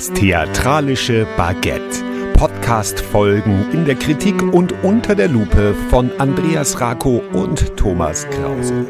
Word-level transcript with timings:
Das 0.00 0.10
theatralische 0.14 1.26
Baguette. 1.36 2.02
Podcast-Folgen 2.32 3.70
in 3.70 3.84
der 3.84 3.96
Kritik 3.96 4.42
und 4.42 4.72
unter 4.82 5.14
der 5.14 5.28
Lupe 5.28 5.74
von 5.90 6.10
Andreas 6.18 6.80
Rako 6.80 7.18
und 7.34 7.76
Thomas 7.76 8.26
Krause. 8.30 8.86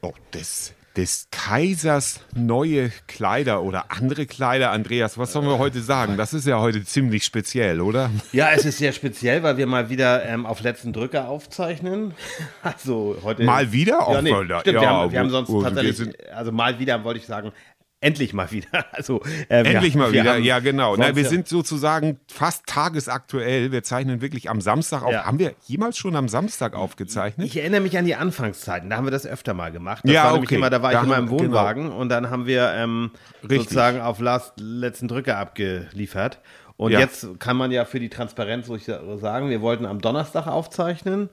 Oh, 0.00 0.14
das 0.30 0.72
des 0.96 1.28
Kaisers 1.30 2.20
neue 2.34 2.90
Kleider 3.06 3.62
oder 3.62 3.90
andere 3.90 4.24
Kleider. 4.24 4.70
Andreas, 4.70 5.18
was 5.18 5.32
sollen 5.32 5.46
wir 5.46 5.58
heute 5.58 5.82
sagen? 5.82 6.16
Das 6.16 6.32
ist 6.32 6.46
ja 6.46 6.58
heute 6.58 6.84
ziemlich 6.84 7.24
speziell, 7.24 7.82
oder? 7.82 8.10
Ja, 8.32 8.48
es 8.54 8.64
ist 8.64 8.78
sehr 8.78 8.92
speziell, 8.92 9.42
weil 9.42 9.58
wir 9.58 9.66
mal 9.66 9.90
wieder 9.90 10.24
ähm, 10.24 10.46
auf 10.46 10.62
letzten 10.62 10.92
Drücker 10.92 11.28
aufzeichnen. 11.28 12.14
Also 12.62 13.18
heute. 13.22 13.44
Mal 13.44 13.70
wieder? 13.72 14.00
Ja, 14.08 14.22
nee, 14.22 14.30
stimmt, 14.30 14.50
ja, 14.50 14.64
wir, 14.64 14.88
haben, 14.88 15.12
wir 15.12 15.20
haben 15.20 15.30
sonst 15.30 15.50
tatsächlich, 15.62 16.34
also 16.34 16.50
mal 16.50 16.78
wieder 16.78 17.04
wollte 17.04 17.20
ich 17.20 17.26
sagen, 17.26 17.52
Endlich 18.00 18.34
mal 18.34 18.50
wieder. 18.50 18.66
Also, 18.92 19.20
äh, 19.48 19.62
Endlich 19.62 19.94
mal 19.94 20.12
wieder, 20.12 20.34
haben, 20.34 20.42
ja 20.42 20.58
genau. 20.60 20.96
Na, 20.96 21.14
wir 21.14 21.26
sind 21.26 21.48
sozusagen 21.48 22.18
fast 22.28 22.66
tagesaktuell. 22.66 23.72
Wir 23.72 23.82
zeichnen 23.82 24.20
wirklich 24.20 24.48
am 24.48 24.60
Samstag 24.60 25.02
auf. 25.02 25.12
Ja. 25.12 25.24
Haben 25.24 25.38
wir 25.38 25.54
jemals 25.66 25.98
schon 25.98 26.16
am 26.16 26.28
Samstag 26.28 26.74
aufgezeichnet? 26.74 27.46
Ich 27.46 27.56
erinnere 27.56 27.80
mich 27.80 27.98
an 27.98 28.04
die 28.04 28.14
Anfangszeiten. 28.14 28.88
Da 28.88 28.96
haben 28.96 29.06
wir 29.06 29.10
das 29.10 29.26
öfter 29.26 29.54
mal 29.54 29.72
gemacht. 29.72 30.02
Das 30.04 30.12
ja, 30.12 30.24
war 30.24 30.34
okay. 30.34 30.56
immer, 30.56 30.70
da 30.70 30.82
war 30.82 30.92
da 30.92 31.00
ich 31.00 31.06
immer 31.06 31.18
im 31.18 31.26
genau. 31.26 31.40
Wohnwagen 31.40 31.84
genau. 31.84 31.98
und 31.98 32.08
dann 32.08 32.30
haben 32.30 32.46
wir 32.46 32.72
ähm, 32.74 33.10
sozusagen 33.42 34.00
auf 34.00 34.18
last, 34.20 34.54
letzten 34.58 35.08
Drücker 35.08 35.36
abgeliefert. 35.36 36.40
Und 36.76 36.92
ja. 36.92 37.00
jetzt 37.00 37.38
kann 37.38 37.56
man 37.56 37.70
ja 37.70 37.84
für 37.84 38.00
die 38.00 38.10
Transparenz 38.10 38.66
sagen, 38.66 39.50
wir 39.50 39.60
wollten 39.60 39.86
am 39.86 40.00
Donnerstag 40.00 40.46
aufzeichnen. 40.46 41.28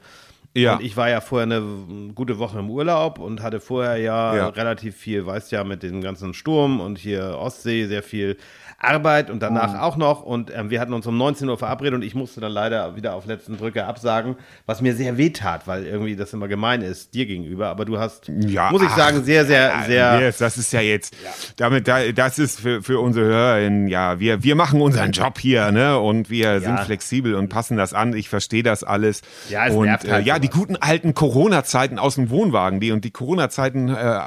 Ja. 0.55 0.75
Und 0.75 0.83
ich 0.83 0.95
war 0.95 1.09
ja 1.09 1.19
vorher 1.19 1.45
eine 1.45 2.13
gute 2.13 2.37
Woche 2.37 2.59
im 2.59 2.69
Urlaub 2.69 3.17
und 3.17 3.41
hatte 3.41 3.59
vorher 3.59 3.97
ja, 3.97 4.35
ja. 4.35 4.47
relativ 4.49 4.95
viel, 4.95 5.25
weißt 5.25 5.51
ja, 5.51 5.63
mit 5.63 5.81
dem 5.81 6.01
ganzen 6.01 6.33
Sturm 6.33 6.79
und 6.79 6.99
hier 6.99 7.37
Ostsee 7.39 7.87
sehr 7.87 8.03
viel 8.03 8.37
Arbeit 8.83 9.29
und 9.29 9.41
danach 9.41 9.73
mhm. 9.73 9.79
auch 9.79 9.97
noch. 9.97 10.23
Und 10.23 10.51
ähm, 10.55 10.69
wir 10.69 10.79
hatten 10.79 10.93
uns 10.93 11.07
um 11.07 11.17
19 11.17 11.49
Uhr 11.49 11.57
verabredet 11.57 11.95
und 11.95 12.03
ich 12.03 12.15
musste 12.15 12.41
dann 12.41 12.51
leider 12.51 12.95
wieder 12.95 13.15
auf 13.15 13.25
letzten 13.25 13.57
Drücker 13.57 13.87
absagen, 13.87 14.35
was 14.65 14.81
mir 14.81 14.95
sehr 14.95 15.17
weh 15.17 15.29
tat, 15.29 15.67
weil 15.67 15.85
irgendwie 15.85 16.15
das 16.15 16.33
immer 16.33 16.47
gemein 16.47 16.81
ist 16.81 17.13
dir 17.13 17.25
gegenüber. 17.25 17.69
Aber 17.69 17.85
du 17.85 17.99
hast, 17.99 18.27
ja, 18.27 18.71
muss 18.71 18.81
ich 18.81 18.89
ach, 18.89 18.97
sagen, 18.97 19.23
sehr, 19.23 19.45
sehr, 19.45 19.83
sehr. 19.85 20.19
Yes, 20.19 20.37
das 20.37 20.57
ist 20.57 20.73
ja 20.73 20.81
jetzt, 20.81 21.15
ja. 21.23 21.29
damit, 21.57 21.87
das 21.87 22.39
ist 22.39 22.59
für, 22.59 22.81
für 22.81 22.99
unsere 22.99 23.25
HörerInnen, 23.25 23.87
ja, 23.87 24.19
wir, 24.19 24.43
wir 24.43 24.55
machen 24.55 24.81
unseren 24.81 25.11
Job 25.11 25.39
hier, 25.39 25.71
ne? 25.71 25.97
Und 25.99 26.29
wir 26.29 26.53
ja. 26.53 26.59
sind 26.59 26.79
flexibel 26.81 27.35
und 27.35 27.49
passen 27.49 27.77
das 27.77 27.93
an. 27.93 28.13
Ich 28.13 28.29
verstehe 28.29 28.63
das 28.63 28.83
alles. 28.83 29.21
Ja, 29.49 29.67
es 29.67 29.75
und 29.75 29.85
nervt 29.85 30.09
halt 30.09 30.25
äh, 30.25 30.27
ja, 30.27 30.39
die 30.39 30.49
guten 30.49 30.75
alten 30.75 31.13
Corona-Zeiten 31.13 31.99
aus 31.99 32.15
dem 32.15 32.29
Wohnwagen, 32.29 32.79
die 32.79 32.91
und 32.91 33.05
die 33.05 33.11
Corona-Zeiten, 33.11 33.89
äh, 33.89 34.19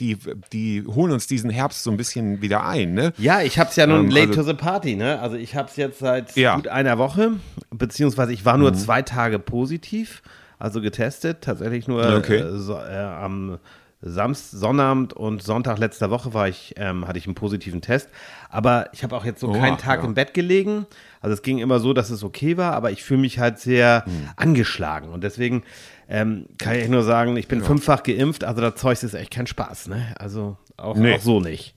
die, 0.00 0.18
die 0.52 0.84
holen 0.86 1.12
uns 1.12 1.26
diesen 1.26 1.50
Herbst 1.50 1.82
so 1.82 1.90
ein 1.90 1.96
bisschen 1.96 2.42
wieder 2.42 2.66
ein, 2.66 2.94
ne? 2.94 3.12
Ja, 3.18 3.40
ich 3.40 3.58
hab's 3.58 3.76
ja 3.76 3.86
nun 3.96 4.06
ähm, 4.06 4.10
late 4.10 4.28
also, 4.28 4.42
to 4.42 4.48
the 4.48 4.54
party, 4.54 4.96
ne? 4.96 5.20
Also 5.20 5.36
ich 5.36 5.54
habe 5.56 5.68
es 5.68 5.76
jetzt 5.76 5.98
seit 5.98 6.36
ja. 6.36 6.56
gut 6.56 6.68
einer 6.68 6.98
Woche, 6.98 7.32
beziehungsweise 7.70 8.32
ich 8.32 8.44
war 8.44 8.58
nur 8.58 8.70
mhm. 8.70 8.76
zwei 8.76 9.02
Tage 9.02 9.38
positiv, 9.38 10.22
also 10.58 10.80
getestet, 10.80 11.42
tatsächlich 11.42 11.88
nur 11.88 12.16
okay. 12.16 12.38
äh, 12.38 12.56
so, 12.58 12.74
äh, 12.74 12.96
am 12.96 13.58
Samst, 14.06 14.50
Sonnabend 14.50 15.14
und 15.14 15.42
Sonntag 15.42 15.78
letzter 15.78 16.10
Woche 16.10 16.34
war 16.34 16.46
ich, 16.46 16.74
ähm, 16.76 17.08
hatte 17.08 17.18
ich 17.18 17.26
einen 17.26 17.34
positiven 17.34 17.80
Test. 17.80 18.10
Aber 18.50 18.90
ich 18.92 19.02
habe 19.02 19.16
auch 19.16 19.24
jetzt 19.24 19.40
so 19.40 19.48
oh, 19.48 19.52
keinen 19.52 19.78
Tag 19.78 20.00
ja. 20.00 20.06
im 20.06 20.12
Bett 20.12 20.34
gelegen. 20.34 20.86
Also 21.22 21.32
es 21.32 21.40
ging 21.40 21.58
immer 21.58 21.80
so, 21.80 21.94
dass 21.94 22.10
es 22.10 22.22
okay 22.22 22.58
war, 22.58 22.74
aber 22.74 22.90
ich 22.90 23.02
fühle 23.02 23.20
mich 23.20 23.38
halt 23.38 23.58
sehr 23.58 24.04
mhm. 24.06 24.28
angeschlagen. 24.36 25.08
Und 25.08 25.24
deswegen 25.24 25.62
ähm, 26.08 26.46
kann 26.58 26.76
ich 26.76 26.88
nur 26.88 27.02
sagen, 27.02 27.36
ich 27.38 27.48
bin 27.48 27.60
ja. 27.60 27.64
fünffach 27.64 28.02
geimpft, 28.02 28.44
also 28.44 28.60
das 28.60 28.74
Zeug 28.74 29.02
ist 29.02 29.14
echt 29.14 29.30
kein 29.30 29.46
Spaß. 29.46 29.88
Ne? 29.88 30.14
Also 30.18 30.58
auch, 30.76 30.96
nee. 30.96 31.14
auch 31.14 31.20
so 31.20 31.40
nicht. 31.40 31.74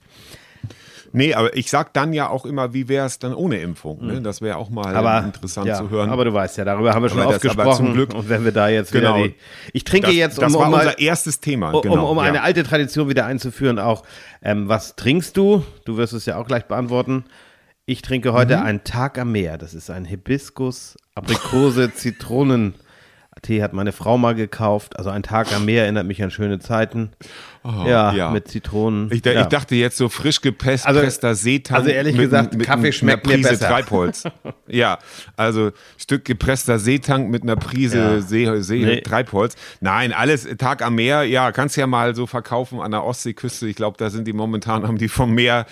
Nee, 1.12 1.34
aber 1.34 1.56
ich 1.56 1.70
sag 1.70 1.94
dann 1.94 2.12
ja 2.12 2.28
auch 2.28 2.44
immer, 2.44 2.74
wie 2.74 2.88
wäre 2.88 3.06
es 3.06 3.18
dann 3.18 3.34
ohne 3.34 3.60
Impfung? 3.60 4.04
Ne? 4.06 4.16
Hm. 4.16 4.24
Das 4.24 4.42
wäre 4.42 4.56
auch 4.56 4.70
mal 4.70 4.94
aber, 4.94 5.24
interessant 5.24 5.66
ja, 5.66 5.76
zu 5.76 5.90
hören. 5.90 6.10
Aber 6.10 6.24
du 6.24 6.32
weißt 6.32 6.58
ja, 6.58 6.64
darüber 6.64 6.94
haben 6.94 7.02
wir 7.02 7.10
schon 7.10 7.20
oft 7.20 7.40
gesprochen. 7.40 7.86
Zum 7.86 7.92
Glück, 7.94 8.14
und 8.14 8.28
wenn 8.28 8.44
wir 8.44 8.52
da 8.52 8.68
jetzt 8.68 8.92
genau, 8.92 9.16
die, 9.22 9.34
Ich 9.72 9.84
trinke 9.84 10.08
das, 10.08 10.16
jetzt, 10.16 10.38
um, 10.38 10.44
das 10.44 10.54
war 10.54 10.68
um 10.68 10.74
unser 10.74 10.98
erstes 10.98 11.40
Thema. 11.40 11.72
Um, 11.72 11.82
genau, 11.82 12.10
um, 12.10 12.18
um 12.18 12.24
ja. 12.24 12.24
eine 12.24 12.42
alte 12.42 12.62
Tradition 12.62 13.08
wieder 13.08 13.26
einzuführen, 13.26 13.78
auch, 13.78 14.04
ähm, 14.42 14.68
was 14.68 14.96
trinkst 14.96 15.36
du? 15.36 15.64
Du 15.84 15.96
wirst 15.96 16.12
es 16.12 16.26
ja 16.26 16.36
auch 16.36 16.46
gleich 16.46 16.64
beantworten. 16.64 17.24
Ich 17.86 18.02
trinke 18.02 18.32
heute 18.32 18.58
mhm. 18.58 18.62
einen 18.64 18.84
Tag 18.84 19.18
am 19.18 19.32
Meer. 19.32 19.56
Das 19.56 19.72
ist 19.72 19.88
ein 19.90 20.04
Hibiskus, 20.04 20.96
Aprikose, 21.14 21.92
Zitronen. 21.94 22.74
Tee 23.42 23.62
hat 23.62 23.72
meine 23.72 23.92
Frau 23.92 24.18
mal 24.18 24.34
gekauft. 24.34 24.98
Also 24.98 25.10
ein 25.10 25.22
Tag 25.22 25.52
am 25.54 25.64
Meer 25.64 25.84
erinnert 25.84 26.06
mich 26.06 26.22
an 26.22 26.30
schöne 26.30 26.58
Zeiten. 26.58 27.12
Oh, 27.64 27.84
ja, 27.86 28.12
ja, 28.12 28.30
mit 28.30 28.48
Zitronen. 28.48 29.10
Ich, 29.12 29.24
ja. 29.24 29.42
ich, 29.42 29.46
dachte 29.46 29.74
jetzt 29.74 29.96
so 29.96 30.08
frisch 30.08 30.40
gepresster 30.40 30.88
also, 30.88 31.34
Seetang. 31.34 31.78
Also 31.78 31.90
ehrlich 31.90 32.16
mit, 32.16 32.24
gesagt, 32.24 32.54
mit, 32.54 32.66
Kaffee 32.66 32.92
schmeckt 32.92 33.26
mir 33.26 33.38
besser. 33.38 33.68
Treibholz. 33.68 34.24
ja, 34.68 34.98
also 35.36 35.72
Stück 35.96 36.24
gepresster 36.24 36.78
Seetank 36.78 37.30
mit 37.30 37.42
einer 37.42 37.56
Prise 37.56 37.98
ja. 37.98 38.20
See, 38.20 38.62
See 38.62 38.84
nee. 38.84 39.00
Treibholz. 39.00 39.56
Nein, 39.80 40.12
alles 40.12 40.48
Tag 40.58 40.82
am 40.82 40.94
Meer. 40.94 41.24
Ja, 41.24 41.52
kannst 41.52 41.76
ja 41.76 41.86
mal 41.86 42.14
so 42.14 42.26
verkaufen 42.26 42.80
an 42.80 42.90
der 42.90 43.04
Ostseeküste. 43.04 43.66
Ich 43.68 43.76
glaube, 43.76 43.96
da 43.98 44.10
sind 44.10 44.26
die 44.26 44.32
momentan, 44.32 44.86
haben 44.86 44.98
die 44.98 45.08
vom 45.08 45.34
Meer 45.34 45.66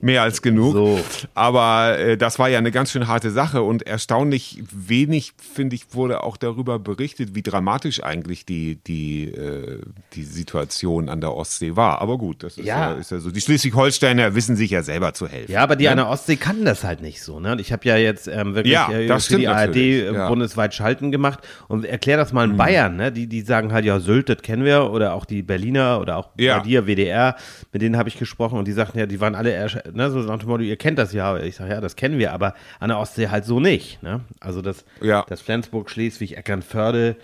mehr 0.00 0.22
als 0.22 0.42
genug. 0.42 0.72
So. 0.72 1.00
Aber 1.34 1.98
äh, 1.98 2.16
das 2.16 2.38
war 2.38 2.48
ja 2.48 2.58
eine 2.58 2.70
ganz 2.70 2.92
schön 2.92 3.06
harte 3.06 3.30
Sache 3.30 3.62
und 3.62 3.86
erstaunlich 3.86 4.62
wenig, 4.72 5.32
finde 5.36 5.76
ich, 5.76 5.94
wurde 5.94 6.22
auch 6.22 6.36
darüber 6.36 6.78
berichtet, 6.78 7.34
wie 7.34 7.42
dramatisch 7.42 8.02
eigentlich 8.02 8.46
die, 8.46 8.76
die, 8.76 9.24
äh, 9.24 9.80
die 10.14 10.24
Situation 10.24 11.08
an 11.08 11.20
der 11.20 11.29
Ostsee 11.36 11.76
war. 11.76 12.00
Aber 12.00 12.18
gut, 12.18 12.42
das 12.42 12.58
ist 12.58 12.64
ja, 12.64 12.92
ja 12.92 12.98
ist 12.98 13.10
ja 13.10 13.18
so. 13.18 13.30
Die 13.30 13.40
Schleswig-Holsteiner 13.40 14.34
wissen 14.34 14.56
sich 14.56 14.70
ja 14.70 14.82
selber 14.82 15.14
zu 15.14 15.28
helfen. 15.28 15.52
Ja, 15.52 15.62
aber 15.62 15.76
die 15.76 15.84
ne? 15.84 15.90
an 15.90 15.96
der 15.98 16.08
Ostsee 16.08 16.36
kannten 16.36 16.64
das 16.64 16.84
halt 16.84 17.00
nicht 17.00 17.22
so. 17.22 17.40
Ne? 17.40 17.52
Und 17.52 17.60
ich 17.60 17.72
habe 17.72 17.86
ja 17.86 17.96
jetzt 17.96 18.28
ähm, 18.28 18.54
wirklich 18.54 18.72
ja, 18.72 18.90
äh, 18.90 19.20
für 19.20 19.36
die 19.36 19.48
ARD 19.48 19.76
äh, 19.76 20.12
ja. 20.12 20.28
bundesweit 20.28 20.74
Schalten 20.74 21.10
gemacht 21.10 21.40
und 21.68 21.84
erklär 21.84 22.16
das 22.16 22.32
mal 22.32 22.44
in 22.44 22.52
mhm. 22.52 22.56
Bayern. 22.56 22.96
Ne? 22.96 23.12
Die, 23.12 23.26
die 23.26 23.42
sagen 23.42 23.72
halt, 23.72 23.84
ja, 23.84 24.00
Sylt, 24.00 24.28
das 24.28 24.42
kennen 24.42 24.64
wir 24.64 24.90
oder 24.90 25.14
auch 25.14 25.24
die 25.24 25.42
Berliner 25.42 26.00
oder 26.00 26.16
auch 26.16 26.30
ja. 26.38 26.58
bei 26.58 26.64
dir, 26.64 26.86
WDR, 26.86 27.36
mit 27.72 27.82
denen 27.82 27.96
habe 27.96 28.08
ich 28.08 28.18
gesprochen 28.18 28.58
und 28.58 28.66
die 28.66 28.72
sagten 28.72 28.98
ja, 28.98 29.06
die 29.06 29.20
waren 29.20 29.34
alle 29.34 29.66
ne, 29.92 30.10
so 30.10 30.18
nach 30.20 30.38
dem 30.38 30.48
Motto, 30.48 30.62
ihr 30.62 30.76
kennt 30.76 30.98
das 30.98 31.12
ja. 31.12 31.36
Ich 31.38 31.56
sage, 31.56 31.70
ja, 31.70 31.80
das 31.80 31.96
kennen 31.96 32.18
wir, 32.18 32.32
aber 32.32 32.54
an 32.78 32.88
der 32.88 32.98
Ostsee 32.98 33.28
halt 33.28 33.44
so 33.44 33.60
nicht. 33.60 34.02
Ne? 34.02 34.20
Also 34.40 34.62
das, 34.62 34.84
ja. 35.00 35.24
das 35.28 35.40
Flensburg, 35.40 35.90
Schleswig, 35.90 36.36
Eckernförde 36.36 37.16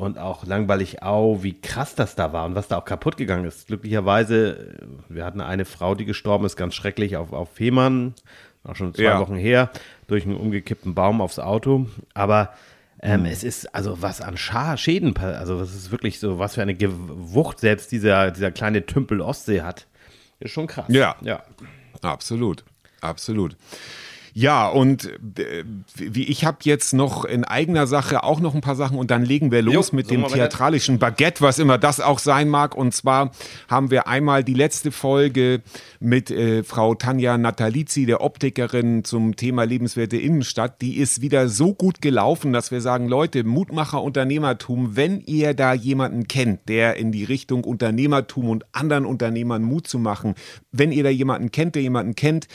und 0.00 0.18
auch 0.18 0.44
langweilig 0.44 1.02
Au, 1.02 1.42
wie 1.42 1.60
krass 1.60 1.94
das 1.94 2.16
da 2.16 2.32
war 2.32 2.46
und 2.46 2.54
was 2.54 2.68
da 2.68 2.78
auch 2.78 2.84
kaputt 2.84 3.16
gegangen 3.16 3.44
ist. 3.44 3.66
Glücklicherweise, 3.66 4.78
äh, 4.80 4.86
wir 5.08 5.24
hatten 5.24 5.40
eine 5.40 5.64
Frau, 5.64 5.94
die 5.94 6.04
gestorben 6.04 6.44
ist, 6.46 6.56
ganz 6.56 6.74
schrecklich 6.74 7.16
auf, 7.16 7.32
auf 7.32 7.50
Fehmarn, 7.50 8.14
auch 8.64 8.76
schon 8.76 8.94
zwei 8.94 9.04
ja. 9.04 9.20
Wochen 9.20 9.36
her, 9.36 9.70
durch 10.06 10.24
einen 10.24 10.36
umgekippten 10.36 10.94
Baum 10.94 11.20
aufs 11.20 11.38
Auto. 11.38 11.86
Aber 12.14 12.52
ähm, 13.02 13.20
mhm. 13.20 13.26
Es 13.26 13.44
ist 13.44 13.74
also 13.74 14.02
was 14.02 14.20
an 14.20 14.36
Scha 14.36 14.76
Schäden, 14.76 15.16
also 15.16 15.58
das 15.58 15.74
ist 15.74 15.90
wirklich 15.90 16.20
so, 16.20 16.38
was 16.38 16.54
für 16.54 16.62
eine 16.62 16.74
Gewucht 16.74 17.58
selbst 17.58 17.92
dieser, 17.92 18.30
dieser 18.30 18.50
kleine 18.50 18.84
Tümpel 18.84 19.20
Ostsee 19.20 19.62
hat. 19.62 19.86
Ist 20.38 20.52
schon 20.52 20.66
krass. 20.66 20.86
Ja. 20.88 21.16
Ja. 21.22 21.42
Absolut, 22.02 22.64
absolut. 23.00 23.56
Ja, 24.32 24.68
und 24.68 25.10
äh, 25.38 25.64
wie 25.96 26.24
ich 26.24 26.44
habe 26.44 26.58
jetzt 26.62 26.92
noch 26.92 27.24
in 27.24 27.44
eigener 27.44 27.86
Sache 27.86 28.22
auch 28.22 28.40
noch 28.40 28.54
ein 28.54 28.60
paar 28.60 28.76
Sachen 28.76 28.98
und 28.98 29.10
dann 29.10 29.24
legen 29.24 29.50
wir 29.50 29.62
los 29.62 29.90
jo, 29.90 29.96
mit 29.96 30.10
dem 30.10 30.26
theatralischen 30.26 30.98
Baguette, 30.98 31.40
was 31.40 31.58
immer 31.58 31.78
das 31.78 32.00
auch 32.00 32.18
sein 32.18 32.48
mag. 32.48 32.76
Und 32.76 32.94
zwar 32.94 33.32
haben 33.68 33.90
wir 33.90 34.06
einmal 34.06 34.44
die 34.44 34.54
letzte 34.54 34.92
Folge 34.92 35.62
mit 35.98 36.30
äh, 36.30 36.62
Frau 36.62 36.94
Tanja 36.94 37.38
Natalizzi, 37.38 38.06
der 38.06 38.20
Optikerin 38.20 39.04
zum 39.04 39.36
Thema 39.36 39.64
lebenswerte 39.64 40.16
Innenstadt. 40.16 40.80
Die 40.80 40.98
ist 40.98 41.20
wieder 41.20 41.48
so 41.48 41.74
gut 41.74 42.00
gelaufen, 42.00 42.52
dass 42.52 42.70
wir 42.70 42.80
sagen, 42.80 43.08
Leute, 43.08 43.42
Mutmacher 43.44 44.02
Unternehmertum, 44.02 44.96
wenn 44.96 45.20
ihr 45.20 45.54
da 45.54 45.72
jemanden 45.72 46.28
kennt, 46.28 46.68
der 46.68 46.96
in 46.96 47.10
die 47.12 47.24
Richtung 47.24 47.64
Unternehmertum 47.64 48.48
und 48.48 48.64
anderen 48.72 49.06
Unternehmern 49.06 49.62
Mut 49.62 49.86
zu 49.86 49.98
machen, 49.98 50.34
wenn 50.72 50.92
ihr 50.92 51.02
da 51.02 51.10
jemanden 51.10 51.50
kennt, 51.50 51.74
der 51.74 51.82
jemanden 51.82 52.14
kennt, 52.14 52.46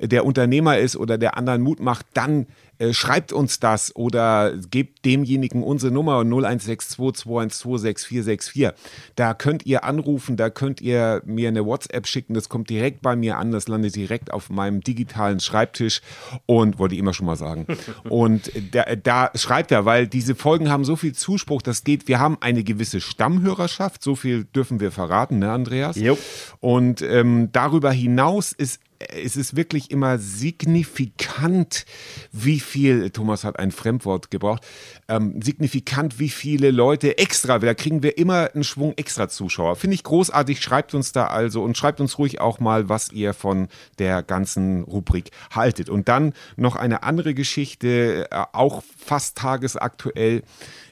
der 0.00 0.24
Unternehmer 0.24 0.78
ist 0.78 0.96
oder 0.96 1.18
der 1.18 1.23
anderen 1.28 1.62
Mut 1.62 1.80
macht, 1.80 2.06
dann 2.14 2.46
äh, 2.78 2.92
schreibt 2.92 3.32
uns 3.32 3.60
das 3.60 3.94
oder 3.94 4.52
gebt 4.70 5.04
demjenigen 5.04 5.62
unsere 5.62 5.92
Nummer 5.92 6.20
0162 6.20 6.98
212 6.98 7.80
6464. 7.80 8.70
Da 9.14 9.34
könnt 9.34 9.64
ihr 9.64 9.84
anrufen, 9.84 10.36
da 10.36 10.50
könnt 10.50 10.80
ihr 10.80 11.22
mir 11.24 11.48
eine 11.48 11.64
WhatsApp 11.64 12.06
schicken, 12.06 12.34
das 12.34 12.48
kommt 12.48 12.70
direkt 12.70 13.00
bei 13.02 13.14
mir 13.14 13.38
an, 13.38 13.52
das 13.52 13.68
landet 13.68 13.94
direkt 13.94 14.32
auf 14.32 14.50
meinem 14.50 14.80
digitalen 14.80 15.38
Schreibtisch 15.38 16.00
und 16.46 16.78
wollte 16.78 16.94
ich 16.94 17.00
immer 17.00 17.14
schon 17.14 17.26
mal 17.26 17.36
sagen. 17.36 17.66
und 18.08 18.50
da, 18.72 18.96
da 18.96 19.30
schreibt 19.34 19.70
er, 19.70 19.84
weil 19.84 20.08
diese 20.08 20.34
Folgen 20.34 20.68
haben 20.68 20.84
so 20.84 20.96
viel 20.96 21.14
Zuspruch, 21.14 21.62
das 21.62 21.84
geht, 21.84 22.08
wir 22.08 22.18
haben 22.18 22.38
eine 22.40 22.64
gewisse 22.64 23.00
Stammhörerschaft, 23.00 24.02
so 24.02 24.16
viel 24.16 24.44
dürfen 24.44 24.80
wir 24.80 24.90
verraten, 24.90 25.38
ne 25.38 25.52
Andreas? 25.52 25.96
Jo. 25.96 26.18
Und 26.58 27.02
ähm, 27.02 27.50
darüber 27.52 27.92
hinaus 27.92 28.52
ist 28.52 28.80
es 28.98 29.36
ist 29.36 29.56
wirklich 29.56 29.90
immer 29.90 30.18
signifikant, 30.18 31.84
wie 32.32 32.60
viel, 32.60 33.10
Thomas 33.10 33.44
hat 33.44 33.58
ein 33.58 33.70
Fremdwort 33.70 34.30
gebraucht, 34.30 34.64
ähm, 35.08 35.40
signifikant, 35.42 36.18
wie 36.18 36.28
viele 36.28 36.70
Leute 36.70 37.18
extra, 37.18 37.58
da 37.58 37.74
kriegen 37.74 38.02
wir 38.02 38.18
immer 38.18 38.50
einen 38.54 38.64
Schwung 38.64 38.94
extra 38.96 39.28
Zuschauer. 39.28 39.76
Finde 39.76 39.94
ich 39.94 40.02
großartig, 40.04 40.60
schreibt 40.60 40.94
uns 40.94 41.12
da 41.12 41.26
also 41.26 41.62
und 41.62 41.76
schreibt 41.76 42.00
uns 42.00 42.18
ruhig 42.18 42.40
auch 42.40 42.60
mal, 42.60 42.88
was 42.88 43.12
ihr 43.12 43.34
von 43.34 43.68
der 43.98 44.22
ganzen 44.22 44.84
Rubrik 44.84 45.30
haltet. 45.50 45.88
Und 45.90 46.08
dann 46.08 46.32
noch 46.56 46.76
eine 46.76 47.02
andere 47.02 47.34
Geschichte, 47.34 48.28
äh, 48.30 48.44
auch 48.52 48.82
fast 48.96 49.38
tagesaktuell. 49.38 50.42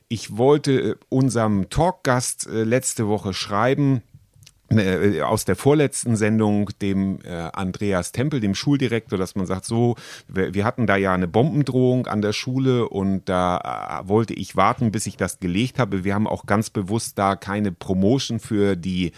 Ich 0.09 0.37
wollte 0.37 0.73
äh, 0.73 0.95
unserem 1.09 1.71
Talkgast 1.71 2.47
äh, 2.47 2.65
letzte 2.65 3.09
Woche 3.09 3.33
schreiben, 3.33 4.03
aus 5.25 5.45
der 5.45 5.57
vorletzten 5.57 6.17
Sendung 6.17 6.71
dem 6.81 7.19
äh, 7.25 7.31
Andreas 7.53 8.13
Tempel, 8.13 8.41
dem 8.41 8.55
Schuldirektor, 8.55 9.19
dass 9.19 9.35
man 9.35 9.47
sagt, 9.47 9.65
so, 9.65 9.97
wir, 10.29 10.55
wir, 10.55 10.65
hatten 10.65 10.87
da 10.87 10.97
ja 10.97 11.13
eine 11.13 11.29
Bombendrohung 11.29 12.07
an 12.07 12.23
der 12.23 12.33
Schule 12.33 12.89
und 12.89 13.29
da 13.29 14.03
äh, 14.05 14.09
wollte 14.09 14.35
ich 14.35 14.57
warten, 14.57 14.93
bis 14.93 15.07
ich 15.07 15.17
das 15.17 15.41
gelegt 15.41 15.79
habe. 15.79 16.05
Wir 16.05 16.15
haben 16.15 16.27
auch 16.27 16.47
ganz 16.47 16.71
bewusst 16.71 17.19
da 17.19 17.37
keine 17.37 17.73
Promotion 17.73 18.41
für 18.41 18.77
die 18.77 19.13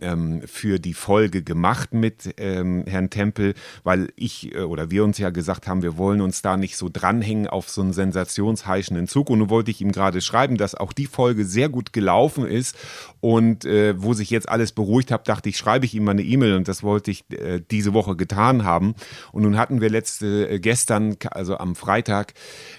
ähm, 0.00 0.42
für 0.46 0.78
die 0.78 0.94
Folge 0.94 1.42
gemacht 1.42 1.92
mit 1.92 2.34
ähm, 2.38 2.84
Herrn 2.86 3.10
Tempel, 3.10 3.54
weil 3.82 4.12
ich 4.16 4.54
äh, 4.54 4.60
oder 4.60 4.90
wir 4.90 5.04
uns 5.04 5.18
ja 5.18 5.30
gesagt 5.30 5.66
haben, 5.66 5.82
wir 5.82 5.96
wollen 5.96 6.20
uns 6.20 6.42
da 6.42 6.56
nicht 6.56 6.76
so 6.76 6.88
dranhängen 6.92 7.46
auf 7.46 7.68
so 7.68 7.82
einen 7.82 7.92
sensationsheischenden 7.92 9.08
Zug. 9.08 9.30
Und 9.30 9.38
nun 9.38 9.50
wollte 9.50 9.70
ich 9.70 9.80
ihm 9.80 9.92
gerade 9.92 10.20
schreiben, 10.20 10.56
dass 10.56 10.74
auch 10.74 10.92
die 10.92 11.06
Folge 11.06 11.44
sehr 11.44 11.68
gut 11.68 11.92
gelaufen 11.92 12.46
ist 12.46 12.76
und 13.20 13.64
äh, 13.64 13.94
wo 14.00 14.14
sich 14.14 14.30
jetzt 14.30 14.48
alles 14.48 14.72
beruhigt 14.72 15.10
hat, 15.10 15.28
dachte 15.28 15.48
ich, 15.48 15.56
schreibe 15.56 15.86
ich 15.86 15.94
ihm 15.94 16.04
mal 16.04 16.12
eine 16.12 16.22
E-Mail 16.22 16.54
und 16.54 16.68
das 16.68 16.82
wollte 16.82 17.10
ich 17.10 17.24
äh, 17.30 17.60
diese 17.70 17.94
Woche 17.94 18.16
getan 18.16 18.64
haben. 18.64 18.94
Und 19.32 19.42
nun 19.42 19.56
hatten 19.56 19.80
wir 19.80 19.90
letzte 19.90 20.48
äh, 20.48 20.60
gestern, 20.60 21.16
also 21.30 21.56
am 21.58 21.74
Freitag, 21.74 22.34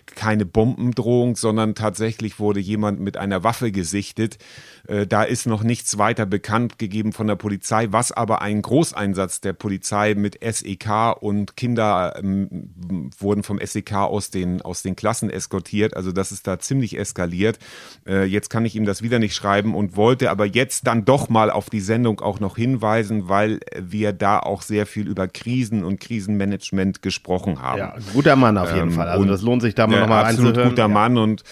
keine 0.06 0.46
Bombendrohung, 0.46 1.36
sondern 1.36 1.76
tatsächlich 1.76 2.40
wurde 2.40 2.60
jemand 2.60 3.00
mit 3.00 3.18
einer 3.18 3.44
Waffe 3.44 3.72
gesichtet. 3.72 4.38
Äh, 4.88 5.08
da 5.08 5.24
ist 5.24 5.46
noch 5.46 5.64
nichts 5.64 5.98
weiter 5.98 6.26
bekannt 6.26 6.78
gegeben 6.80 7.14
von 7.14 7.28
der 7.28 7.36
Polizei, 7.36 7.88
was 7.92 8.12
aber 8.12 8.42
ein 8.42 8.62
Großeinsatz 8.62 9.42
der 9.42 9.54
Polizei 9.54 10.16
mit 10.16 10.40
SEK 10.42 11.16
und 11.20 11.58
Kinder 11.58 12.16
ähm, 12.18 12.72
wurden 13.18 13.44
vom 13.44 13.60
SEK 13.64 13.94
aus 13.94 14.30
den, 14.30 14.62
aus 14.62 14.82
den 14.82 14.96
Klassen 14.96 15.30
eskortiert. 15.30 15.96
Also 15.96 16.12
das 16.12 16.32
ist 16.32 16.48
da 16.48 16.60
ziemlich 16.60 16.98
eskaliert. 16.98 17.60
Äh, 18.08 18.26
jetzt 18.26 18.50
kann 18.50 18.66
ich 18.66 18.76
ihm 18.76 18.86
das 18.86 19.02
wieder 19.02 19.20
nicht 19.20 19.36
schreiben 19.36 19.76
und 19.76 19.96
wollte 19.96 20.30
aber 20.30 20.46
jetzt 20.46 20.88
dann 20.88 21.06
doch 21.06 21.30
mal 21.30 21.50
auf 21.50 21.70
die 21.70 21.80
Sendung 21.80 22.22
auch 22.22 22.40
noch 22.40 22.56
hinweisen, 22.56 23.30
weil 23.30 23.60
wir 23.80 24.14
da 24.14 24.40
auch 24.40 24.62
sehr 24.62 24.86
viel 24.86 25.08
über 25.08 25.28
Krisen 25.28 25.84
und 25.84 26.00
Krisenmanagement 26.00 27.02
gesprochen 27.02 27.62
haben. 27.62 27.80
Ja, 27.80 27.96
guter 28.14 28.36
Mann 28.36 28.58
auf 28.58 28.74
jeden 28.74 28.90
ähm, 28.90 28.94
Fall. 28.94 29.08
Also 29.08 29.26
das 29.26 29.42
lohnt 29.42 29.62
sich 29.62 29.76
da 29.76 29.88
mal 29.88 30.02
nochmal 30.02 30.26
absolut 30.26 30.50
einzuhören. 30.50 30.70
guter 30.70 30.84
ja. 30.84 30.88
Mann 30.88 31.18
und 31.18 31.44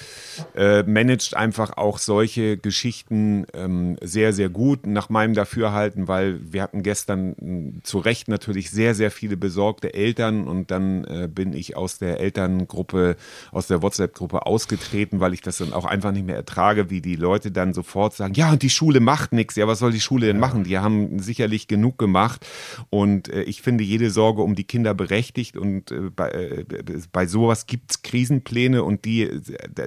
äh, 0.56 0.84
managt 0.84 1.36
einfach 1.36 1.78
auch 1.78 1.98
solche 1.98 2.58
Geschichten 2.58 3.23
ähm, 3.54 3.98
sehr, 4.02 4.34
sehr 4.34 4.50
gut 4.50 4.86
nach 4.86 5.10
meinem 5.10 5.34
Dafürhalten, 5.34 6.08
weil 6.08 6.40
wir 6.52 6.62
hatten 6.62 6.84
gestern 6.84 7.34
äh, 7.80 7.84
zu 7.84 8.00
Recht 8.00 8.28
natürlich 8.28 8.72
sehr, 8.72 8.96
sehr 8.96 9.12
viele 9.12 9.38
besorgte 9.38 9.94
Eltern 9.94 10.48
und 10.48 10.72
dann 10.72 11.04
äh, 11.06 11.28
bin 11.28 11.54
ich 11.54 11.76
aus 11.76 11.98
der 11.98 12.20
Elterngruppe, 12.20 13.16
aus 13.52 13.68
der 13.68 13.82
WhatsApp-Gruppe 13.82 14.46
ausgetreten, 14.46 15.20
weil 15.20 15.34
ich 15.34 15.42
das 15.42 15.58
dann 15.58 15.74
auch 15.74 15.86
einfach 15.86 16.12
nicht 16.12 16.26
mehr 16.26 16.36
ertrage, 16.36 16.90
wie 16.90 17.02
die 17.02 17.16
Leute 17.16 17.52
dann 17.52 17.74
sofort 17.74 18.14
sagen, 18.14 18.34
ja, 18.36 18.52
und 18.52 18.62
die 18.62 18.70
Schule 18.70 19.00
macht 19.00 19.34
nichts. 19.34 19.56
Ja, 19.56 19.68
was 19.68 19.80
soll 19.80 19.92
die 19.92 20.00
Schule 20.00 20.28
denn 20.28 20.40
machen? 20.40 20.64
Die 20.64 20.78
haben 20.78 21.20
sicherlich 21.20 21.68
genug 21.68 21.98
gemacht 21.98 22.46
und 22.90 23.30
äh, 23.30 23.44
ich 23.44 23.62
finde 23.62 23.84
jede 23.84 24.10
Sorge 24.10 24.42
um 24.42 24.56
die 24.56 24.64
Kinder 24.66 24.94
berechtigt 24.94 25.58
und 25.58 25.92
äh, 25.92 26.10
bei, 26.16 26.30
äh, 26.30 26.66
bei 27.12 27.28
sowas 27.28 27.66
gibt 27.68 27.92
es 27.92 28.02
Krisenpläne 28.02 28.84
und 28.84 29.06
die, 29.06 29.30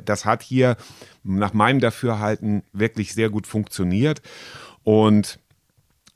das 0.05 0.25
hat 0.25 0.43
hier 0.43 0.77
nach 1.27 1.53
meinem 1.53 1.81
Dafürhalten 1.81 2.63
wirklich 2.73 3.15
sehr 3.15 3.31
gut 3.31 3.47
funktioniert. 3.47 4.23
Und 4.85 5.39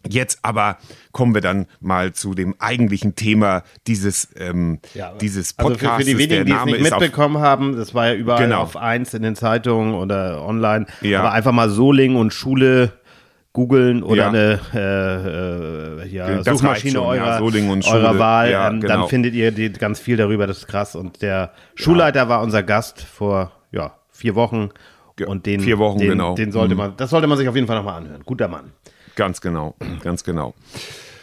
Jetzt 0.08 0.38
aber 0.42 0.78
kommen 1.12 1.34
wir 1.34 1.42
dann 1.42 1.66
mal 1.80 2.12
zu 2.12 2.34
dem 2.34 2.54
eigentlichen 2.58 3.16
Thema 3.16 3.62
dieses, 3.86 4.28
ähm, 4.36 4.78
ja, 4.94 5.12
dieses 5.20 5.52
Podcasts. 5.52 5.84
Also 5.84 6.10
für, 6.12 6.16
für 6.16 6.16
die 6.16 6.30
wenigen, 6.30 6.46
die 6.46 6.52
es 6.52 6.64
nicht 6.64 6.90
mitbekommen 6.90 7.38
haben, 7.38 7.76
das 7.76 7.94
war 7.94 8.08
ja 8.08 8.14
überall 8.14 8.42
genau. 8.42 8.62
auf 8.62 8.76
eins 8.76 9.12
in 9.12 9.22
den 9.22 9.36
Zeitungen 9.36 9.94
oder 9.94 10.42
online, 10.42 10.86
ja. 11.02 11.20
aber 11.20 11.32
einfach 11.32 11.52
mal 11.52 11.68
Soling 11.68 12.16
und 12.16 12.32
Schule 12.32 12.92
googeln 13.52 14.02
oder 14.02 14.22
ja. 14.22 14.28
eine 14.28 14.60
äh, 14.72 16.04
äh, 16.04 16.08
ja, 16.08 16.44
Suchmaschine 16.44 16.94
schon, 16.94 17.04
eurer, 17.04 17.42
eurer 17.42 18.18
Wahl, 18.18 18.52
ähm, 18.52 18.80
genau. 18.80 19.00
dann 19.00 19.08
findet 19.08 19.34
ihr 19.34 19.50
die, 19.50 19.72
ganz 19.72 19.98
viel 19.98 20.16
darüber, 20.16 20.46
das 20.46 20.58
ist 20.58 20.68
krass. 20.68 20.94
Und 20.94 21.20
der 21.20 21.52
Schulleiter 21.74 22.28
war 22.28 22.42
unser 22.42 22.62
Gast 22.62 23.02
vor 23.02 23.52
ja, 23.72 23.98
vier 24.10 24.34
Wochen. 24.34 24.70
Und 25.28 25.46
den, 25.46 25.60
vier 25.60 25.78
Wochen, 25.78 25.98
den, 25.98 26.10
genau. 26.10 26.34
Den 26.34 26.52
sollte 26.52 26.74
mhm. 26.74 26.78
man, 26.78 26.96
das 26.96 27.10
sollte 27.10 27.26
man 27.26 27.38
sich 27.38 27.48
auf 27.48 27.54
jeden 27.54 27.66
Fall 27.66 27.76
nochmal 27.76 27.96
anhören. 27.96 28.22
Guter 28.24 28.48
Mann. 28.48 28.72
Ganz 29.16 29.40
genau, 29.40 29.76
ganz 30.02 30.24
genau. 30.24 30.54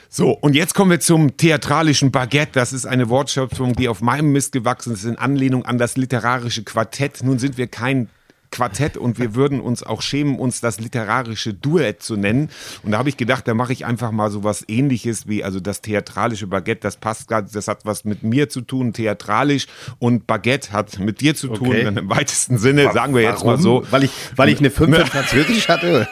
So, 0.10 0.32
und 0.32 0.56
jetzt 0.56 0.74
kommen 0.74 0.92
wir 0.92 1.00
zum 1.00 1.36
theatralischen 1.38 2.12
Baguette. 2.12 2.54
Das 2.54 2.74
ist 2.74 2.86
eine 2.86 3.10
Wortschöpfung, 3.10 3.74
die 3.74 3.90
auf 3.90 4.02
meinem 4.02 4.32
Mist 4.32 4.52
gewachsen 4.52 4.94
ist, 4.94 5.04
in 5.04 5.18
Anlehnung 5.18 5.66
an 5.66 5.78
das 5.78 5.98
literarische 5.98 6.64
Quartett. 6.64 7.24
Nun 7.24 7.40
sind 7.40 7.58
wir 7.58 7.68
kein 7.68 8.10
Quartett 8.52 8.98
und 8.98 9.20
wir 9.20 9.36
würden 9.36 9.60
uns 9.60 9.84
auch 9.84 10.02
schämen, 10.02 10.40
uns 10.40 10.62
das 10.62 10.80
literarische 10.80 11.54
Duett 11.54 12.02
zu 12.02 12.16
nennen. 12.16 12.50
Und 12.84 12.92
da 12.92 12.98
habe 12.98 13.10
ich 13.10 13.18
gedacht, 13.18 13.48
da 13.48 13.54
mache 13.54 13.74
ich 13.74 13.86
einfach 13.86 14.12
mal 14.12 14.32
so 14.32 14.44
was 14.44 14.64
ähnliches 14.68 15.28
wie, 15.28 15.44
also 15.44 15.60
das 15.60 15.82
theatralische 15.82 16.48
Baguette, 16.48 16.82
das 16.82 16.98
passt 16.98 17.28
gerade, 17.28 17.50
das 17.52 17.68
hat 17.68 17.86
was 17.86 18.06
mit 18.06 18.24
mir 18.24 18.50
zu 18.50 18.62
tun, 18.62 18.94
theatralisch 18.94 19.68
und 20.00 20.28
Baguette 20.28 20.72
hat 20.72 21.00
mit 21.00 21.22
dir 21.22 21.36
zu 21.36 21.50
tun, 21.50 21.68
okay. 21.68 21.88
im 21.88 22.10
weitesten 22.10 22.58
Sinne, 22.58 22.92
sagen 22.94 23.14
wir 23.14 23.22
jetzt 23.22 23.44
mal 23.44 23.58
so. 23.58 23.84
Weil 23.92 24.04
ich, 24.04 24.12
weil 24.36 24.50
ich 24.50 24.60
eine 24.60 24.70
5 24.78 24.98
in 24.98 25.06
Französisch 25.06 25.68
hatte? 25.68 26.08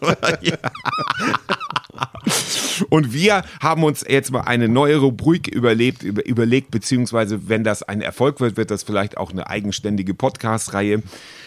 ja. 0.40 0.56
Und 2.90 3.12
wir 3.12 3.42
haben 3.60 3.84
uns 3.84 4.04
jetzt 4.06 4.30
mal 4.30 4.42
eine 4.42 4.68
neue 4.68 4.98
Rubrik 4.98 5.48
überlebt, 5.48 6.02
über, 6.02 6.26
überlegt, 6.26 6.70
beziehungsweise 6.70 7.48
wenn 7.48 7.64
das 7.64 7.82
ein 7.82 8.00
Erfolg 8.00 8.40
wird, 8.40 8.56
wird 8.56 8.70
das 8.70 8.82
vielleicht 8.82 9.16
auch 9.16 9.30
eine 9.32 9.48
eigenständige 9.48 10.14
Podcast-Reihe. 10.14 11.02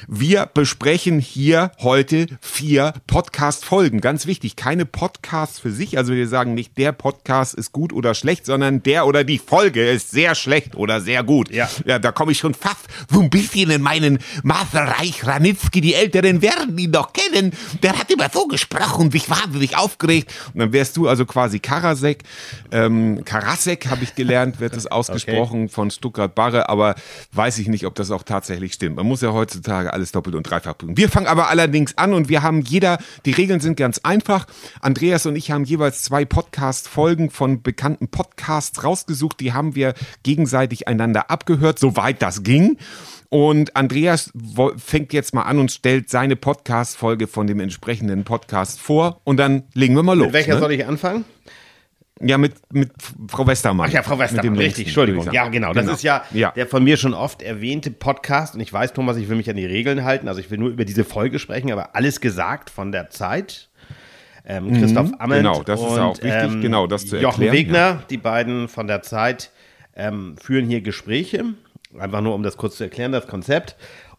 Wir 0.07 0.49
besprechen 0.51 1.19
hier 1.19 1.71
heute 1.79 2.27
vier 2.41 2.93
Podcast-Folgen. 3.07 4.01
Ganz 4.01 4.25
wichtig, 4.25 4.55
keine 4.55 4.85
Podcasts 4.85 5.59
für 5.59 5.71
sich. 5.71 5.97
Also 5.97 6.13
wir 6.13 6.27
sagen 6.27 6.53
nicht, 6.53 6.77
der 6.77 6.91
Podcast 6.91 7.53
ist 7.53 7.71
gut 7.71 7.93
oder 7.93 8.15
schlecht, 8.15 8.45
sondern 8.45 8.81
der 8.81 9.05
oder 9.05 9.23
die 9.23 9.37
Folge 9.37 9.87
ist 9.87 10.11
sehr 10.11 10.33
schlecht 10.33 10.75
oder 10.75 11.01
sehr 11.01 11.23
gut. 11.23 11.51
Ja, 11.51 11.69
ja 11.85 11.99
da 11.99 12.11
komme 12.11 12.31
ich 12.31 12.39
schon 12.39 12.53
fast 12.53 12.87
so 13.11 13.21
ein 13.21 13.29
bisschen 13.29 13.69
in 13.69 13.81
meinen 13.81 14.19
Maserreich 14.43 15.25
Ranitzky. 15.25 15.81
Die 15.81 15.93
Älteren 15.93 16.41
werden 16.41 16.77
ihn 16.77 16.91
doch 16.91 17.13
kennen. 17.13 17.51
Der 17.83 17.97
hat 17.97 18.09
immer 18.11 18.29
so 18.31 18.47
gesprochen 18.47 19.11
sich 19.11 19.29
wahnsinnig 19.29 19.77
aufgeregt. 19.77 20.33
Und 20.53 20.59
dann 20.59 20.73
wärst 20.73 20.97
du 20.97 21.07
also 21.07 21.18
quasi 21.25 21.59
Karasek. 21.59 22.23
Ähm, 22.71 23.23
Karasek 23.25 23.87
habe 23.87 24.03
ich 24.03 24.15
gelernt, 24.15 24.59
wird 24.59 24.75
es 24.75 24.87
ausgesprochen 24.91 25.63
okay. 25.63 25.73
von 25.73 25.91
Stuttgart 25.91 26.33
Barre, 26.33 26.69
aber 26.69 26.95
weiß 27.33 27.57
ich 27.59 27.67
nicht, 27.67 27.85
ob 27.85 27.95
das 27.95 28.11
auch 28.11 28.23
tatsächlich 28.23 28.73
stimmt. 28.73 28.95
Man 28.97 29.05
muss 29.05 29.21
ja 29.21 29.33
heutzutage 29.33 29.93
alles 29.93 30.11
doppelt 30.11 30.35
und 30.35 30.43
dreifach 30.43 30.77
prüfen. 30.77 30.97
Wir 30.97 31.09
fangen 31.09 31.27
aber 31.27 31.49
allerdings 31.49 31.97
an 31.97 32.13
und 32.13 32.29
wir 32.29 32.43
haben 32.43 32.61
jeder, 32.61 32.97
die 33.25 33.31
Regeln 33.31 33.59
sind 33.59 33.77
ganz 33.77 33.99
einfach. 34.03 34.47
Andreas 34.81 35.25
und 35.25 35.35
ich 35.35 35.51
haben 35.51 35.63
jeweils 35.63 36.03
zwei 36.03 36.25
Podcast-Folgen 36.25 37.29
von 37.29 37.61
bekannten 37.61 38.07
Podcasts 38.07 38.83
rausgesucht. 38.83 39.39
Die 39.39 39.53
haben 39.53 39.75
wir 39.75 39.93
gegenseitig 40.23 40.87
einander 40.87 41.29
abgehört, 41.29 41.79
soweit 41.79 42.21
das 42.21 42.43
ging. 42.43 42.77
Und 43.29 43.75
Andreas 43.75 44.33
fängt 44.77 45.13
jetzt 45.13 45.35
mal 45.35 45.43
an 45.43 45.59
und 45.59 45.71
stellt 45.71 46.09
seine 46.09 46.35
Podcast-Folge 46.35 47.27
von 47.27 47.45
dem 47.45 47.59
entsprechenden 47.59 48.23
Podcast 48.23 48.81
vor 48.81 49.21
und 49.23 49.37
dann 49.37 49.63
legen 49.75 49.95
wir 49.95 50.01
mal 50.01 50.17
los. 50.17 50.27
Mit 50.27 50.33
welcher 50.33 50.55
ne? 50.55 50.59
soll 50.59 50.71
ich 50.71 50.85
anfangen? 50.85 51.25
Ja, 52.21 52.37
mit, 52.37 52.53
mit 52.73 52.91
Frau 53.29 53.47
Westermann. 53.47 53.89
Ach 53.89 53.93
ja, 53.93 54.03
Frau 54.03 54.19
Westermann, 54.19 54.57
richtig, 54.57 54.87
Entschuldigung. 54.87 55.31
Ja, 55.31 55.47
genau. 55.47 55.73
Das 55.73 55.83
genau. 55.83 55.95
ist 55.95 56.03
ja, 56.03 56.23
ja, 56.31 56.51
der 56.51 56.67
von 56.67 56.83
mir 56.83 56.97
schon 56.97 57.13
oft 57.13 57.41
erwähnte 57.41 57.91
Podcast. 57.91 58.55
Und 58.55 58.61
ich 58.61 58.73
weiß, 58.73 58.93
Thomas, 58.93 59.15
ich 59.17 59.29
will 59.29 59.37
mich 59.37 59.49
an 59.49 59.55
die 59.55 59.65
Regeln 59.65 60.03
halten. 60.03 60.27
Also 60.27 60.41
ich 60.41 60.51
will 60.51 60.57
nur 60.57 60.69
über 60.69 60.83
diese 60.83 61.05
Folge 61.05 61.39
sprechen, 61.39 61.71
aber 61.71 61.95
alles 61.95 62.19
gesagt 62.19 62.69
von 62.69 62.91
der 62.91 63.09
Zeit. 63.09 63.69
Ähm, 64.45 64.73
Christoph 64.73 65.09
mhm, 65.09 65.15
Amend 65.19 65.37
Genau, 65.37 65.63
das 65.63 65.79
und, 65.79 65.93
ist 65.93 65.99
auch 65.99 66.17
wichtig, 66.17 66.31
ähm, 66.33 66.61
genau, 66.61 66.87
das 66.87 67.05
zu 67.05 67.15
erklären. 67.15 67.31
Jochen 67.31 67.51
Wegner, 67.51 67.77
ja. 67.77 68.03
die 68.09 68.17
beiden 68.17 68.67
von 68.67 68.87
der 68.87 69.01
Zeit, 69.01 69.51
ähm, 69.95 70.35
führen 70.41 70.65
hier 70.65 70.81
Gespräche. 70.81 71.45
Einfach 71.97 72.21
nur, 72.21 72.35
um 72.35 72.43
das 72.43 72.57
kurz 72.57 72.77
zu 72.77 72.83
erklären, 72.83 73.11
das 73.11 73.27
Konzept. 73.27 73.75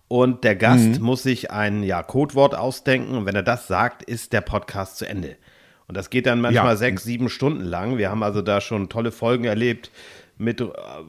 Und 0.09 0.43
der 0.43 0.57
Gast 0.57 0.99
mhm. 0.99 1.05
muss 1.05 1.23
sich 1.23 1.53
ein 1.53 1.83
ja, 1.85 2.03
Codewort 2.03 2.55
ausdenken. 2.55 3.17
Und 3.17 3.27
wenn 3.27 3.37
er 3.37 3.45
das 3.45 3.69
sagt, 3.69 4.03
ist 4.03 4.33
der 4.33 4.41
Podcast 4.41 4.99
zu 4.99 5.09
Ende. 5.09 5.37
Und 5.87 5.97
das 5.97 6.11
geht 6.11 6.27
dann 6.27 6.41
manchmal 6.41 6.73
ja. 6.73 6.77
sechs, 6.77 7.05
sieben 7.05 7.29
Stunden 7.29 7.65
lang. 7.65 7.99
Wir 7.99 8.11
haben 8.11 8.23
also 8.23 8.43
da 8.43 8.61
schon 8.61 8.89
tolle 8.89 9.13
Folgen 9.13 9.45
erlebt 9.45 9.91
mit, 10.41 10.61
äh, 10.61 10.65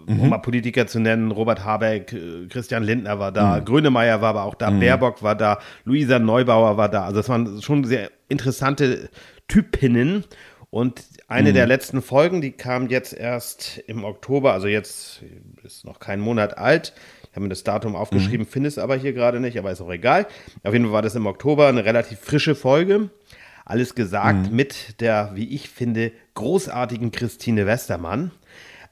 um 0.07 0.21
mhm. 0.21 0.29
mal 0.29 0.39
Politiker 0.39 0.87
zu 0.87 0.99
nennen, 0.99 1.31
Robert 1.31 1.63
Habeck, 1.63 2.13
äh, 2.13 2.47
Christian 2.47 2.83
Lindner 2.83 3.17
war 3.17 3.31
da, 3.31 3.59
mhm. 3.59 3.65
Grönemeyer 3.65 4.21
war 4.21 4.29
aber 4.29 4.43
auch 4.43 4.55
da, 4.55 4.69
mhm. 4.69 4.81
Baerbock 4.81 5.23
war 5.23 5.35
da, 5.35 5.59
Luisa 5.85 6.19
Neubauer 6.19 6.77
war 6.77 6.89
da. 6.89 7.05
Also 7.05 7.17
das 7.17 7.29
waren 7.29 7.61
schon 7.61 7.85
sehr 7.85 8.11
interessante 8.27 9.09
Typinnen. 9.47 10.25
Und 10.69 11.03
eine 11.31 11.51
mhm. 11.51 11.53
der 11.53 11.65
letzten 11.65 12.01
Folgen, 12.01 12.41
die 12.41 12.51
kam 12.51 12.89
jetzt 12.89 13.13
erst 13.13 13.81
im 13.87 14.03
Oktober, 14.03 14.51
also 14.51 14.67
jetzt 14.67 15.23
ist 15.63 15.85
noch 15.85 15.99
kein 15.99 16.19
Monat 16.19 16.57
alt. 16.57 16.93
Ich 17.23 17.31
habe 17.31 17.41
mir 17.41 17.49
das 17.49 17.63
Datum 17.63 17.95
aufgeschrieben, 17.95 18.45
mhm. 18.45 18.49
finde 18.49 18.67
es 18.67 18.77
aber 18.77 18.97
hier 18.97 19.13
gerade 19.13 19.39
nicht, 19.39 19.57
aber 19.57 19.71
ist 19.71 19.79
auch 19.79 19.91
egal. 19.91 20.27
Auf 20.63 20.73
jeden 20.73 20.85
Fall 20.85 20.93
war 20.93 21.01
das 21.01 21.15
im 21.15 21.25
Oktober 21.25 21.67
eine 21.67 21.85
relativ 21.85 22.19
frische 22.19 22.53
Folge. 22.53 23.09
Alles 23.63 23.95
gesagt 23.95 24.49
mhm. 24.49 24.55
mit 24.55 24.99
der, 24.99 25.31
wie 25.33 25.55
ich 25.55 25.69
finde, 25.69 26.11
großartigen 26.33 27.11
Christine 27.11 27.65
Westermann. 27.65 28.31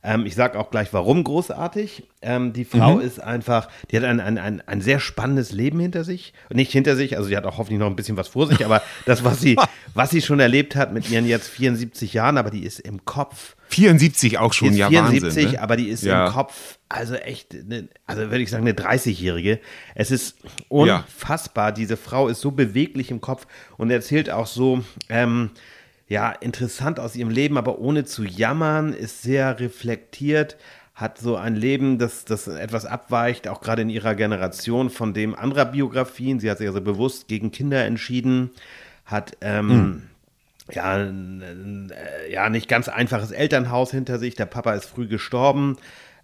Ähm, 0.02 0.26
ich 0.26 0.36
sage 0.36 0.58
auch 0.58 0.72
gleich, 0.72 0.94
warum 0.94 1.26
großartig. 1.26 2.04
Ähm, 2.22 2.54
die 2.54 2.64
Frau 2.64 2.96
mhm. 2.96 3.02
ist 3.02 3.20
einfach, 3.20 3.68
die 3.92 3.98
hat 3.98 4.06
ein, 4.06 4.22
ein, 4.22 4.38
ein, 4.38 4.62
ein 4.66 4.82
sehr 4.82 5.00
spannendes 5.00 5.52
Leben 5.52 5.80
hinter 5.80 6.06
sich. 6.06 6.34
Nicht 6.50 6.72
hinter 6.72 6.96
sich, 6.96 7.18
also 7.18 7.28
sie 7.28 7.36
hat 7.36 7.46
auch 7.46 7.58
hoffentlich 7.58 7.80
noch 7.80 7.88
ein 7.88 7.98
bisschen 7.98 8.16
was 8.16 8.30
vor 8.30 8.48
sich, 8.48 8.64
aber 8.64 8.82
das, 9.06 9.26
was 9.26 9.42
sie, 9.42 9.58
was 9.94 10.10
sie 10.10 10.22
schon 10.22 10.40
erlebt 10.40 10.78
hat 10.78 10.94
mit 10.94 11.10
ihren 11.10 11.26
jetzt 11.26 11.50
74 11.50 12.14
Jahren, 12.14 12.38
aber 12.38 12.50
die 12.50 12.64
ist 12.64 12.80
im 12.80 13.04
Kopf. 13.04 13.58
74 13.70 14.40
auch 14.40 14.54
schon, 14.54 14.74
ja 14.74 14.88
74, 14.88 15.24
Wahnsinn. 15.24 15.52
Ne? 15.52 15.62
aber 15.62 15.76
die 15.76 15.90
ist 15.90 16.04
ja. 16.04 16.28
im 16.28 16.34
Kopf, 16.34 16.80
also 16.88 17.16
echt, 17.16 17.54
ne, 17.54 17.90
also 18.08 18.22
würde 18.24 18.42
ich 18.42 18.50
sagen, 18.50 18.66
eine 18.66 18.74
30-Jährige. 18.74 19.60
Es 19.96 20.12
ist 20.12 20.38
unfassbar. 20.70 21.68
Ja. 21.68 21.72
Diese 21.74 21.98
Frau 21.98 22.30
ist 22.30 22.40
so 22.40 22.52
beweglich 22.52 23.12
im 23.12 23.22
Kopf 23.22 23.48
und 23.78 23.92
erzählt 23.92 24.30
auch 24.30 24.48
so, 24.48 24.84
ähm, 25.10 25.52
ja, 26.10 26.32
interessant 26.32 27.00
aus 27.00 27.16
ihrem 27.16 27.30
Leben, 27.30 27.58
aber 27.58 27.78
ohne 27.78 28.04
zu 28.04 28.24
jammern, 28.24 28.94
ist 28.94 29.22
sehr 29.22 29.60
reflektiert, 29.60 30.58
hat 30.96 31.20
so 31.20 31.38
ein 31.38 31.56
Leben, 31.56 32.00
das, 32.00 32.26
das 32.26 32.48
etwas 32.48 32.86
abweicht, 32.86 33.48
auch 33.48 33.62
gerade 33.62 33.84
in 33.84 33.90
ihrer 33.90 34.16
Generation 34.16 34.90
von 34.90 35.14
dem 35.14 35.36
anderer 35.36 35.66
Biografien. 35.66 36.40
Sie 36.40 36.50
hat 36.50 36.58
sich 36.58 36.68
also 36.68 36.82
bewusst 36.82 37.28
gegen 37.28 37.52
Kinder 37.52 37.86
entschieden, 37.86 38.50
hat 39.06 39.38
ähm, 39.42 39.68
mhm. 39.68 40.04
ja, 40.72 40.98
äh, 40.98 42.34
ja, 42.34 42.50
nicht 42.50 42.68
ganz 42.68 42.90
einfaches 42.90 43.30
Elternhaus 43.30 43.92
hinter 43.92 44.18
sich. 44.18 44.34
Der 44.34 44.48
Papa 44.48 44.74
ist 44.74 44.86
früh 44.86 45.08
gestorben. 45.08 45.78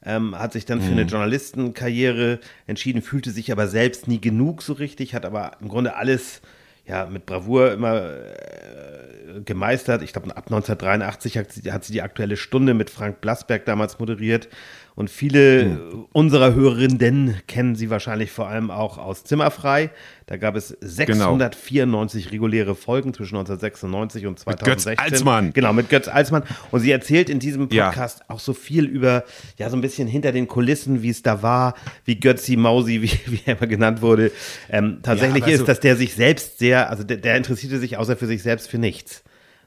Ähm, 0.03 0.37
hat 0.37 0.53
sich 0.53 0.65
dann 0.65 0.81
für 0.81 0.91
eine 0.91 1.01
hm. 1.01 1.07
Journalistenkarriere 1.07 2.39
entschieden, 2.67 3.01
fühlte 3.01 3.31
sich 3.31 3.51
aber 3.51 3.67
selbst 3.67 4.07
nie 4.07 4.21
genug 4.21 4.61
so 4.61 4.73
richtig, 4.73 5.15
hat 5.15 5.25
aber 5.25 5.53
im 5.61 5.67
Grunde 5.67 5.95
alles 5.95 6.41
ja, 6.85 7.05
mit 7.05 7.25
Bravour 7.25 7.71
immer 7.71 8.11
äh, 8.11 9.41
gemeistert. 9.43 10.01
Ich 10.01 10.13
glaube, 10.13 10.29
ab 10.29 10.45
1983 10.45 11.37
hat 11.37 11.51
sie, 11.51 11.71
hat 11.71 11.83
sie 11.83 11.93
die 11.93 12.01
aktuelle 12.01 12.37
Stunde 12.37 12.73
mit 12.73 12.89
Frank 12.89 13.21
Blasberg 13.21 13.65
damals 13.65 13.99
moderiert. 13.99 14.47
Und 14.95 15.09
viele 15.09 15.65
mhm. 15.65 16.05
unserer 16.13 16.53
Hörerinnen 16.53 17.35
kennen 17.47 17.75
sie 17.75 17.89
wahrscheinlich 17.89 18.31
vor 18.31 18.47
allem 18.47 18.71
auch 18.71 18.97
aus 18.97 19.25
Zimmerfrei. 19.25 19.89
Da 20.25 20.37
gab 20.37 20.55
es 20.55 20.69
694 20.79 22.23
genau. 22.23 22.31
reguläre 22.31 22.75
Folgen 22.75 23.13
zwischen 23.13 23.35
1996 23.35 24.25
und 24.25 24.39
2016. 24.39 24.93
Mit 24.93 24.97
Götz 24.97 25.13
Alsmann. 25.13 25.53
Genau, 25.53 25.73
mit 25.73 25.89
Götz 25.89 26.07
Alsmann. 26.07 26.43
Und 26.71 26.79
sie 26.79 26.91
erzählt 26.91 27.29
in 27.29 27.39
diesem 27.39 27.67
Podcast 27.67 28.19
ja. 28.19 28.25
auch 28.29 28.39
so 28.39 28.53
viel 28.53 28.85
über, 28.85 29.25
ja, 29.57 29.69
so 29.69 29.75
ein 29.75 29.81
bisschen 29.81 30.07
hinter 30.07 30.31
den 30.31 30.47
Kulissen, 30.47 31.03
wie 31.03 31.09
es 31.09 31.21
da 31.21 31.41
war, 31.43 31.75
wie 32.05 32.17
Götzi 32.17 32.55
Mausi, 32.55 33.01
wie, 33.01 33.11
wie 33.25 33.41
er 33.45 33.57
immer 33.57 33.67
genannt 33.67 34.01
wurde, 34.01 34.31
ähm, 34.69 34.99
tatsächlich 35.03 35.45
ja, 35.45 35.51
ist, 35.51 35.59
so 35.59 35.65
dass 35.65 35.81
der 35.81 35.97
sich 35.97 36.15
selbst 36.15 36.57
sehr, 36.57 36.89
also 36.89 37.03
der, 37.03 37.17
der 37.17 37.35
interessierte 37.35 37.79
sich 37.79 37.97
außer 37.97 38.15
für 38.15 38.27
sich 38.27 38.41
selbst 38.41 38.69
für 38.69 38.77
nichts. 38.77 39.23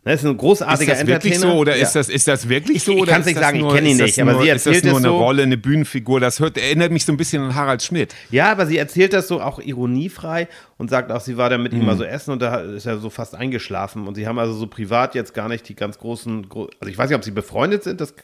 Das 0.08 0.22
ist 0.22 0.26
ein 0.26 0.38
großartiger 0.38 0.94
ist 0.94 1.00
das 1.02 1.06
wirklich 1.06 1.38
so 1.38 1.52
oder 1.52 1.76
ja. 1.76 1.82
ist, 1.82 1.92
das, 1.92 2.08
ist 2.08 2.26
das 2.26 2.48
wirklich 2.48 2.82
so? 2.82 2.92
Ich, 2.92 3.02
ich 3.02 3.06
kann 3.08 3.20
es 3.20 3.26
nicht 3.26 3.38
sagen, 3.38 3.58
nur, 3.58 3.68
ich 3.68 3.74
kenne 3.74 3.90
ihn 3.90 3.98
nicht, 3.98 4.18
aber 4.18 4.40
sie 4.40 4.48
erzählt 4.48 4.76
ist 4.76 4.84
das 4.86 4.90
nur 4.90 5.00
eine 5.00 5.08
so. 5.08 5.18
Rolle, 5.18 5.42
eine 5.42 5.58
Bühnenfigur? 5.58 6.18
Das 6.18 6.40
hört, 6.40 6.56
erinnert 6.56 6.92
mich 6.92 7.04
so 7.04 7.12
ein 7.12 7.18
bisschen 7.18 7.42
an 7.42 7.54
Harald 7.54 7.82
Schmidt. 7.82 8.14
Ja, 8.30 8.50
aber 8.50 8.64
sie 8.64 8.78
erzählt 8.78 9.12
das 9.12 9.28
so 9.28 9.42
auch 9.42 9.58
ironiefrei 9.58 10.48
und 10.78 10.88
sagt 10.88 11.12
auch, 11.12 11.20
sie 11.20 11.36
war 11.36 11.50
da 11.50 11.58
mit 11.58 11.74
mhm. 11.74 11.80
ihm 11.80 11.84
mal 11.84 11.96
so 11.98 12.04
essen 12.04 12.30
und 12.30 12.40
da 12.40 12.60
ist 12.60 12.86
er 12.86 12.96
so 12.96 13.10
fast 13.10 13.34
eingeschlafen 13.34 14.08
und 14.08 14.14
sie 14.14 14.26
haben 14.26 14.38
also 14.38 14.54
so 14.54 14.66
privat 14.66 15.14
jetzt 15.14 15.34
gar 15.34 15.50
nicht 15.50 15.68
die 15.68 15.74
ganz 15.74 15.98
großen, 15.98 16.46
also 16.50 16.70
ich 16.86 16.96
weiß 16.96 17.10
nicht, 17.10 17.16
ob 17.18 17.24
sie 17.24 17.30
befreundet 17.30 17.84
sind, 17.84 18.00
das 18.00 18.14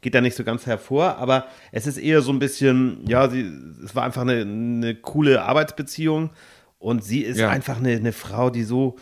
geht 0.00 0.16
da 0.16 0.20
nicht 0.20 0.36
so 0.36 0.42
ganz 0.42 0.66
hervor, 0.66 1.18
aber 1.18 1.46
es 1.70 1.86
ist 1.86 1.98
eher 1.98 2.20
so 2.20 2.32
ein 2.32 2.40
bisschen, 2.40 3.04
ja, 3.06 3.30
sie, 3.30 3.48
es 3.84 3.94
war 3.94 4.02
einfach 4.02 4.22
eine, 4.22 4.40
eine 4.40 4.96
coole 4.96 5.40
Arbeitsbeziehung 5.42 6.30
und 6.80 7.04
sie 7.04 7.20
ist 7.20 7.38
ja. 7.38 7.48
einfach 7.48 7.76
eine, 7.76 7.92
eine 7.92 8.12
Frau, 8.12 8.50
die 8.50 8.64
so 8.64 8.96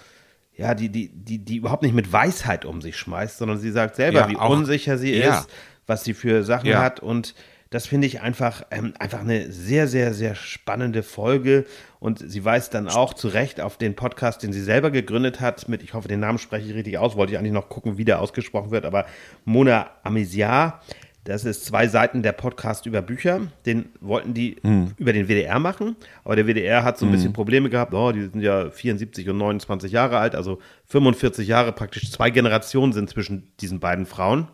ja, 0.57 0.75
die, 0.75 0.89
die, 0.89 1.09
die, 1.09 1.39
die 1.39 1.57
überhaupt 1.57 1.83
nicht 1.83 1.95
mit 1.95 2.13
Weisheit 2.13 2.65
um 2.65 2.81
sich 2.81 2.97
schmeißt, 2.97 3.39
sondern 3.39 3.59
sie 3.59 3.71
sagt 3.71 3.97
selber, 3.97 4.21
ja, 4.21 4.29
wie 4.31 4.37
auch, 4.37 4.51
unsicher 4.51 4.99
sie 4.99 5.15
ja. 5.15 5.41
ist, 5.41 5.51
was 5.87 6.05
sie 6.05 6.15
für 6.15 6.43
Sachen 6.45 6.69
ja. 6.69 6.83
hat 6.83 7.01
und 7.01 7.35
das 7.71 7.87
finde 7.87 8.07
ich 8.07 8.21
einfach, 8.21 8.63
ähm, 8.71 8.95
einfach 8.99 9.21
eine 9.21 9.51
sehr, 9.51 9.89
sehr, 9.89 10.15
sehr 10.15 10.35
spannende 10.35 11.03
Folge. 11.03 11.65
Und 11.99 12.19
sie 12.19 12.45
weist 12.45 12.75
dann 12.75 12.89
auch 12.89 13.13
zu 13.13 13.29
Recht 13.29 13.61
auf 13.61 13.77
den 13.77 13.97
Podcast, 13.97 14.43
den 14.43 14.53
sie 14.53 14.63
selber 14.63 14.91
gegründet 14.91 15.41
hat, 15.41 15.69
mit, 15.69 15.83
ich 15.83 15.93
hoffe, 15.93 16.07
den 16.07 16.21
Namen 16.21 16.39
spreche 16.39 16.69
ich 16.69 16.75
richtig 16.75 16.99
aus, 16.99 17.17
wollte 17.17 17.33
ich 17.33 17.39
eigentlich 17.39 17.53
noch 17.53 17.69
gucken, 17.69 17.99
wie 17.99 18.05
der 18.05 18.21
ausgesprochen 18.21 18.71
wird, 18.71 18.85
aber 18.85 19.07
Mona 19.45 19.91
Amesiar, 20.05 20.81
das 21.26 21.45
ist 21.45 21.64
zwei 21.64 21.88
Seiten 21.88 22.23
der 22.23 22.33
Podcast 22.33 22.87
über 22.87 23.02
Bücher. 23.02 23.40
Den 23.66 23.87
wollten 24.00 24.33
die 24.33 24.56
mhm. 24.62 24.92
über 24.97 25.12
den 25.12 25.26
WDR 25.26 25.59
machen, 25.59 25.97
aber 26.25 26.37
der 26.37 26.47
WDR 26.47 26.85
hat 26.85 26.99
so 26.99 27.06
ein 27.06 27.11
bisschen 27.11 27.28
hm. 27.28 27.33
Probleme 27.35 27.68
gehabt. 27.68 27.92
Oh, 27.95 28.12
die 28.12 28.23
sind 28.23 28.40
ja 28.40 28.71
74 28.71 29.28
und 29.28 29.37
29 29.37 29.90
Jahre 29.90 30.18
alt, 30.18 30.37
also 30.37 30.61
45 30.87 31.49
Jahre, 31.49 31.73
praktisch 31.73 32.11
zwei 32.11 32.30
Generationen 32.30 32.92
sind 32.92 33.11
zwischen 33.11 33.52
diesen 33.61 33.80
beiden 33.80 34.06
Frauen. 34.06 34.49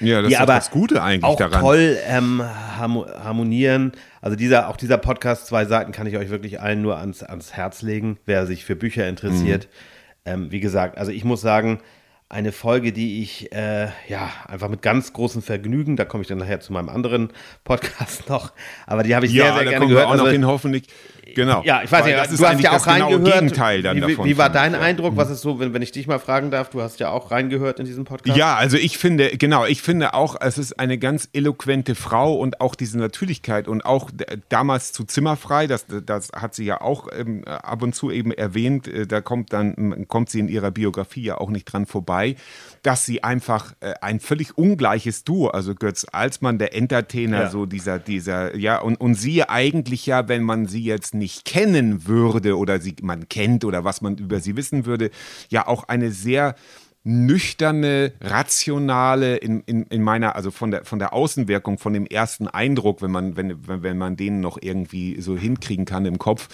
Ja, 0.00 0.22
das 0.22 0.28
die 0.28 0.34
ist 0.34 0.40
aber 0.40 0.54
das 0.54 0.70
Gute 0.70 1.02
eigentlich 1.02 1.24
auch 1.24 1.36
daran. 1.36 1.60
toll 1.60 1.98
ähm, 2.06 2.42
harmonieren. 2.42 3.92
Also 4.22 4.34
dieser, 4.34 4.68
auch 4.68 4.78
dieser 4.78 4.96
Podcast, 4.96 5.46
zwei 5.46 5.66
Seiten, 5.66 5.92
kann 5.92 6.06
ich 6.06 6.16
euch 6.16 6.30
wirklich 6.30 6.60
allen 6.60 6.80
nur 6.80 6.96
ans, 6.96 7.22
ans 7.22 7.52
Herz 7.52 7.82
legen, 7.82 8.18
wer 8.24 8.46
sich 8.46 8.64
für 8.64 8.76
Bücher 8.76 9.06
interessiert. 9.06 9.68
Mhm. 10.24 10.32
Ähm, 10.32 10.50
wie 10.50 10.60
gesagt, 10.60 10.96
also 10.96 11.12
ich 11.12 11.24
muss 11.24 11.42
sagen, 11.42 11.80
eine 12.28 12.52
Folge, 12.52 12.92
die 12.92 13.22
ich 13.22 13.52
äh, 13.52 13.88
ja 14.08 14.30
einfach 14.46 14.68
mit 14.68 14.82
ganz 14.82 15.12
großem 15.12 15.42
Vergnügen, 15.42 15.96
da 15.96 16.04
komme 16.04 16.22
ich 16.22 16.28
dann 16.28 16.38
nachher 16.38 16.60
zu 16.60 16.72
meinem 16.72 16.88
anderen 16.88 17.30
Podcast 17.64 18.28
noch, 18.28 18.52
aber 18.86 19.02
die 19.02 19.14
habe 19.14 19.26
ich 19.26 19.32
ja, 19.32 19.44
sehr, 19.46 19.54
sehr 19.54 19.64
gerne 19.64 19.86
gehört. 19.86 20.04
Wir 20.04 20.08
auch 20.08 20.12
also, 20.12 20.24
noch 20.24 20.32
hin, 20.32 20.46
hoffentlich. 20.46 20.88
Genau. 21.34 21.62
Ja, 21.64 21.82
ich 21.82 21.90
weiß 21.90 22.04
Weil 22.04 22.28
nicht, 22.28 22.40
du 22.40 22.46
hast 22.46 22.60
ja 22.60 22.72
auch 22.72 22.86
reingehört. 22.86 23.24
Gegenteil 23.24 23.82
dann 23.82 23.96
wie, 23.96 24.00
davon 24.00 24.24
wie 24.26 24.38
war 24.38 24.50
dein 24.50 24.74
Eindruck? 24.74 25.16
Was 25.16 25.30
ist 25.30 25.40
so, 25.40 25.58
wenn, 25.58 25.74
wenn 25.74 25.82
ich 25.82 25.92
dich 25.92 26.06
mal 26.06 26.18
fragen 26.18 26.50
darf, 26.50 26.70
du 26.70 26.82
hast 26.82 27.00
ja 27.00 27.10
auch 27.10 27.30
reingehört 27.30 27.80
in 27.80 27.86
diesem 27.86 28.04
Podcast? 28.04 28.38
Ja, 28.38 28.54
also 28.54 28.76
ich 28.76 28.98
finde, 28.98 29.36
genau, 29.36 29.64
ich 29.64 29.82
finde 29.82 30.14
auch, 30.14 30.36
es 30.40 30.56
ist 30.58 30.78
eine 30.78 30.98
ganz 30.98 31.28
eloquente 31.32 31.94
Frau 31.94 32.34
und 32.34 32.60
auch 32.60 32.74
diese 32.74 32.98
Natürlichkeit 32.98 33.66
und 33.66 33.84
auch 33.84 34.10
damals 34.48 34.92
zu 34.92 35.04
Zimmerfrei, 35.04 35.66
das, 35.66 35.86
das 35.86 36.30
hat 36.32 36.54
sie 36.54 36.64
ja 36.64 36.80
auch 36.80 37.08
ähm, 37.16 37.44
ab 37.44 37.82
und 37.82 37.94
zu 37.94 38.10
eben 38.10 38.30
erwähnt, 38.30 38.86
äh, 38.86 39.06
da 39.06 39.20
kommt 39.20 39.52
dann, 39.52 40.06
kommt 40.08 40.30
sie 40.30 40.40
in 40.40 40.48
ihrer 40.48 40.70
Biografie 40.70 41.22
ja 41.22 41.38
auch 41.38 41.50
nicht 41.50 41.64
dran 41.64 41.86
vorbei, 41.86 42.36
dass 42.82 43.04
sie 43.04 43.24
einfach 43.24 43.72
äh, 43.80 43.94
ein 44.00 44.20
völlig 44.20 44.56
ungleiches 44.56 45.24
Duo, 45.24 45.48
also 45.48 45.74
Götz 45.74 46.06
Alsmann, 46.12 46.58
der 46.58 46.74
Entertainer, 46.74 47.42
ja. 47.42 47.50
so 47.50 47.66
dieser, 47.66 47.98
dieser, 47.98 48.56
ja, 48.56 48.78
und, 48.78 49.00
und 49.00 49.14
sie 49.14 49.42
eigentlich 49.42 50.06
ja, 50.06 50.28
wenn 50.28 50.44
man 50.44 50.66
sie 50.66 50.84
jetzt 50.84 51.15
nicht 51.18 51.44
kennen 51.44 52.06
würde 52.06 52.56
oder 52.56 52.80
sie 52.80 52.96
man 53.02 53.28
kennt 53.28 53.64
oder 53.64 53.84
was 53.84 54.00
man 54.00 54.16
über 54.16 54.40
sie 54.40 54.56
wissen 54.56 54.86
würde, 54.86 55.10
ja 55.48 55.66
auch 55.66 55.84
eine 55.84 56.10
sehr 56.10 56.54
nüchterne, 57.06 58.14
rationale, 58.20 59.36
in, 59.36 59.60
in, 59.60 59.84
in 59.84 60.02
meiner, 60.02 60.34
also 60.34 60.50
von 60.50 60.72
der, 60.72 60.84
von 60.84 60.98
der 60.98 61.12
Außenwirkung, 61.12 61.78
von 61.78 61.92
dem 61.92 62.04
ersten 62.04 62.48
Eindruck, 62.48 63.00
wenn 63.00 63.12
man, 63.12 63.36
wenn, 63.36 63.56
wenn 63.68 63.96
man 63.96 64.16
den 64.16 64.40
noch 64.40 64.58
irgendwie 64.60 65.20
so 65.20 65.36
hinkriegen 65.36 65.84
kann 65.84 66.04
im 66.04 66.18
Kopf. 66.18 66.48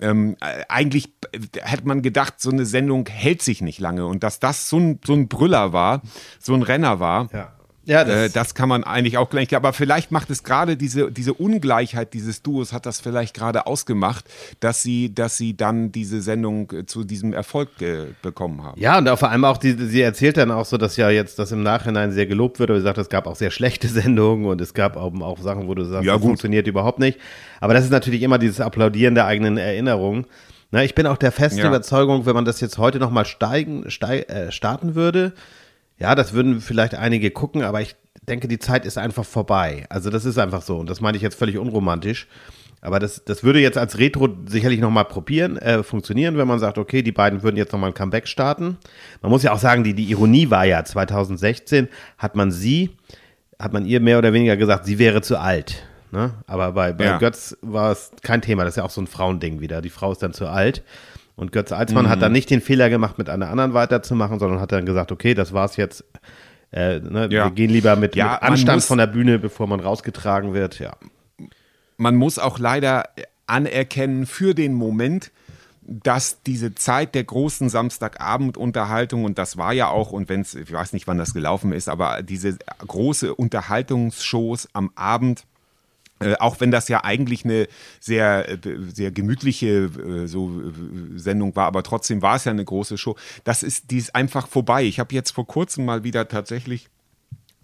Ähm, 0.00 0.36
eigentlich 0.68 1.12
hätte 1.56 1.86
man 1.86 2.02
gedacht, 2.02 2.40
so 2.40 2.50
eine 2.50 2.66
Sendung 2.66 3.06
hält 3.06 3.42
sich 3.42 3.62
nicht 3.62 3.78
lange 3.78 4.04
und 4.06 4.24
dass 4.24 4.40
das 4.40 4.68
so 4.68 4.78
ein, 4.78 4.98
so 5.06 5.12
ein 5.12 5.28
Brüller 5.28 5.72
war, 5.72 6.02
so 6.40 6.52
ein 6.54 6.62
Renner 6.62 6.98
war. 6.98 7.28
Ja 7.32 7.52
ja, 7.84 8.04
das, 8.04 8.14
äh, 8.14 8.30
das, 8.30 8.54
kann 8.54 8.68
man 8.68 8.84
eigentlich 8.84 9.18
auch 9.18 9.28
gleich. 9.28 9.54
Aber 9.56 9.72
vielleicht 9.72 10.12
macht 10.12 10.30
es 10.30 10.44
gerade 10.44 10.76
diese, 10.76 11.10
diese 11.10 11.34
Ungleichheit 11.34 12.14
dieses 12.14 12.42
Duos, 12.42 12.72
hat 12.72 12.86
das 12.86 13.00
vielleicht 13.00 13.34
gerade 13.34 13.66
ausgemacht, 13.66 14.24
dass 14.60 14.82
sie, 14.82 15.14
dass 15.14 15.36
sie 15.36 15.56
dann 15.56 15.90
diese 15.90 16.22
Sendung 16.22 16.70
äh, 16.72 16.86
zu 16.86 17.04
diesem 17.04 17.32
Erfolg 17.32 17.68
äh, 17.80 18.06
bekommen 18.22 18.62
haben. 18.62 18.80
Ja, 18.80 18.98
und 18.98 19.08
vor 19.18 19.30
allem 19.30 19.44
auch, 19.44 19.58
die, 19.58 19.72
sie 19.72 20.00
erzählt 20.00 20.36
dann 20.36 20.50
auch 20.50 20.64
so, 20.64 20.76
dass 20.76 20.96
ja 20.96 21.10
jetzt 21.10 21.38
das 21.38 21.50
im 21.50 21.62
Nachhinein 21.62 22.12
sehr 22.12 22.26
gelobt 22.26 22.60
wird. 22.60 22.70
Aber 22.70 22.78
sie 22.78 22.84
sagt, 22.84 22.98
es 22.98 23.08
gab 23.08 23.26
auch 23.26 23.36
sehr 23.36 23.50
schlechte 23.50 23.88
Sendungen 23.92 24.46
und 24.46 24.60
es 24.60 24.74
gab 24.74 24.96
auch, 24.96 25.12
auch 25.20 25.40
Sachen, 25.40 25.66
wo 25.66 25.74
du 25.74 25.84
sagst, 25.84 26.06
ja, 26.06 26.14
das 26.14 26.22
funktioniert 26.22 26.66
überhaupt 26.68 27.00
nicht. 27.00 27.18
Aber 27.60 27.74
das 27.74 27.84
ist 27.84 27.90
natürlich 27.90 28.22
immer 28.22 28.38
dieses 28.38 28.60
Applaudieren 28.60 29.14
der 29.14 29.26
eigenen 29.26 29.56
Erinnerungen. 29.56 30.26
Na, 30.70 30.82
ich 30.82 30.94
bin 30.94 31.06
auch 31.06 31.18
der 31.18 31.32
festen 31.32 31.60
ja. 31.60 31.68
Überzeugung, 31.68 32.24
wenn 32.24 32.34
man 32.34 32.46
das 32.46 32.60
jetzt 32.60 32.78
heute 32.78 32.98
nochmal 32.98 33.26
steigen, 33.26 33.90
steig, 33.90 34.30
äh, 34.30 34.50
starten 34.50 34.94
würde, 34.94 35.34
ja, 36.02 36.16
das 36.16 36.32
würden 36.32 36.60
vielleicht 36.60 36.96
einige 36.96 37.30
gucken, 37.30 37.62
aber 37.62 37.80
ich 37.80 37.94
denke, 38.28 38.48
die 38.48 38.58
Zeit 38.58 38.84
ist 38.84 38.98
einfach 38.98 39.24
vorbei. 39.24 39.86
Also 39.88 40.10
das 40.10 40.24
ist 40.24 40.36
einfach 40.36 40.62
so 40.62 40.78
und 40.78 40.90
das 40.90 41.00
meine 41.00 41.16
ich 41.16 41.22
jetzt 41.22 41.36
völlig 41.36 41.58
unromantisch. 41.58 42.26
Aber 42.80 42.98
das, 42.98 43.24
das 43.24 43.44
würde 43.44 43.60
jetzt 43.60 43.78
als 43.78 43.98
Retro 43.98 44.28
sicherlich 44.46 44.80
nochmal 44.80 45.04
probieren, 45.04 45.58
äh, 45.58 45.84
funktionieren, 45.84 46.36
wenn 46.36 46.48
man 46.48 46.58
sagt, 46.58 46.76
okay, 46.76 47.02
die 47.02 47.12
beiden 47.12 47.44
würden 47.44 47.56
jetzt 47.56 47.72
nochmal 47.72 47.90
ein 47.90 47.94
Comeback 47.94 48.26
starten. 48.26 48.78
Man 49.20 49.30
muss 49.30 49.44
ja 49.44 49.52
auch 49.52 49.60
sagen, 49.60 49.84
die, 49.84 49.94
die 49.94 50.10
Ironie 50.10 50.50
war 50.50 50.64
ja, 50.64 50.84
2016 50.84 51.86
hat 52.18 52.34
man 52.34 52.50
sie, 52.50 52.90
hat 53.60 53.72
man 53.72 53.86
ihr 53.86 54.00
mehr 54.00 54.18
oder 54.18 54.32
weniger 54.32 54.56
gesagt, 54.56 54.86
sie 54.86 54.98
wäre 54.98 55.22
zu 55.22 55.38
alt. 55.38 55.84
Ne? 56.10 56.34
Aber 56.48 56.72
bei, 56.72 56.92
bei 56.92 57.04
ja. 57.04 57.18
Götz 57.18 57.56
war 57.62 57.92
es 57.92 58.10
kein 58.22 58.42
Thema, 58.42 58.64
das 58.64 58.72
ist 58.72 58.78
ja 58.78 58.84
auch 58.84 58.90
so 58.90 59.00
ein 59.00 59.06
Frauending 59.06 59.60
wieder. 59.60 59.80
Die 59.80 59.90
Frau 59.90 60.10
ist 60.10 60.20
dann 60.24 60.32
zu 60.32 60.48
alt. 60.48 60.82
Und 61.34 61.52
Götz 61.52 61.72
Alsmann 61.72 62.06
mhm. 62.06 62.08
hat 62.10 62.22
dann 62.22 62.32
nicht 62.32 62.50
den 62.50 62.60
Fehler 62.60 62.90
gemacht, 62.90 63.18
mit 63.18 63.28
einer 63.28 63.48
anderen 63.50 63.74
weiterzumachen, 63.74 64.38
sondern 64.38 64.60
hat 64.60 64.72
dann 64.72 64.86
gesagt, 64.86 65.12
okay, 65.12 65.34
das 65.34 65.52
war's 65.52 65.76
jetzt. 65.76 66.04
Äh, 66.70 67.00
ne, 67.00 67.28
ja. 67.30 67.46
Wir 67.46 67.50
gehen 67.50 67.70
lieber 67.70 67.96
mit, 67.96 68.16
ja, 68.16 68.32
mit 68.32 68.42
Anstand 68.42 68.82
von 68.84 68.98
der 68.98 69.06
Bühne, 69.06 69.38
bevor 69.38 69.66
man 69.66 69.80
rausgetragen 69.80 70.54
wird. 70.54 70.78
Ja. 70.78 70.96
Man 71.96 72.16
muss 72.16 72.38
auch 72.38 72.58
leider 72.58 73.04
anerkennen 73.46 74.26
für 74.26 74.54
den 74.54 74.74
Moment, 74.74 75.30
dass 75.82 76.42
diese 76.42 76.74
Zeit 76.74 77.14
der 77.14 77.24
großen 77.24 77.68
Samstagabendunterhaltung, 77.68 79.24
und 79.24 79.38
das 79.38 79.56
war 79.56 79.72
ja 79.72 79.88
auch, 79.88 80.12
und 80.12 80.28
wenn 80.28 80.42
es, 80.42 80.54
ich 80.54 80.72
weiß 80.72 80.92
nicht, 80.92 81.06
wann 81.06 81.18
das 81.18 81.34
gelaufen 81.34 81.72
ist, 81.72 81.88
aber 81.88 82.22
diese 82.22 82.56
große 82.86 83.34
Unterhaltungsshows 83.34 84.68
am 84.72 84.92
Abend, 84.94 85.44
äh, 86.22 86.36
auch 86.38 86.60
wenn 86.60 86.70
das 86.70 86.88
ja 86.88 87.04
eigentlich 87.04 87.44
eine 87.44 87.68
sehr, 88.00 88.48
äh, 88.48 88.58
sehr 88.92 89.10
gemütliche 89.10 89.66
äh, 89.66 90.26
so, 90.26 90.62
Sendung 91.16 91.54
war, 91.56 91.66
aber 91.66 91.82
trotzdem 91.82 92.22
war 92.22 92.36
es 92.36 92.44
ja 92.44 92.52
eine 92.52 92.64
große 92.64 92.98
Show. 92.98 93.16
Das 93.44 93.62
ist, 93.62 93.90
die 93.90 93.98
ist 93.98 94.14
einfach 94.14 94.46
vorbei. 94.46 94.84
Ich 94.84 95.00
habe 95.00 95.14
jetzt 95.14 95.30
vor 95.30 95.46
kurzem 95.46 95.84
mal 95.84 96.04
wieder 96.04 96.28
tatsächlich 96.28 96.88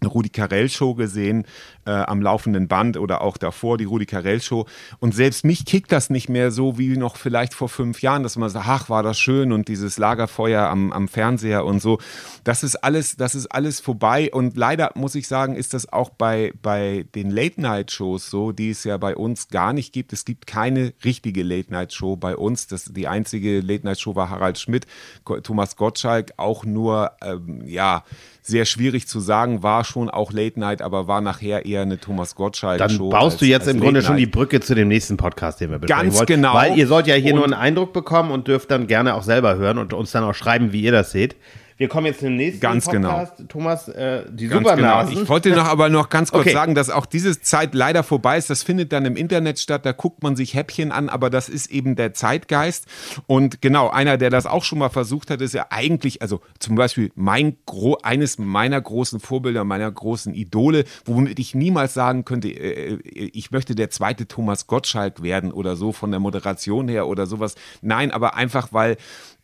Rudi 0.07 0.29
Carell 0.29 0.69
Show 0.69 0.95
gesehen 0.95 1.45
äh, 1.85 1.91
am 1.91 2.23
laufenden 2.23 2.69
Band 2.69 2.97
oder 2.97 3.21
auch 3.21 3.37
davor 3.37 3.79
die 3.79 3.85
Rudi 3.85 4.07
Carell 4.07 4.41
Show 4.41 4.67
und 5.01 5.15
selbst 5.15 5.45
mich 5.45 5.65
kickt 5.65 5.93
das 5.93 6.11
nicht 6.11 6.29
mehr 6.29 6.51
so 6.51 6.79
wie 6.79 6.97
noch 6.97 7.17
vielleicht 7.17 7.55
vor 7.55 7.69
fünf 7.69 8.03
Jahren, 8.03 8.23
dass 8.23 8.37
man 8.37 8.49
sagt, 8.49 8.67
ach 8.69 8.89
war 8.89 9.03
das 9.03 9.19
schön 9.19 9.53
und 9.53 9.69
dieses 9.69 9.99
Lagerfeuer 9.99 10.69
am, 10.69 10.93
am 10.93 11.09
Fernseher 11.09 11.65
und 11.65 11.81
so. 11.81 11.99
Das 12.45 12.63
ist 12.63 12.77
alles, 12.77 13.17
das 13.17 13.35
ist 13.35 13.47
alles 13.47 13.81
vorbei 13.81 14.31
und 14.33 14.57
leider 14.57 14.93
muss 14.95 15.15
ich 15.15 15.27
sagen, 15.27 15.55
ist 15.55 15.75
das 15.75 15.93
auch 15.93 16.11
bei 16.11 16.53
bei 16.63 17.07
den 17.15 17.31
Late 17.31 17.61
Night 17.61 17.91
Shows 17.91 18.31
so, 18.31 18.53
die 18.53 18.71
es 18.71 18.85
ja 18.85 18.97
bei 18.97 19.17
uns 19.17 19.49
gar 19.49 19.73
nicht 19.73 19.93
gibt. 19.93 20.13
Es 20.13 20.25
gibt 20.25 20.47
keine 20.47 20.93
richtige 21.05 21.43
Late 21.43 21.73
Night 21.73 21.93
Show 21.93 22.17
bei 22.17 22.37
uns. 22.37 22.67
Das 22.67 22.85
die 22.85 23.09
einzige 23.09 23.61
Late 23.61 23.85
Night 23.85 24.01
Show 24.01 24.15
war 24.15 24.31
Harald 24.31 24.59
Schmidt, 24.59 24.87
Thomas 25.43 25.77
Gottschalk 25.77 26.33
auch 26.37 26.65
nur 26.65 27.13
ähm, 27.23 27.63
ja 27.67 28.05
sehr 28.49 28.65
schwierig 28.65 29.07
zu 29.07 29.21
sagen, 29.21 29.63
war 29.63 29.85
schon 29.85 30.11
auch 30.11 30.33
Late 30.33 30.59
Night, 30.59 30.83
aber 30.83 31.07
war 31.07 31.21
nachher 31.21 31.65
eher 31.67 31.83
eine 31.83 31.99
Thomas 31.99 32.35
Gottschalk-Show. 32.35 32.99
Dann 32.99 33.11
baust 33.11 33.35
als, 33.35 33.37
du 33.37 33.47
jetzt 33.47 33.69
im 33.69 33.81
Grunde 33.81 34.03
schon 34.03 34.17
die 34.17 34.27
Brücke 34.27 34.61
zu 34.61 34.75
dem 34.75 34.89
nächsten 34.89 35.17
Podcast, 35.17 35.61
den 35.61 35.71
wir 35.71 35.79
besprechen 35.79 36.05
Ganz 36.07 36.17
wollen. 36.17 36.27
genau. 36.27 36.55
Weil 36.55 36.77
ihr 36.77 36.87
sollt 36.87 37.07
ja 37.07 37.15
hier 37.15 37.33
und 37.35 37.37
nur 37.37 37.45
einen 37.45 37.55
Eindruck 37.55 37.93
bekommen 37.93 38.31
und 38.31 38.49
dürft 38.49 38.71
dann 38.71 38.87
gerne 38.87 39.15
auch 39.15 39.23
selber 39.23 39.57
hören 39.57 39.79
und 39.79 39.93
uns 39.93 40.11
dann 40.11 40.25
auch 40.25 40.35
schreiben, 40.35 40.73
wie 40.73 40.83
ihr 40.83 40.93
das 40.93 41.13
seht. 41.13 41.37
Wir 41.79 41.89
kommen 41.89 42.07
jetzt 42.07 42.19
zum 42.19 42.35
nächsten 42.35 42.61
ganz 42.61 42.87
genau. 42.89 43.09
Podcast. 43.09 43.37
Genau. 43.37 43.49
Thomas, 43.49 43.89
äh, 43.89 44.25
die 44.29 44.49
ganz 44.49 44.69
Supernasen. 44.69 45.11
Genau. 45.11 45.23
Ich 45.23 45.29
wollte 45.29 45.51
noch 45.51 45.67
aber 45.67 45.89
noch 45.89 46.09
ganz 46.09 46.33
kurz 46.33 46.43
okay. 46.43 46.53
sagen, 46.53 46.75
dass 46.75 46.91
auch 46.91 47.07
diese 47.07 47.41
Zeit 47.41 47.73
leider 47.73 48.03
vorbei 48.03 48.37
ist. 48.37 48.51
Das 48.51 48.65
findet 48.65 48.93
dann 48.93 49.05
im 49.05 49.17
Internet 49.17 49.61
statt. 49.61 49.87
Da 49.87 49.93
guckt 49.93 50.25
man 50.25 50.35
sich 50.35 50.55
Häppchen 50.55 50.91
an, 50.91 51.09
aber 51.09 51.31
das 51.31 51.49
ist 51.49 51.71
eben 51.71 51.95
der 51.95 52.15
Zeitgeist. 52.15 52.87
Und 53.29 53.63
genau, 53.63 53.91
einer, 53.91 54.19
der 54.19 54.31
das 54.31 54.47
auch 54.47 54.65
schon 54.65 54.81
mal 54.81 54.89
versucht 54.89 55.31
hat, 55.31 55.41
ist 55.41 55.55
ja 55.55 55.67
eigentlich, 55.71 56.21
also 56.21 56.41
zum 56.59 56.75
Beispiel 56.75 57.13
mein 57.15 57.57
eines 58.03 58.39
meiner 58.39 58.81
großen 58.81 59.21
Vorbilder, 59.21 59.63
meiner 59.63 59.91
großen 59.91 60.35
Idole, 60.35 60.85
womit 61.05 61.39
ich 61.39 61.55
niemals 61.55 61.95
sagen 61.95 62.25
könnte, 62.25 62.49
äh, 62.49 62.95
äh, 62.95 63.31
ich 63.33 63.53
möchte 63.53 63.77
der 63.77 63.91
zweite 63.91 64.27
Thomas 64.27 64.67
Gottschalk 64.67 65.23
werden 65.23 65.53
oder 65.53 65.77
so 65.77 65.93
von 65.93 66.11
der 66.11 66.19
Moderation 66.19 66.89
her 66.89 67.07
oder 67.07 67.27
sowas. 67.27 67.55
Nein, 67.83 68.11
aber 68.11 68.35
einfach, 68.35 68.73
weil 68.73 68.97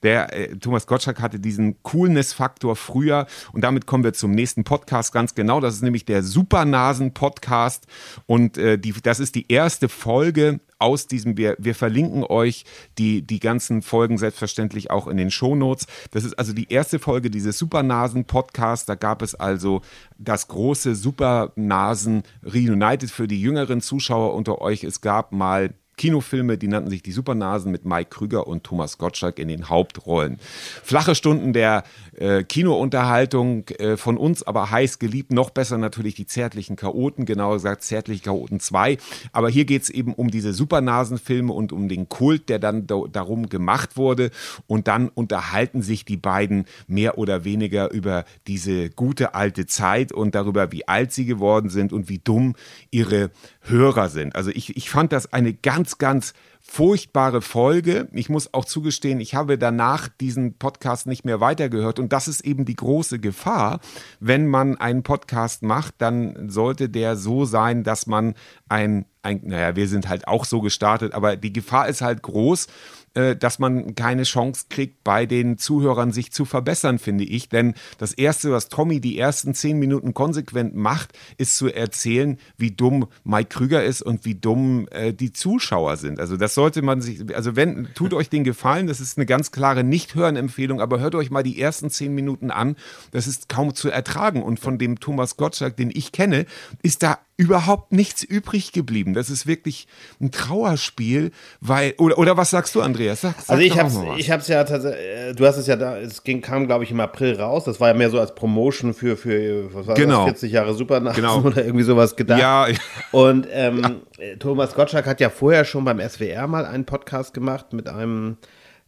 der 0.05 0.33
äh, 0.33 0.57
Thomas 0.57 0.87
Gottschalk 0.87 1.21
hatte 1.21 1.41
diesen 1.41 1.83
Coolness-Faktor 1.83 2.77
früher 2.77 3.27
und 3.53 3.63
damit 3.65 3.87
kommen 3.87 4.05
wir 4.05 4.13
zum 4.13 4.31
nächsten 4.31 4.63
Podcast 4.63 5.13
ganz 5.13 5.35
genau. 5.35 5.61
Das 5.61 5.75
ist 5.75 5.83
nämlich 5.83 6.05
der 6.05 6.23
Supernasen-Podcast 6.23 7.87
und 8.27 8.59
äh, 8.59 8.79
die, 8.79 8.93
das 8.93 9.19
ist 9.19 9.35
die 9.35 9.51
erste 9.51 9.89
Folge 9.89 10.61
aus 10.79 11.07
diesem, 11.07 11.39
wir, 11.39 11.57
wir 11.59 11.75
verlinken 11.75 12.25
euch 12.25 12.65
die, 12.99 13.23
die 13.23 13.41
ganzen 13.41 13.81
Folgen 13.81 14.19
selbstverständlich 14.19 14.91
auch 14.91 15.07
in 15.09 15.17
den 15.17 15.31
Shownotes. 15.31 15.87
Das 16.11 16.25
ist 16.25 16.39
also 16.39 16.53
die 16.53 16.71
erste 16.71 16.99
Folge 16.99 17.31
dieses 17.31 17.59
Supernasen-Podcasts. 17.59 18.85
Da 18.85 18.95
gab 18.95 19.23
es 19.23 19.35
also 19.35 19.81
das 20.19 20.49
große 20.49 20.95
Supernasen 20.95 22.23
Reunited 22.45 23.11
für 23.11 23.27
die 23.27 23.41
jüngeren 23.41 23.81
Zuschauer 23.81 24.35
unter 24.35 24.61
euch. 24.61 24.85
Es 24.85 25.01
gab 25.01 25.33
mal 25.33 25.73
Kinofilme, 25.97 26.59
die 26.59 26.69
nannten 26.69 26.91
sich 26.91 27.03
die 27.03 27.13
Supernasen 27.13 27.71
mit 27.71 27.85
Mike 27.85 28.11
Krüger 28.11 28.47
und 28.47 28.65
Thomas 28.65 28.99
Gottschalk 28.99 29.39
in 29.39 29.49
den 29.49 29.69
Hauptrollen. 29.69 30.39
Flache 30.83 31.15
Stunden 31.15 31.53
der 31.53 31.85
äh, 32.17 32.45
Kinounterhaltung 32.45 33.69
äh, 33.69 33.97
von 33.97 34.17
uns 34.17 34.43
aber 34.43 34.71
heiß 34.71 34.99
geliebt, 34.99 35.33
noch 35.33 35.51
besser 35.51 35.79
natürlich 35.79 36.15
die 36.15 36.27
zärtlichen 36.27 36.77
Chaoten, 36.77 37.25
genauer 37.27 37.55
gesagt 37.55 37.83
zärtliche 37.83 38.25
Chaoten 38.25 38.61
2. 38.61 38.99
Aber 39.33 39.49
hier 39.49 39.65
geht 39.65 39.83
es 39.83 39.91
eben 39.91 40.15
um 40.15 40.31
diese 40.31 40.53
Supernasenfilme 40.53 41.53
und 41.53 41.73
um 41.73 41.89
den 41.89 42.09
Kult, 42.09 42.49
der 42.49 42.59
dann 42.59 42.87
darum 42.87 43.49
gemacht 43.49 43.97
wurde. 43.97 44.31
Und 44.67 44.89
dann 44.89 45.09
unterhalten 45.09 45.83
sich 45.83 46.05
die 46.05 46.17
beiden 46.17 46.67
mehr 46.87 47.19
oder 47.19 47.45
weniger 47.45 47.91
über 47.91 48.25
diese 48.47 48.91
gute 48.91 49.35
alte 49.35 49.67
Zeit 49.67 50.13
und 50.13 50.35
darüber, 50.35 50.73
wie 50.73 50.89
alt 50.89 51.13
sie 51.13 51.25
geworden 51.25 51.71
sind 51.71 51.93
und 51.93 52.09
wie 52.09 52.19
dumm 52.19 52.55
ihre 52.91 53.31
Hörer 53.67 54.11
sind. 54.11 54.37
Also 54.37 54.51
ich, 54.51 54.77
ich 54.77 54.91
fand 54.91 55.13
das 55.13 55.33
eine 55.33 55.55
ganz, 55.55 55.97
ganz 55.99 56.35
furchtbare 56.61 57.41
Folge. 57.41 58.09
Ich 58.13 58.29
muss 58.29 58.53
auch 58.53 58.67
zugestehen, 58.67 59.21
ich 59.21 59.35
habe 59.35 59.57
danach 59.59 60.09
diesen 60.09 60.59
Podcast 60.59 61.07
nicht 61.07 61.25
mehr 61.25 61.41
weitergehört. 61.41 61.99
Und 61.99 62.13
das 62.13 62.29
ist 62.29 62.43
eben 62.43 62.67
die 62.67 62.77
große 62.77 63.19
Gefahr. 63.19 63.81
Wenn 64.21 64.47
man 64.47 64.77
einen 64.77 65.03
Podcast 65.03 65.63
macht, 65.63 65.95
dann 65.99 66.51
sollte 66.51 66.91
der 66.91 67.17
so 67.17 67.47
sein, 67.47 67.85
dass 67.85 68.07
man 68.07 68.35
ein, 68.69 69.07
ein 69.23 69.41
naja, 69.45 69.77
wir 69.77 69.89
sind 69.89 70.09
halt 70.09 70.29
auch 70.29 70.45
so 70.45 70.61
gestartet, 70.61 71.15
aber 71.15 71.37
die 71.37 71.53
Gefahr 71.53 71.89
ist 71.89 72.03
halt 72.03 72.23
groß, 72.23 72.67
äh, 73.15 73.37
dass 73.37 73.59
man 73.59 73.95
keine 73.95 74.25
Chance 74.25 74.67
kriegt, 74.69 75.05
bei 75.05 75.27
den 75.27 75.59
Zuhörern 75.59 76.13
sich 76.13 76.33
zu 76.33 76.45
verbessern, 76.45 76.99
finde 76.99 77.25
ich. 77.25 77.49
Denn 77.49 77.75
das 77.99 78.13
Erste, 78.13 78.51
was 78.51 78.69
Tommy 78.69 79.01
die 79.01 79.19
ersten 79.19 79.55
zehn 79.55 79.79
Minuten 79.79 80.15
konsequent 80.15 80.75
macht, 80.75 81.13
ist 81.39 81.57
zu 81.57 81.73
erzählen, 81.73 82.39
wie 82.57 82.71
dumm 82.71 83.07
Mike 83.25 83.49
Krüger 83.49 83.85
ist 83.85 84.03
und 84.03 84.25
wie 84.25 84.35
dumm 84.35 84.89
äh, 84.91 85.13
die 85.13 85.33
Zuschauer 85.33 85.97
sind. 85.97 86.21
Also 86.21 86.37
das 86.37 86.55
sollte 86.55 86.83
man 86.83 87.01
sich, 87.01 87.35
also 87.35 87.57
wenn, 87.57 87.89
tut 87.95 88.15
euch 88.15 88.29
den 88.29 88.45
Gefallen, 88.45 88.87
das 88.87 89.01
ist 89.01 89.17
eine 89.17 89.27
ganz 89.27 89.53
klare 89.53 89.85
Nicht-Hören-Empfehlung, 89.85 90.81
aber 90.81 91.01
hört 91.01 91.15
euch 91.15 91.31
mal 91.31 91.43
die 91.43 91.61
ersten 91.61 91.91
zehn 91.91 92.15
Minuten 92.15 92.51
an. 92.51 92.77
Das 93.13 93.27
ist 93.27 93.49
kaum 93.49 93.75
zu 93.75 93.91
ertragen. 93.91 94.43
Und 94.43 94.61
von 94.61 94.79
dem 94.79 95.01
Thomas 95.01 95.37
Gottschalk, 95.37 95.77
den 95.77 95.91
ich 95.95 96.13
kenne, 96.13 96.47
ist 96.83 97.03
da 97.03 97.19
überhaupt 97.37 97.93
nichts 97.93 98.23
übrig 98.23 98.73
geblieben. 98.73 99.13
Das 99.13 99.29
ist 99.29 99.47
wirklich 99.47 99.89
ein 100.21 100.31
Trauerspiel, 100.31 101.33
weil 101.61 101.95
oder 101.99 102.19
oder 102.19 102.37
was 102.37 102.51
sagst 102.51 102.75
du, 102.75 102.81
Andreas? 102.81 103.23
Sag, 103.23 103.41
sag 103.41 103.51
also 103.51 103.63
ich 103.63 103.79
hab's, 103.79 103.99
ich 104.19 104.31
hab's 104.31 104.49
ja 104.49 104.63
tatsächlich. 104.63 105.37
Du 105.37 105.45
hast 105.45 105.57
es 105.57 105.67
ja 105.67 105.77
da, 105.77 105.99
es 105.99 106.23
ging 106.23 106.41
kam 106.41 106.67
glaube 106.67 106.85
ich 106.85 106.93
im 106.93 107.01
April 107.01 107.35
raus. 107.35 107.65
Das 107.65 107.81
war 107.81 107.89
ja 107.89 107.95
mehr 107.95 108.11
so 108.11 108.21
als 108.21 108.35
Promotion 108.35 108.95
für 108.95 109.17
für 109.17 109.69
genau. 109.95 110.27
das, 110.27 110.41
40 110.41 110.53
Jahre 110.53 110.75
Supernacht 110.75 111.17
genau. 111.17 111.41
oder 111.45 111.65
irgendwie 111.65 111.85
sowas 111.85 112.15
gedacht. 112.15 112.41
Ja. 112.41 112.69
Und 113.11 113.49
ähm, 113.51 114.03
ja. 114.19 114.37
Thomas 114.39 114.75
Gottschalk 114.75 115.07
hat 115.07 115.21
ja 115.21 115.31
vorher 115.31 115.65
schon 115.65 115.85
beim 115.85 116.01
SWR 116.01 116.47
mal 116.47 116.65
einen 116.65 116.85
Podcast 116.85 117.35
gemacht 117.35 117.73
mit 117.73 117.89
einem 117.89 118.37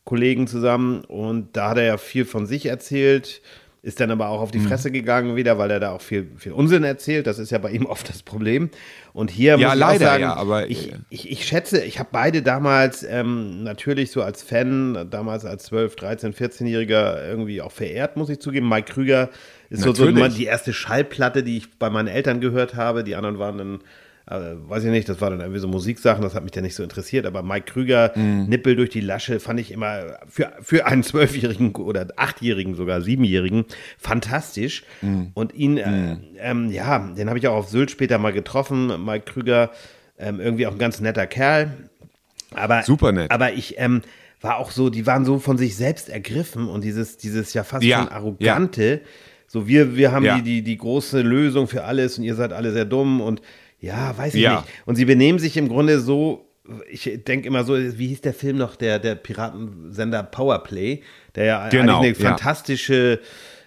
Kollegen 0.04 0.46
zusammen 0.46 1.04
und 1.04 1.56
da 1.56 1.70
hat 1.70 1.78
er 1.78 1.84
ja 1.84 1.96
viel 1.96 2.24
von 2.24 2.46
sich 2.46 2.66
erzählt 2.66 3.42
ist 3.86 4.00
dann 4.00 4.10
aber 4.10 4.30
auch 4.30 4.40
auf 4.40 4.50
die 4.50 4.58
mhm. 4.58 4.66
Fresse 4.66 4.90
gegangen 4.90 5.36
wieder, 5.36 5.58
weil 5.58 5.70
er 5.70 5.78
da 5.78 5.92
auch 5.92 6.00
viel, 6.00 6.26
viel 6.36 6.50
Unsinn 6.50 6.82
erzählt. 6.82 7.28
Das 7.28 7.38
ist 7.38 7.50
ja 7.50 7.58
bei 7.58 7.70
ihm 7.70 7.86
oft 7.86 8.08
das 8.08 8.24
Problem. 8.24 8.68
Und 9.12 9.30
hier 9.30 9.56
ja, 9.56 9.68
muss 9.68 9.74
ich 9.74 9.80
leider, 9.80 9.94
auch 9.94 10.10
sagen, 10.10 10.22
ja, 10.22 10.34
aber 10.34 10.68
ich, 10.68 10.92
ich, 11.08 11.30
ich 11.30 11.46
schätze, 11.46 11.84
ich 11.84 12.00
habe 12.00 12.08
beide 12.10 12.42
damals 12.42 13.04
ähm, 13.04 13.62
natürlich 13.62 14.10
so 14.10 14.22
als 14.22 14.42
Fan, 14.42 15.06
damals 15.08 15.44
als 15.44 15.66
12, 15.66 15.94
13, 15.94 16.34
14-Jähriger 16.34 17.28
irgendwie 17.28 17.62
auch 17.62 17.70
verehrt, 17.70 18.16
muss 18.16 18.28
ich 18.28 18.40
zugeben. 18.40 18.68
Mike 18.68 18.92
Krüger 18.92 19.30
ist 19.70 19.82
so, 19.82 19.94
so 19.94 20.10
die 20.10 20.44
erste 20.46 20.72
Schallplatte, 20.72 21.44
die 21.44 21.58
ich 21.58 21.78
bei 21.78 21.88
meinen 21.88 22.08
Eltern 22.08 22.40
gehört 22.40 22.74
habe. 22.74 23.04
Die 23.04 23.14
anderen 23.14 23.38
waren 23.38 23.56
dann 23.56 23.78
äh, 24.28 24.34
weiß 24.68 24.84
ich 24.84 24.90
nicht, 24.90 25.08
das 25.08 25.20
war 25.20 25.30
dann 25.30 25.40
irgendwie 25.40 25.60
so 25.60 25.68
Musiksachen, 25.68 26.22
das 26.22 26.34
hat 26.34 26.42
mich 26.42 26.52
dann 26.52 26.64
nicht 26.64 26.74
so 26.74 26.82
interessiert, 26.82 27.26
aber 27.26 27.42
Mike 27.42 27.72
Krüger, 27.72 28.12
mm. 28.16 28.48
Nippel 28.48 28.74
durch 28.74 28.90
die 28.90 29.00
Lasche, 29.00 29.38
fand 29.38 29.60
ich 29.60 29.70
immer 29.70 30.18
für, 30.28 30.52
für 30.60 30.86
einen 30.86 31.04
Zwölfjährigen 31.04 31.74
oder 31.76 32.08
Achtjährigen, 32.16 32.74
sogar 32.74 33.02
Siebenjährigen, 33.02 33.66
fantastisch. 33.98 34.82
Mm. 35.00 35.26
Und 35.34 35.54
ihn, 35.54 35.78
äh, 35.78 36.16
ähm, 36.38 36.70
ja, 36.70 36.98
den 36.98 37.28
habe 37.28 37.38
ich 37.38 37.46
auch 37.46 37.54
auf 37.54 37.68
Sylt 37.68 37.92
später 37.92 38.18
mal 38.18 38.32
getroffen, 38.32 39.04
Mike 39.04 39.32
Krüger, 39.32 39.70
ähm, 40.18 40.40
irgendwie 40.40 40.66
auch 40.66 40.72
ein 40.72 40.78
ganz 40.78 41.00
netter 41.00 41.26
Kerl. 41.26 41.70
Aber, 42.52 42.82
Super 42.82 43.12
nett. 43.12 43.30
Aber 43.30 43.52
ich, 43.52 43.78
ähm, 43.78 44.02
war 44.40 44.58
auch 44.58 44.70
so, 44.70 44.90
die 44.90 45.06
waren 45.06 45.24
so 45.24 45.38
von 45.38 45.56
sich 45.56 45.76
selbst 45.76 46.08
ergriffen 46.08 46.68
und 46.68 46.84
dieses, 46.84 47.16
dieses 47.16 47.54
ja 47.54 47.64
fast 47.64 47.84
ja, 47.84 47.98
schon 47.98 48.08
arrogante, 48.08 48.84
ja. 48.84 48.98
so 49.46 49.66
wir, 49.66 49.96
wir 49.96 50.12
haben 50.12 50.24
ja. 50.24 50.36
die, 50.36 50.42
die, 50.42 50.62
die 50.62 50.76
große 50.76 51.22
Lösung 51.22 51.68
für 51.68 51.84
alles 51.84 52.18
und 52.18 52.24
ihr 52.24 52.34
seid 52.34 52.52
alle 52.52 52.72
sehr 52.72 52.84
dumm 52.84 53.20
und 53.20 53.40
ja, 53.78 54.16
weiß 54.16 54.34
ich 54.34 54.42
ja. 54.42 54.60
nicht. 54.60 54.72
Und 54.86 54.96
sie 54.96 55.04
benehmen 55.04 55.38
sich 55.38 55.56
im 55.56 55.68
Grunde 55.68 56.00
so, 56.00 56.48
ich 56.90 57.20
denke 57.26 57.46
immer 57.46 57.64
so, 57.64 57.76
wie 57.76 58.08
hieß 58.08 58.22
der 58.22 58.34
Film 58.34 58.56
noch, 58.56 58.76
der, 58.76 58.98
der 58.98 59.14
Piratensender 59.14 60.22
Powerplay, 60.22 61.02
der 61.34 61.44
ja 61.44 61.68
genau, 61.68 62.00
eine 62.00 62.08
ja. 62.08 62.14
fantastische 62.14 63.20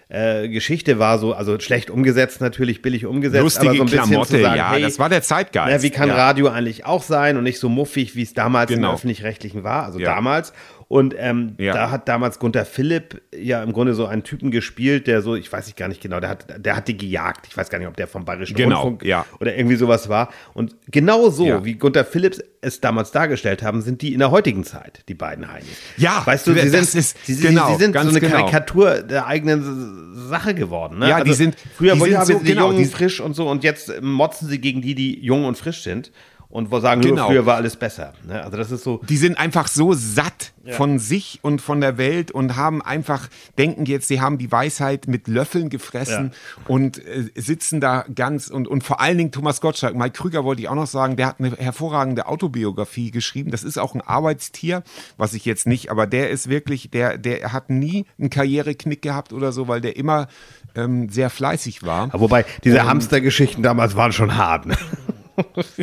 äh, 0.08 0.48
Geschichte 0.48 0.98
war, 0.98 1.18
so, 1.18 1.34
also 1.34 1.58
schlecht 1.60 1.88
umgesetzt 1.88 2.40
natürlich, 2.40 2.82
billig 2.82 3.06
umgesetzt, 3.06 3.42
Lustige 3.42 3.68
aber 3.68 3.76
so 3.76 3.82
ein 3.84 3.86
bisschen 3.86 4.04
Klamotte, 4.08 4.30
zu 4.30 4.42
sagen, 4.42 4.56
ja, 4.56 4.72
hey, 4.72 4.82
das 4.82 4.98
war 4.98 5.08
der 5.08 5.22
Zeitgeist. 5.22 5.70
Ja, 5.70 5.82
wie 5.82 5.90
kann 5.90 6.10
Radio 6.10 6.48
eigentlich 6.48 6.84
auch 6.84 7.02
sein 7.02 7.36
und 7.36 7.44
nicht 7.44 7.60
so 7.60 7.68
muffig, 7.68 8.16
wie 8.16 8.22
es 8.22 8.34
damals 8.34 8.70
genau. 8.70 8.88
im 8.88 8.94
Öffentlich-Rechtlichen 8.94 9.62
war, 9.62 9.84
also 9.84 9.98
damals. 9.98 10.52
Und 10.90 11.14
ähm, 11.16 11.54
ja. 11.56 11.72
da 11.72 11.92
hat 11.92 12.08
damals 12.08 12.40
Gunther 12.40 12.64
Philipp 12.64 13.22
ja 13.32 13.62
im 13.62 13.72
Grunde 13.72 13.94
so 13.94 14.06
einen 14.06 14.24
Typen 14.24 14.50
gespielt, 14.50 15.06
der 15.06 15.22
so, 15.22 15.36
ich 15.36 15.50
weiß 15.50 15.66
nicht 15.66 15.76
gar 15.76 15.86
nicht 15.86 16.00
genau, 16.02 16.18
der 16.18 16.30
hat, 16.30 16.46
der 16.66 16.74
hat 16.74 16.88
die 16.88 16.96
gejagt. 16.96 17.46
Ich 17.46 17.56
weiß 17.56 17.70
gar 17.70 17.78
nicht, 17.78 17.86
ob 17.86 17.96
der 17.96 18.08
vom 18.08 18.24
Bayerischen 18.24 18.56
genau, 18.56 18.80
Rundfunk 18.82 19.04
ja. 19.04 19.24
oder 19.38 19.56
irgendwie 19.56 19.76
sowas 19.76 20.08
war. 20.08 20.30
Und 20.52 20.74
genau 20.90 21.30
so, 21.30 21.46
ja. 21.46 21.64
wie 21.64 21.74
Gunther 21.74 22.04
Philipps 22.04 22.42
es 22.60 22.80
damals 22.80 23.12
dargestellt 23.12 23.62
haben, 23.62 23.82
sind 23.82 24.02
die 24.02 24.12
in 24.12 24.18
der 24.18 24.32
heutigen 24.32 24.64
Zeit, 24.64 25.04
die 25.06 25.14
beiden 25.14 25.52
Heinis. 25.52 25.70
Ja, 25.96 26.22
weißt 26.24 26.48
du, 26.48 26.54
sie 26.54 26.68
sind, 26.68 26.82
ist, 26.82 27.24
sie, 27.24 27.36
genau, 27.36 27.68
sie 27.68 27.84
sind 27.84 27.92
so 27.94 28.08
eine 28.08 28.18
genau. 28.18 28.38
Karikatur 28.38 29.02
der 29.02 29.28
eigenen 29.28 30.12
Sache 30.28 30.54
geworden. 30.54 30.98
Ne? 30.98 31.08
Ja, 31.08 31.14
also 31.18 31.24
die 31.24 31.34
sind 31.34 31.54
früher 31.76 31.94
die 31.94 32.00
sind 32.00 32.26
so, 32.26 32.38
die 32.40 32.46
genau, 32.46 32.72
jung, 32.72 32.84
frisch 32.86 33.20
und 33.20 33.34
so 33.34 33.48
und 33.48 33.62
jetzt 33.62 34.02
motzen 34.02 34.48
sie 34.48 34.60
gegen 34.60 34.82
die, 34.82 34.96
die 34.96 35.24
jung 35.24 35.44
und 35.44 35.56
frisch 35.56 35.84
sind 35.84 36.10
und 36.50 36.72
wo 36.72 36.80
sagen, 36.80 37.00
genau. 37.00 37.28
früher 37.28 37.46
war 37.46 37.56
alles 37.56 37.76
besser. 37.76 38.12
Ne? 38.26 38.42
Also 38.42 38.56
das 38.56 38.72
ist 38.72 38.82
so. 38.82 39.00
Die 39.08 39.16
sind 39.16 39.38
einfach 39.38 39.68
so 39.68 39.94
satt 39.94 40.52
ja. 40.64 40.74
von 40.74 40.98
sich 40.98 41.38
und 41.42 41.62
von 41.62 41.80
der 41.80 41.96
Welt 41.96 42.32
und 42.32 42.56
haben 42.56 42.82
einfach, 42.82 43.28
denken 43.56 43.86
jetzt, 43.86 44.08
sie 44.08 44.20
haben 44.20 44.36
die 44.36 44.50
Weisheit 44.50 45.06
mit 45.06 45.28
Löffeln 45.28 45.70
gefressen 45.70 46.32
ja. 46.32 46.64
und 46.66 46.98
äh, 47.06 47.30
sitzen 47.36 47.80
da 47.80 48.04
ganz 48.14 48.48
und, 48.48 48.66
und 48.66 48.82
vor 48.82 49.00
allen 49.00 49.16
Dingen 49.16 49.30
Thomas 49.30 49.60
Gottschalk, 49.60 49.94
Mike 49.94 50.20
Krüger 50.20 50.42
wollte 50.42 50.62
ich 50.62 50.68
auch 50.68 50.74
noch 50.74 50.88
sagen, 50.88 51.16
der 51.16 51.28
hat 51.28 51.36
eine 51.38 51.52
hervorragende 51.56 52.26
Autobiografie 52.26 53.12
geschrieben. 53.12 53.52
Das 53.52 53.62
ist 53.62 53.78
auch 53.78 53.94
ein 53.94 54.00
Arbeitstier, 54.00 54.82
was 55.16 55.34
ich 55.34 55.44
jetzt 55.44 55.68
nicht, 55.68 55.88
aber 55.88 56.08
der 56.08 56.30
ist 56.30 56.48
wirklich, 56.48 56.90
der, 56.90 57.16
der 57.16 57.52
hat 57.52 57.70
nie 57.70 58.06
einen 58.18 58.28
Karriereknick 58.28 59.02
gehabt 59.02 59.32
oder 59.32 59.52
so, 59.52 59.68
weil 59.68 59.80
der 59.80 59.96
immer 59.96 60.26
ähm, 60.74 61.08
sehr 61.10 61.30
fleißig 61.30 61.84
war. 61.84 62.04
Aber 62.12 62.20
wobei, 62.20 62.44
diese 62.64 62.78
ähm, 62.78 62.86
Hamstergeschichten 62.86 63.62
damals 63.62 63.94
waren 63.94 64.12
schon 64.12 64.36
hart. 64.36 64.66
Ne? 64.66 64.76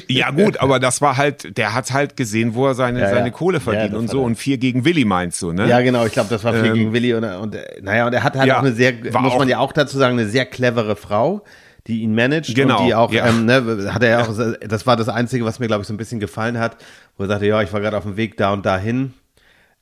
Ja, 0.07 0.31
gut, 0.31 0.59
aber 0.59 0.79
das 0.79 1.01
war 1.01 1.17
halt, 1.17 1.57
der 1.57 1.73
hat 1.73 1.91
halt 1.91 2.17
gesehen, 2.17 2.55
wo 2.55 2.67
er 2.67 2.75
seine, 2.75 3.01
ja, 3.01 3.09
seine 3.09 3.31
Kohle 3.31 3.59
verdient 3.59 3.93
ja, 3.93 3.99
und 3.99 4.09
so. 4.09 4.23
Und 4.23 4.35
vier 4.35 4.57
gegen 4.57 4.85
Willi 4.85 5.05
meinst 5.05 5.41
du, 5.41 5.51
ne? 5.51 5.67
Ja, 5.67 5.81
genau, 5.81 6.05
ich 6.05 6.13
glaube, 6.13 6.29
das 6.29 6.43
war 6.43 6.53
vier 6.53 6.65
ähm, 6.65 6.73
gegen 6.73 6.93
Willi. 6.93 7.13
Und, 7.13 7.23
und, 7.23 7.57
naja, 7.81 8.07
und 8.07 8.13
er 8.13 8.23
hat 8.23 8.35
halt 8.35 8.51
auch 8.51 8.59
eine 8.59 8.73
sehr, 8.73 8.93
muss 8.93 9.37
man 9.37 9.49
ja 9.49 9.59
auch 9.59 9.71
dazu 9.71 9.97
sagen, 9.97 10.19
eine 10.19 10.27
sehr 10.27 10.45
clevere 10.45 10.95
Frau 10.95 11.43
die 11.87 12.01
ihn 12.01 12.13
managt 12.13 12.53
genau, 12.53 12.79
und 12.79 12.87
die 12.87 12.95
auch, 12.95 13.13
ja. 13.13 13.27
ähm, 13.27 13.45
ne, 13.45 13.93
hat 13.93 14.03
er 14.03 14.09
ja 14.09 14.21
auch, 14.21 14.35
das 14.59 14.85
war 14.85 14.97
das 14.97 15.07
Einzige, 15.07 15.45
was 15.45 15.59
mir, 15.59 15.67
glaube 15.67 15.83
ich, 15.83 15.87
so 15.87 15.93
ein 15.93 15.97
bisschen 15.97 16.19
gefallen 16.19 16.59
hat, 16.59 16.75
wo 17.17 17.23
er 17.23 17.27
sagte, 17.27 17.47
ja, 17.47 17.61
ich 17.61 17.71
war 17.71 17.79
gerade 17.79 17.97
auf 17.97 18.03
dem 18.03 18.17
Weg 18.17 18.35
da 18.35 18.51
und 18.51 18.65
dahin 18.65 19.13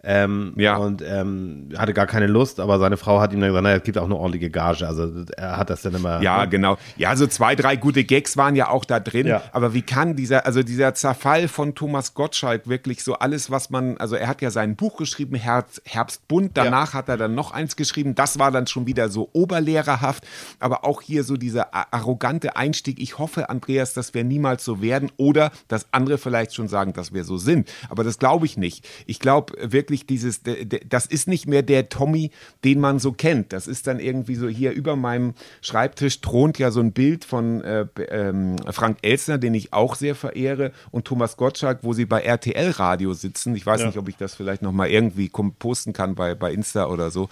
ähm, 0.05 0.53
ja. 0.55 0.77
Und 0.77 1.01
ähm, 1.01 1.69
hatte 1.77 1.93
gar 1.93 2.05
keine 2.05 2.27
Lust, 2.27 2.59
aber 2.59 2.77
seine 2.79 2.95
Frau 2.97 3.19
hat 3.19 3.33
ihm 3.33 3.39
dann 3.41 3.49
gesagt, 3.49 3.63
naja, 3.63 3.77
es 3.77 3.83
gibt 3.83 3.97
auch 3.97 4.05
eine 4.05 4.15
ordentliche 4.15 4.51
Gage. 4.51 4.87
Also 4.87 5.25
er 5.35 5.57
hat 5.57 5.69
das 5.69 5.81
dann 5.81 5.95
immer. 5.95 6.21
Ja, 6.21 6.43
ne? 6.43 6.49
genau. 6.49 6.77
Ja, 6.95 7.15
so 7.15 7.25
zwei, 7.25 7.55
drei 7.55 7.75
gute 7.75 8.03
Gags 8.03 8.37
waren 8.37 8.55
ja 8.55 8.69
auch 8.69 8.85
da 8.85 8.99
drin. 8.99 9.25
Ja. 9.27 9.41
Aber 9.51 9.73
wie 9.73 9.81
kann 9.81 10.15
dieser, 10.15 10.45
also 10.45 10.61
dieser 10.61 10.93
Zerfall 10.93 11.47
von 11.47 11.73
Thomas 11.73 12.13
Gottschalk 12.13 12.67
wirklich 12.67 13.03
so 13.03 13.15
alles, 13.15 13.49
was 13.49 13.69
man, 13.71 13.97
also 13.97 14.15
er 14.15 14.27
hat 14.27 14.41
ja 14.41 14.51
sein 14.51 14.75
Buch 14.75 14.97
geschrieben, 14.97 15.35
Herz, 15.35 15.81
Herbstbunt, 15.85 16.51
danach 16.53 16.93
ja. 16.93 16.99
hat 16.99 17.09
er 17.09 17.17
dann 17.17 17.33
noch 17.33 17.51
eins 17.51 17.75
geschrieben, 17.75 18.13
das 18.13 18.37
war 18.37 18.51
dann 18.51 18.67
schon 18.67 18.85
wieder 18.85 19.09
so 19.09 19.29
oberlehrerhaft, 19.33 20.25
aber 20.59 20.85
auch 20.85 21.01
hier 21.01 21.23
so 21.23 21.35
dieser 21.35 21.73
arrogante 21.93 22.55
Einstieg. 22.55 22.99
Ich 22.99 23.17
hoffe, 23.17 23.49
Andreas, 23.49 23.93
dass 23.93 24.13
wir 24.13 24.23
niemals 24.23 24.63
so 24.63 24.81
werden 24.81 25.11
oder 25.17 25.51
dass 25.67 25.87
andere 25.91 26.17
vielleicht 26.17 26.53
schon 26.53 26.67
sagen, 26.67 26.93
dass 26.93 27.13
wir 27.13 27.23
so 27.23 27.37
sind. 27.37 27.71
Aber 27.89 28.03
das 28.03 28.19
glaube 28.19 28.45
ich 28.45 28.57
nicht. 28.57 28.87
Ich 29.07 29.19
glaube 29.19 29.53
wirklich, 29.59 29.94
wirklich 29.95 30.05
dieses, 30.05 30.41
das 30.87 31.05
ist 31.05 31.27
nicht 31.27 31.47
mehr 31.47 31.61
der 31.61 31.89
Tommy, 31.89 32.31
den 32.63 32.79
man 32.79 32.99
so 32.99 33.11
kennt. 33.11 33.53
Das 33.53 33.67
ist 33.67 33.87
dann 33.87 33.99
irgendwie 33.99 34.35
so 34.35 34.47
hier 34.47 34.71
über 34.71 34.95
meinem 34.95 35.33
Schreibtisch 35.61 36.21
thront 36.21 36.59
ja 36.59 36.71
so 36.71 36.81
ein 36.81 36.91
Bild 36.91 37.23
von 37.25 37.61
äh, 37.61 37.85
ähm, 38.09 38.57
Frank 38.71 38.97
Elsner, 39.01 39.37
den 39.37 39.53
ich 39.53 39.73
auch 39.73 39.95
sehr 39.95 40.15
verehre, 40.15 40.71
und 40.91 41.05
Thomas 41.05 41.37
Gottschalk, 41.37 41.79
wo 41.83 41.93
sie 41.93 42.05
bei 42.05 42.21
RTL 42.21 42.71
Radio 42.71 43.13
sitzen. 43.13 43.55
Ich 43.55 43.65
weiß 43.65 43.81
ja. 43.81 43.87
nicht, 43.87 43.97
ob 43.97 44.09
ich 44.09 44.17
das 44.17 44.35
vielleicht 44.35 44.61
nochmal 44.61 44.89
irgendwie 44.89 45.29
posten 45.59 45.93
kann 45.93 46.15
bei, 46.15 46.35
bei 46.35 46.51
Insta 46.51 46.87
oder 46.87 47.11
so. 47.11 47.29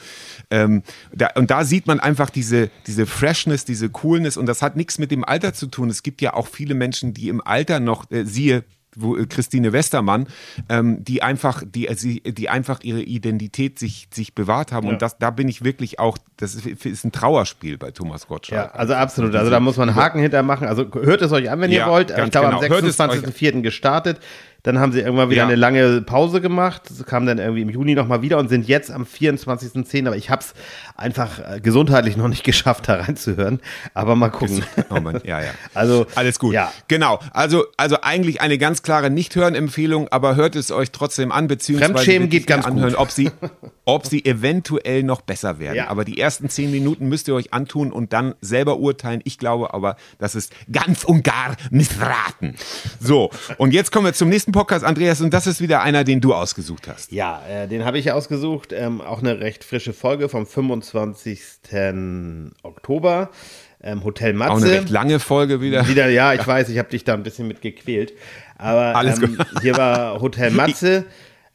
Ähm, 0.49 0.83
da, 1.13 1.29
und 1.35 1.51
da 1.51 1.65
sieht 1.65 1.87
man 1.87 1.99
einfach 1.99 2.29
diese, 2.29 2.69
diese 2.87 3.05
Freshness, 3.05 3.65
diese 3.65 3.89
Coolness 3.89 4.37
und 4.37 4.45
das 4.45 4.61
hat 4.61 4.75
nichts 4.75 4.99
mit 4.99 5.11
dem 5.11 5.23
Alter 5.23 5.53
zu 5.53 5.67
tun. 5.67 5.89
Es 5.89 6.03
gibt 6.03 6.21
ja 6.21 6.33
auch 6.33 6.47
viele 6.47 6.75
Menschen, 6.75 7.13
die 7.13 7.29
im 7.29 7.41
Alter 7.41 7.79
noch, 7.79 8.09
äh, 8.11 8.25
siehe 8.25 8.63
wo, 8.95 9.17
äh, 9.17 9.25
Christine 9.25 9.73
Westermann, 9.73 10.27
ähm, 10.69 11.03
die 11.03 11.21
einfach, 11.23 11.63
die, 11.65 11.87
äh, 11.87 12.31
die 12.31 12.49
einfach 12.49 12.81
ihre 12.83 13.01
Identität 13.01 13.79
sich, 13.79 14.07
sich 14.13 14.33
bewahrt 14.33 14.71
haben. 14.71 14.87
Ja. 14.87 14.93
Und 14.93 15.01
das, 15.01 15.17
da 15.17 15.29
bin 15.29 15.47
ich 15.47 15.63
wirklich 15.63 15.99
auch, 15.99 16.17
das 16.37 16.55
ist, 16.55 16.85
ist 16.85 17.05
ein 17.05 17.11
Trauerspiel 17.11 17.77
bei 17.77 17.91
Thomas 17.91 18.27
Gottschalk. 18.27 18.71
Ja, 18.71 18.77
also 18.77 18.93
absolut. 18.93 19.35
Also 19.35 19.51
da 19.51 19.59
muss 19.59 19.77
man 19.77 19.89
einen 19.89 19.97
Haken 19.97 20.19
hintermachen. 20.19 20.67
Also 20.67 20.85
hört 20.93 21.21
es 21.21 21.31
euch 21.31 21.49
an, 21.49 21.59
wenn 21.61 21.71
ja, 21.71 21.85
ihr 21.85 21.91
wollt. 21.91 22.09
Ich 22.11 22.31
glaube, 22.31 22.47
genau. 22.47 22.61
am 22.61 22.83
26.04. 22.83 23.61
gestartet. 23.61 24.19
Dann 24.63 24.79
haben 24.79 24.93
sie 24.93 25.01
irgendwann 25.01 25.29
wieder 25.29 25.41
ja. 25.41 25.47
eine 25.47 25.55
lange 25.55 26.01
Pause 26.01 26.39
gemacht, 26.39 26.83
kamen 27.05 27.27
dann 27.27 27.37
irgendwie 27.37 27.63
im 27.63 27.69
Juni 27.69 27.95
nochmal 27.95 28.21
wieder 28.21 28.37
und 28.37 28.47
sind 28.47 28.65
jetzt 28.65 28.91
am 28.91 29.03
24.10. 29.03 30.07
Aber 30.07 30.15
ich 30.15 30.29
habe 30.29 30.41
es 30.41 30.53
einfach 30.95 31.39
äh, 31.39 31.59
gesundheitlich 31.59 32.15
noch 32.15 32.29
nicht 32.29 32.43
geschafft, 32.45 32.87
da 32.87 32.95
reinzuhören. 32.95 33.59
Aber 33.93 34.15
mal 34.15 34.29
gucken. 34.29 34.63
Oh 34.89 35.01
Mann. 35.01 35.19
Ja, 35.25 35.41
ja. 35.41 35.51
Also 35.73 36.05
alles 36.15 36.39
gut. 36.39 36.53
Ja. 36.53 36.71
Genau. 36.87 37.19
Also, 37.31 37.65
also 37.75 37.97
eigentlich 38.01 38.39
eine 38.39 38.57
ganz 38.57 38.83
klare 38.83 39.09
Nicht-Hören-Empfehlung, 39.09 40.07
aber 40.09 40.35
hört 40.35 40.55
es 40.55 40.71
euch 40.71 40.91
trotzdem 40.91 41.31
an, 41.31 41.47
beziehungsweise 41.47 41.93
Fremdschämen 41.93 42.29
geht 42.29 42.47
ganz 42.47 42.65
anhören, 42.65 42.91
gut. 42.91 42.99
ob 42.99 43.11
sie, 43.11 43.31
ob 43.85 44.05
sie 44.05 44.23
eventuell 44.23 45.03
noch 45.03 45.21
besser 45.21 45.59
werden. 45.59 45.75
Ja. 45.75 45.89
Aber 45.89 46.05
die 46.05 46.19
ersten 46.19 46.47
zehn 46.47 46.71
Minuten 46.71 47.09
müsst 47.09 47.27
ihr 47.27 47.35
euch 47.35 47.53
antun 47.53 47.91
und 47.91 48.13
dann 48.13 48.35
selber 48.39 48.77
urteilen. 48.77 49.19
Ich 49.25 49.39
glaube 49.39 49.73
aber, 49.73 49.97
das 50.19 50.35
ist 50.35 50.53
ganz 50.71 51.03
und 51.03 51.23
gar 51.23 51.57
missraten. 51.69 52.55
So. 53.01 53.29
Und 53.57 53.73
jetzt 53.73 53.91
kommen 53.91 54.05
wir 54.05 54.13
zum 54.13 54.29
nächsten 54.29 54.52
Podcast, 54.53 54.85
Andreas, 54.85 55.19
und 55.19 55.33
das 55.33 55.47
ist 55.47 55.59
wieder 55.59 55.81
einer, 55.81 56.05
den 56.05 56.21
du 56.21 56.33
ausgesucht 56.33 56.87
hast. 56.87 57.11
Ja, 57.11 57.41
äh, 57.49 57.67
den 57.67 57.83
habe 57.83 57.97
ich 57.99 58.11
ausgesucht. 58.11 58.71
Ähm, 58.71 59.01
auch 59.01 59.19
eine 59.19 59.41
recht 59.41 59.65
frische 59.65 59.91
Folge 59.91 60.29
vom 60.29 60.47
25. 60.47 61.41
Oktober. 62.63 63.29
Ähm, 63.83 64.03
Hotel 64.05 64.33
Matze. 64.33 64.51
Auch 64.51 64.57
eine 64.57 64.71
recht 64.71 64.89
lange 64.89 65.19
Folge 65.19 65.59
wieder. 65.59 65.87
Wieder, 65.87 66.07
ja, 66.07 66.33
ich 66.39 66.47
weiß, 66.47 66.69
ich 66.69 66.77
habe 66.77 66.89
dich 66.89 67.03
da 67.03 67.13
ein 67.13 67.23
bisschen 67.23 67.47
mit 67.47 67.61
gequält. 67.61 68.13
Aber 68.57 68.95
Alles 68.95 69.21
ähm, 69.21 69.37
hier 69.61 69.75
war 69.75 70.21
Hotel 70.21 70.51
Matze. 70.51 71.05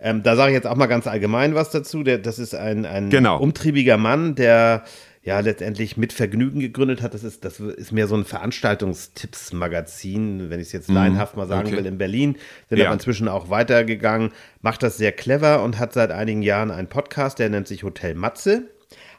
Ähm, 0.00 0.22
da 0.22 0.36
sage 0.36 0.50
ich 0.50 0.54
jetzt 0.54 0.66
auch 0.66 0.76
mal 0.76 0.86
ganz 0.86 1.06
allgemein 1.06 1.54
was 1.54 1.70
dazu. 1.70 2.02
Der, 2.02 2.18
das 2.18 2.38
ist 2.38 2.54
ein, 2.54 2.84
ein 2.84 3.10
genau. 3.10 3.38
umtriebiger 3.38 3.96
Mann, 3.96 4.34
der 4.34 4.84
ja 5.22 5.40
letztendlich 5.40 5.96
mit 5.96 6.12
Vergnügen 6.12 6.60
gegründet 6.60 7.02
hat. 7.02 7.14
Das 7.14 7.24
ist, 7.24 7.44
das 7.44 7.58
ist 7.60 7.90
mehr 7.92 8.06
so 8.06 8.16
ein 8.16 8.24
Veranstaltungstipps-Magazin, 8.24 10.50
wenn 10.50 10.60
ich 10.60 10.68
es 10.68 10.72
jetzt 10.72 10.88
mhm. 10.88 10.94
laienhaft 10.96 11.36
mal 11.36 11.46
sagen 11.46 11.68
okay. 11.68 11.76
will, 11.78 11.86
in 11.86 11.98
Berlin. 11.98 12.36
Sind 12.68 12.78
ja. 12.78 12.86
aber 12.86 12.94
inzwischen 12.94 13.28
auch 13.28 13.50
weitergegangen, 13.50 14.30
macht 14.62 14.82
das 14.82 14.96
sehr 14.96 15.12
clever 15.12 15.62
und 15.62 15.78
hat 15.78 15.92
seit 15.92 16.10
einigen 16.10 16.40
Jahren 16.42 16.70
einen 16.70 16.88
Podcast, 16.88 17.38
der 17.38 17.50
nennt 17.50 17.68
sich 17.68 17.82
Hotel 17.82 18.14
Matze. 18.14 18.70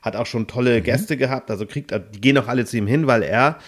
Hat 0.01 0.15
auch 0.15 0.25
schon 0.25 0.47
tolle 0.47 0.79
mhm. 0.79 0.83
Gäste 0.83 1.15
gehabt, 1.17 1.51
also 1.51 1.65
kriegt, 1.65 1.91
die 1.91 2.21
gehen 2.21 2.37
auch 2.37 2.47
alle 2.47 2.63
zu 2.65 2.77
ihm 2.77 2.87
hin, 2.87 3.05
weil 3.07 3.23
er 3.23 3.59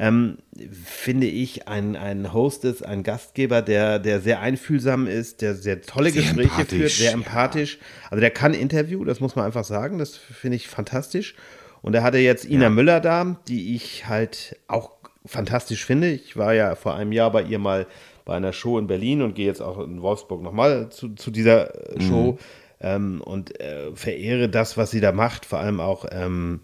ähm, 0.00 0.38
finde 0.82 1.26
ich, 1.26 1.68
ein, 1.68 1.94
ein 1.94 2.32
Host 2.32 2.64
ist, 2.64 2.82
ein 2.82 3.02
Gastgeber, 3.02 3.60
der, 3.60 3.98
der 3.98 4.20
sehr 4.20 4.40
einfühlsam 4.40 5.06
ist, 5.06 5.42
der 5.42 5.54
sehr 5.54 5.82
tolle 5.82 6.10
sehr 6.10 6.22
Gespräche 6.22 6.64
führt, 6.64 6.90
sehr 6.90 7.12
empathisch. 7.12 7.74
Ja. 7.74 8.08
Also 8.10 8.20
der 8.20 8.30
kann 8.30 8.54
Interview, 8.54 9.04
das 9.04 9.20
muss 9.20 9.36
man 9.36 9.44
einfach 9.44 9.64
sagen, 9.64 9.98
das 9.98 10.16
finde 10.16 10.56
ich 10.56 10.68
fantastisch. 10.68 11.34
Und 11.82 11.94
er 11.94 12.02
hatte 12.02 12.18
jetzt 12.18 12.44
Ina 12.44 12.64
ja. 12.64 12.70
Müller 12.70 13.00
da, 13.00 13.36
die 13.48 13.74
ich 13.74 14.06
halt 14.06 14.56
auch 14.68 14.92
fantastisch 15.24 15.84
finde. 15.84 16.10
Ich 16.10 16.36
war 16.36 16.54
ja 16.54 16.74
vor 16.74 16.94
einem 16.94 17.12
Jahr 17.12 17.30
bei 17.30 17.42
ihr 17.42 17.58
mal 17.58 17.86
bei 18.24 18.36
einer 18.36 18.52
Show 18.52 18.78
in 18.78 18.86
Berlin 18.86 19.22
und 19.22 19.34
gehe 19.34 19.46
jetzt 19.46 19.62
auch 19.62 19.78
in 19.80 20.02
Wolfsburg 20.02 20.42
nochmal 20.42 20.90
zu, 20.90 21.14
zu 21.14 21.30
dieser 21.30 21.96
äh, 21.96 22.00
Show 22.00 22.32
mhm. 22.32 22.38
ähm, 22.80 23.20
und 23.22 23.60
äh, 23.60 23.94
verehre 23.94 24.48
das, 24.48 24.76
was 24.76 24.90
sie 24.90 25.00
da 25.00 25.12
macht, 25.12 25.46
vor 25.46 25.58
allem 25.58 25.80
auch 25.80 26.06
ähm, 26.10 26.60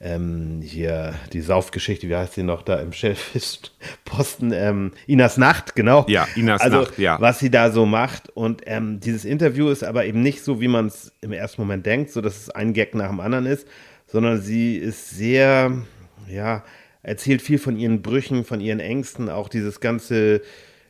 ähm, 0.00 0.60
hier 0.62 1.14
die 1.32 1.40
Saufgeschichte, 1.40 2.08
wie 2.08 2.14
heißt 2.14 2.34
sie 2.34 2.44
noch 2.44 2.62
da 2.62 2.76
im 2.76 2.92
Chefposten? 2.92 4.52
Ähm, 4.52 4.92
Inas 5.06 5.36
Nacht, 5.38 5.74
genau. 5.74 6.04
Ja, 6.08 6.28
Inas 6.36 6.60
also, 6.60 6.82
Nacht, 6.82 6.98
ja. 6.98 7.20
Was 7.20 7.40
sie 7.40 7.50
da 7.50 7.72
so 7.72 7.84
macht. 7.84 8.28
Und 8.30 8.62
ähm, 8.66 9.00
dieses 9.00 9.24
Interview 9.24 9.70
ist 9.70 9.82
aber 9.82 10.04
eben 10.04 10.22
nicht 10.22 10.44
so, 10.44 10.60
wie 10.60 10.68
man 10.68 10.86
es 10.86 11.12
im 11.20 11.32
ersten 11.32 11.60
Moment 11.60 11.84
denkt, 11.84 12.12
so 12.12 12.20
dass 12.20 12.36
es 12.36 12.50
ein 12.50 12.74
Gag 12.74 12.94
nach 12.94 13.08
dem 13.08 13.18
anderen 13.18 13.46
ist, 13.46 13.66
sondern 14.08 14.40
sie 14.40 14.76
ist 14.76 15.10
sehr, 15.10 15.72
ja, 16.28 16.64
erzählt 17.02 17.42
viel 17.42 17.58
von 17.58 17.76
ihren 17.76 18.02
Brüchen, 18.02 18.44
von 18.44 18.60
ihren 18.60 18.80
Ängsten, 18.80 19.28
auch 19.28 19.48
dieses 19.48 19.78
ganze 19.80 20.42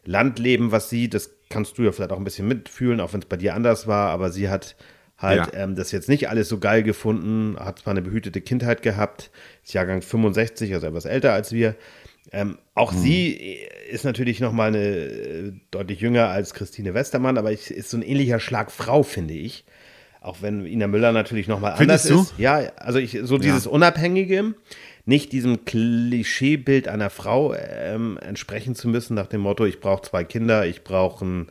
Landleben, 0.05 0.73
was 0.73 0.89
sie, 0.89 1.11
das 1.11 1.31
kannst 1.51 1.77
du 1.77 1.83
ja 1.83 1.93
vielleicht 1.93 2.13
auch 2.13 2.19
ein 2.19 2.25
bisschen 2.25 2.49
mitfühlen, 2.49 3.01
auch 3.01 3.13
wenn 3.13 3.21
es 3.21 3.27
bei 3.27 3.37
dir 3.37 3.55
anders 3.55 3.87
war, 3.87 4.11
aber 4.11 4.31
sie 4.31 4.49
hat 4.49 4.77
halt 5.19 5.53
ja. 5.53 5.65
ähm, 5.65 5.75
das 5.75 5.93
jetzt 5.93 6.09
nicht 6.09 6.29
alles 6.29 6.49
so 6.49 6.59
geil 6.59 6.83
gefunden, 6.83 7.57
hat 7.59 7.81
zwar 7.81 7.91
eine 7.91 8.03
behütete 8.03 8.41
Kindheit 8.41 8.83
gehabt, 8.83 9.31
ist 9.65 9.75
Jahrgang 9.75 10.01
65, 10.01 10.73
also 10.73 10.87
etwas 10.87 11.05
älter 11.05 11.33
als 11.33 11.53
wir. 11.53 11.75
Ähm, 12.31 12.59
auch 12.75 12.93
hm. 12.93 12.99
sie 12.99 13.59
ist 13.91 14.05
natürlich 14.05 14.39
noch 14.41 14.53
mal 14.53 14.69
eine 14.69 14.79
äh, 14.79 15.53
deutlich 15.71 16.01
jünger 16.01 16.29
als 16.29 16.55
Christine 16.55 16.95
Westermann, 16.95 17.39
aber 17.39 17.53
ich, 17.53 17.71
ist 17.71 17.91
so 17.91 17.97
ein 17.97 18.03
ähnlicher 18.03 18.39
Schlag 18.39 18.71
Frau, 18.71 19.03
finde 19.03 19.35
ich. 19.35 19.65
Auch 20.29 20.43
wenn 20.43 20.67
Ina 20.67 20.89
Müller 20.89 21.13
natürlich 21.13 21.49
nochmal 21.49 21.73
anders 21.79 22.03
du? 22.03 22.21
ist. 22.21 22.35
Ja, 22.37 22.59
also 22.77 22.99
ich, 22.99 23.19
so 23.23 23.39
dieses 23.39 23.65
ja. 23.65 23.71
Unabhängige, 23.71 24.53
nicht 25.07 25.33
diesem 25.33 25.65
Klischeebild 25.65 26.87
einer 26.87 27.09
Frau 27.09 27.55
ähm, 27.55 28.19
entsprechen 28.21 28.75
zu 28.75 28.89
müssen, 28.89 29.15
nach 29.15 29.27
dem 29.27 29.41
Motto, 29.41 29.65
ich 29.65 29.81
brauche 29.81 30.03
zwei 30.03 30.25
Kinder, 30.25 30.67
ich 30.67 30.85
brauche 30.85 31.25
ein 31.25 31.47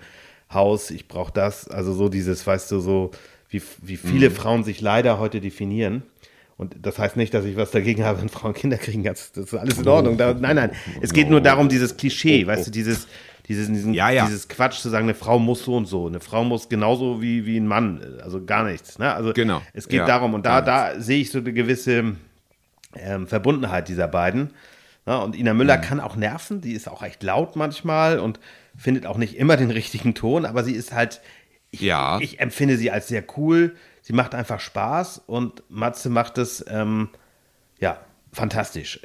Haus, 0.54 0.92
ich 0.92 1.08
brauche 1.08 1.34
das. 1.34 1.68
Also 1.68 1.92
so 1.92 2.08
dieses, 2.08 2.46
weißt 2.46 2.72
du, 2.72 2.80
so 2.80 3.10
wie, 3.50 3.64
wie 3.82 3.98
viele 3.98 4.30
mhm. 4.30 4.36
Frauen 4.36 4.64
sich 4.64 4.80
leider 4.80 5.18
heute 5.18 5.42
definieren. 5.42 6.04
Und 6.56 6.76
das 6.80 7.00
heißt 7.00 7.18
nicht, 7.18 7.34
dass 7.34 7.46
ich 7.46 7.56
was 7.56 7.72
dagegen 7.72 8.04
habe, 8.04 8.22
wenn 8.22 8.30
Frauen 8.30 8.54
Kinder 8.54 8.78
kriegen. 8.78 9.04
Das, 9.04 9.32
das 9.32 9.46
ist 9.46 9.54
alles 9.56 9.80
in 9.80 9.88
Ordnung. 9.88 10.20
Da, 10.20 10.36
nein, 10.36 10.56
nein. 10.56 10.72
Es 11.02 11.14
geht 11.14 11.32
nur 11.32 11.42
darum, 11.42 11.68
dieses 11.68 11.98
Klischee, 11.98 12.44
oh, 12.46 12.48
weißt 12.48 12.68
du, 12.68 12.72
dieses, 12.72 13.08
dieses, 13.48 13.68
diesen, 13.68 13.94
ja, 13.94 14.10
ja. 14.10 14.26
dieses 14.26 14.48
Quatsch 14.48 14.80
zu 14.80 14.90
sagen, 14.90 15.06
eine 15.06 15.14
Frau 15.14 15.40
muss 15.40 15.64
so 15.64 15.76
und 15.76 15.86
so. 15.86 16.08
Eine 16.08 16.20
Frau 16.20 16.44
muss 16.44 16.70
genauso 16.70 17.22
wie, 17.22 17.46
wie 17.46 17.58
ein 17.58 17.68
Mann. 17.68 18.20
Also 18.22 18.44
gar 18.44 18.64
nichts. 18.64 19.00
Ne? 19.00 19.14
Also 19.14 19.34
genau. 19.34 19.62
es 19.74 19.88
geht 19.88 20.00
ja, 20.00 20.06
darum. 20.06 20.34
Und 20.34 20.46
da, 20.46 20.62
da 20.62 21.00
sehe 21.00 21.22
ich 21.22 21.32
so 21.32 21.40
eine 21.40 21.54
gewisse 21.54 22.16
ähm, 22.96 23.28
Verbundenheit 23.28 23.88
dieser 23.88 24.08
beiden. 24.08 24.52
Ja, 25.06 25.18
und 25.20 25.36
Ina 25.36 25.54
Müller 25.54 25.78
mhm. 25.78 25.82
kann 25.82 26.00
auch 26.00 26.16
nerven. 26.16 26.62
Die 26.62 26.74
ist 26.74 26.90
auch 26.90 27.02
echt 27.04 27.24
laut 27.24 27.56
manchmal 27.56 28.20
und 28.20 28.40
findet 28.76 29.06
auch 29.06 29.18
nicht 29.18 29.38
immer 29.38 29.56
den 29.56 29.72
richtigen 29.72 30.14
Ton. 30.14 30.46
Aber 30.46 30.64
sie 30.64 30.74
ist 30.74 30.94
halt, 30.94 31.22
ich, 31.72 31.82
ja. 31.82 32.20
ich 32.20 32.40
empfinde 32.40 32.78
sie 32.78 32.92
als 32.92 33.08
sehr 33.08 33.24
cool 33.38 33.76
Sie 34.08 34.14
macht 34.14 34.34
einfach 34.34 34.62
Spaß 34.62 35.24
und 35.26 35.64
Matze 35.68 36.10
macht 36.10 36.38
es, 36.38 36.64
ähm, 36.70 37.10
ja, 37.78 38.00
fantastisch. 38.32 39.00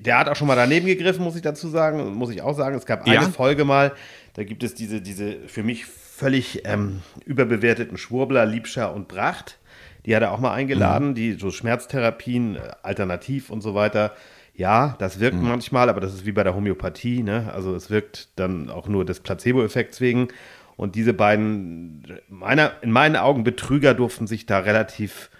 Der 0.00 0.18
hat 0.18 0.28
auch 0.28 0.36
schon 0.36 0.48
mal 0.48 0.56
daneben 0.56 0.86
gegriffen, 0.86 1.24
muss 1.24 1.36
ich 1.36 1.42
dazu 1.42 1.68
sagen, 1.68 2.14
muss 2.14 2.30
ich 2.30 2.42
auch 2.42 2.56
sagen. 2.56 2.76
Es 2.76 2.86
gab 2.86 3.06
eine 3.06 3.30
Folge 3.30 3.64
mal, 3.64 3.92
da 4.34 4.44
gibt 4.44 4.62
es 4.62 4.74
diese, 4.74 5.00
diese 5.00 5.36
für 5.46 5.62
mich 5.62 5.86
völlig 5.86 6.62
ähm, 6.64 7.02
überbewerteten 7.26 7.96
Schwurbler, 7.96 8.46
Liebscher 8.46 8.94
und 8.94 9.08
Bracht. 9.08 9.58
Die 10.06 10.16
hat 10.16 10.22
er 10.22 10.32
auch 10.32 10.40
mal 10.40 10.52
eingeladen, 10.52 11.10
mhm. 11.10 11.14
die 11.14 11.32
so 11.34 11.50
Schmerztherapien, 11.50 12.56
äh, 12.56 12.60
alternativ 12.82 13.50
und 13.50 13.60
so 13.60 13.74
weiter. 13.74 14.14
Ja, 14.54 14.96
das 14.98 15.20
wirkt 15.20 15.36
mhm. 15.36 15.48
manchmal, 15.48 15.88
aber 15.88 16.00
das 16.00 16.14
ist 16.14 16.26
wie 16.26 16.32
bei 16.32 16.42
der 16.42 16.54
Homöopathie. 16.54 17.22
Ne? 17.22 17.50
Also 17.54 17.74
es 17.74 17.90
wirkt 17.90 18.28
dann 18.36 18.70
auch 18.70 18.88
nur 18.88 19.04
des 19.04 19.20
Placebo-Effekts 19.20 20.00
wegen. 20.00 20.28
Und 20.76 20.94
diese 20.94 21.12
beiden, 21.12 22.20
meiner, 22.28 22.72
in 22.82 22.90
meinen 22.90 23.16
Augen 23.16 23.44
Betrüger 23.44 23.94
durften 23.94 24.26
sich 24.26 24.46
da 24.46 24.60
relativ, 24.60 25.30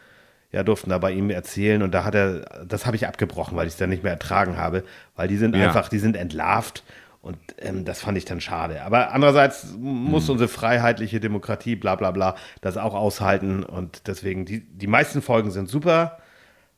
ja, 0.53 0.63
durften 0.63 0.91
da 0.91 0.99
bei 0.99 1.13
ihm 1.13 1.31
erzählen. 1.31 1.83
Und 1.83 1.93
da 1.93 2.05
hat 2.05 2.15
er, 2.15 2.65
das 2.67 2.87
habe 2.87 2.97
ich 2.97 3.07
abgebrochen, 3.07 3.57
weil 3.57 3.67
ich 3.67 3.75
es 3.75 3.79
dann 3.79 3.91
nicht 3.91 4.03
mehr 4.03 4.13
ertragen 4.13 4.57
habe, 4.57 4.85
weil 5.17 5.29
die 5.29 5.37
sind 5.37 5.55
ja. 5.55 5.67
einfach, 5.67 5.89
die 5.89 5.99
sind 5.99 6.17
entlarvt. 6.17 6.85
Und 7.21 7.37
ähm, 7.59 7.85
das 7.85 8.01
fand 8.01 8.17
ich 8.17 8.25
dann 8.25 8.41
schade. 8.41 8.83
Aber 8.83 9.13
andererseits 9.13 9.75
muss 9.77 10.25
hm. 10.25 10.33
unsere 10.33 10.49
freiheitliche 10.49 11.21
Demokratie, 11.21 11.77
bla 11.77 11.97
bla 11.97 12.11
bla, 12.13 12.37
das 12.61 12.77
auch 12.77 12.95
aushalten. 12.95 13.65
Und 13.65 14.07
deswegen, 14.07 14.45
die, 14.45 14.61
die 14.61 14.87
meisten 14.87 15.21
Folgen 15.21 15.51
sind 15.51 15.69
super. 15.69 16.19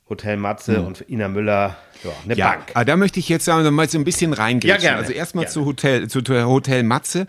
Hotel 0.09 0.37
Matze 0.37 0.80
mhm. 0.80 0.87
und 0.87 1.09
Ina 1.09 1.28
Müller, 1.28 1.76
ja, 2.02 2.11
eine 2.24 2.35
ja, 2.35 2.48
Bank. 2.48 2.72
Aber 2.74 2.85
da 2.85 2.96
möchte 2.96 3.20
ich 3.20 3.28
jetzt 3.28 3.44
sagen, 3.44 3.72
mal 3.72 3.88
so 3.88 3.96
ein 3.96 4.02
bisschen 4.02 4.33
reingehen. 4.33 4.74
Ja, 4.74 4.76
gerne. 4.76 4.98
Also 4.98 5.12
erstmal 5.12 5.48
zu 5.48 5.64
Hotel, 5.64 6.09
zu 6.09 6.20
Hotel 6.20 6.83
Matze. 6.83 7.28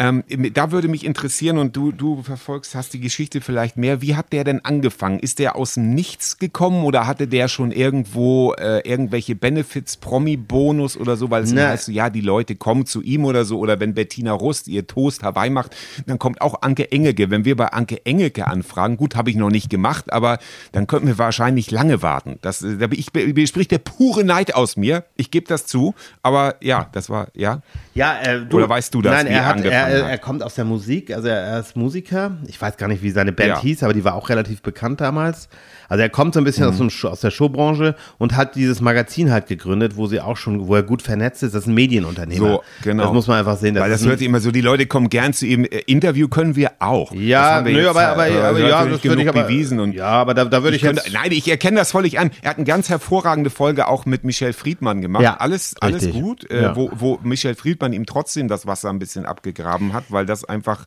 Ähm, 0.00 0.24
da 0.54 0.72
würde 0.72 0.88
mich 0.88 1.04
interessieren 1.04 1.58
und 1.58 1.76
du, 1.76 1.92
du 1.92 2.22
verfolgst, 2.22 2.74
hast 2.74 2.94
die 2.94 3.00
Geschichte 3.00 3.42
vielleicht 3.42 3.76
mehr. 3.76 4.00
Wie 4.00 4.16
hat 4.16 4.32
der 4.32 4.44
denn 4.44 4.64
angefangen? 4.64 5.20
Ist 5.20 5.38
der 5.38 5.56
aus 5.56 5.74
dem 5.74 5.90
Nichts 5.90 6.38
gekommen 6.38 6.84
oder 6.84 7.06
hatte 7.06 7.28
der 7.28 7.48
schon 7.48 7.70
irgendwo 7.70 8.54
äh, 8.54 8.80
irgendwelche 8.88 9.34
Benefits, 9.34 9.98
Promi-Bonus 9.98 10.96
oder 10.96 11.18
so? 11.18 11.30
Weil 11.30 11.42
es 11.42 11.52
ne. 11.52 11.68
heißt, 11.68 11.88
ja, 11.88 12.08
die 12.08 12.22
Leute 12.22 12.56
kommen 12.56 12.86
zu 12.86 13.02
ihm 13.02 13.26
oder 13.26 13.44
so. 13.44 13.58
Oder 13.58 13.78
wenn 13.78 13.92
Bettina 13.92 14.32
Rust 14.32 14.68
ihr 14.68 14.86
Toast 14.86 15.22
Hawaii 15.22 15.50
macht, 15.50 15.76
dann 16.06 16.18
kommt 16.18 16.40
auch 16.40 16.62
Anke 16.62 16.90
Engelke. 16.90 17.30
Wenn 17.30 17.44
wir 17.44 17.54
bei 17.54 17.66
Anke 17.66 18.06
Engelke 18.06 18.46
anfragen, 18.46 18.96
gut, 18.96 19.16
habe 19.16 19.28
ich 19.28 19.36
noch 19.36 19.50
nicht 19.50 19.68
gemacht, 19.68 20.14
aber 20.14 20.38
dann 20.72 20.86
könnten 20.86 21.08
wir 21.08 21.18
wahrscheinlich 21.18 21.70
lange 21.70 22.00
warten. 22.00 22.38
Das, 22.40 22.60
da 22.60 22.88
ich, 22.90 23.08
spricht 23.48 23.70
der 23.70 23.78
pure 23.78 24.24
Neid 24.24 24.54
aus 24.54 24.78
mir. 24.78 25.04
Ich 25.16 25.30
gebe 25.30 25.46
das 25.46 25.66
zu. 25.66 25.94
Aber 26.22 26.54
ja, 26.62 26.88
das 26.92 27.10
war, 27.10 27.28
ja. 27.34 27.60
Ja, 27.94 28.20
äh, 28.20 28.46
du, 28.46 28.58
Oder 28.58 28.68
weißt 28.68 28.94
du 28.94 29.02
das? 29.02 29.12
Nein, 29.12 29.26
er, 29.26 29.46
hat, 29.46 29.64
er, 29.64 29.88
er, 29.88 30.18
kommt 30.18 30.42
aus 30.42 30.54
der 30.54 30.64
Musik, 30.64 31.12
also 31.12 31.28
er, 31.28 31.40
er, 31.40 31.60
ist 31.60 31.76
Musiker. 31.76 32.36
Ich 32.46 32.60
weiß 32.60 32.76
gar 32.76 32.86
nicht, 32.86 33.02
wie 33.02 33.10
seine 33.10 33.32
Band 33.32 33.48
ja. 33.48 33.60
hieß, 33.60 33.82
aber 33.82 33.92
die 33.92 34.04
war 34.04 34.14
auch 34.14 34.28
relativ 34.28 34.62
bekannt 34.62 35.00
damals. 35.00 35.48
Also 35.90 36.02
er 36.02 36.08
kommt 36.08 36.34
so 36.34 36.40
ein 36.40 36.44
bisschen 36.44 36.64
mhm. 36.64 36.70
aus, 36.70 36.78
dem, 36.78 37.10
aus 37.10 37.20
der 37.20 37.32
Showbranche 37.32 37.96
und 38.16 38.36
hat 38.36 38.54
dieses 38.54 38.80
Magazin 38.80 39.32
halt 39.32 39.48
gegründet, 39.48 39.96
wo 39.96 40.06
sie 40.06 40.20
auch 40.20 40.36
schon, 40.36 40.68
wo 40.68 40.76
er 40.76 40.84
gut 40.84 41.02
vernetzt 41.02 41.42
ist. 41.42 41.52
Das 41.52 41.62
ist 41.62 41.66
ein 41.66 41.74
Medienunternehmer. 41.74 42.48
So, 42.48 42.62
genau. 42.82 43.04
Das 43.04 43.12
muss 43.12 43.26
man 43.26 43.40
einfach 43.40 43.56
sehen. 43.56 43.74
Weil 43.74 43.90
das 43.90 44.06
hört 44.06 44.22
immer 44.22 44.38
so, 44.38 44.52
die 44.52 44.60
Leute 44.60 44.86
kommen 44.86 45.10
gern 45.10 45.32
zu 45.32 45.46
ihm. 45.46 45.64
Äh, 45.64 45.82
Interview 45.86 46.28
können 46.28 46.54
wir 46.54 46.70
auch. 46.78 47.12
Ja, 47.12 47.60
nö, 47.60 47.88
aber, 47.88 48.06
aber, 48.06 48.28
äh, 48.28 48.38
aber 48.38 48.60
ja, 48.60 48.86
das 48.86 49.02
würde 49.02 49.22
ich 49.22 49.28
aber, 49.28 49.42
bewiesen. 49.42 49.80
Und 49.80 49.92
ja, 49.92 50.06
aber 50.06 50.34
da, 50.34 50.44
da 50.44 50.62
würde 50.62 50.76
ich, 50.76 50.82
ich 50.84 50.88
könnte, 50.88 51.02
Nein, 51.12 51.32
ich 51.32 51.50
erkenne 51.50 51.78
das 51.78 51.90
völlig 51.90 52.20
an. 52.20 52.30
Er 52.42 52.50
hat 52.50 52.58
eine 52.58 52.66
ganz 52.66 52.88
hervorragende 52.88 53.50
Folge 53.50 53.88
auch 53.88 54.06
mit 54.06 54.22
Michel 54.22 54.52
Friedmann 54.52 55.00
gemacht. 55.00 55.24
Ja, 55.24 55.38
alles, 55.38 55.74
alles 55.80 56.08
gut, 56.12 56.48
äh, 56.50 56.62
ja. 56.62 56.76
wo, 56.76 56.92
wo 56.94 57.18
Michel 57.24 57.56
Friedmann 57.56 57.92
ihm 57.92 58.06
trotzdem 58.06 58.46
das 58.46 58.64
Wasser 58.64 58.90
ein 58.90 59.00
bisschen 59.00 59.26
abgegraben 59.26 59.92
hat, 59.92 60.04
weil 60.10 60.24
das 60.24 60.44
einfach 60.44 60.84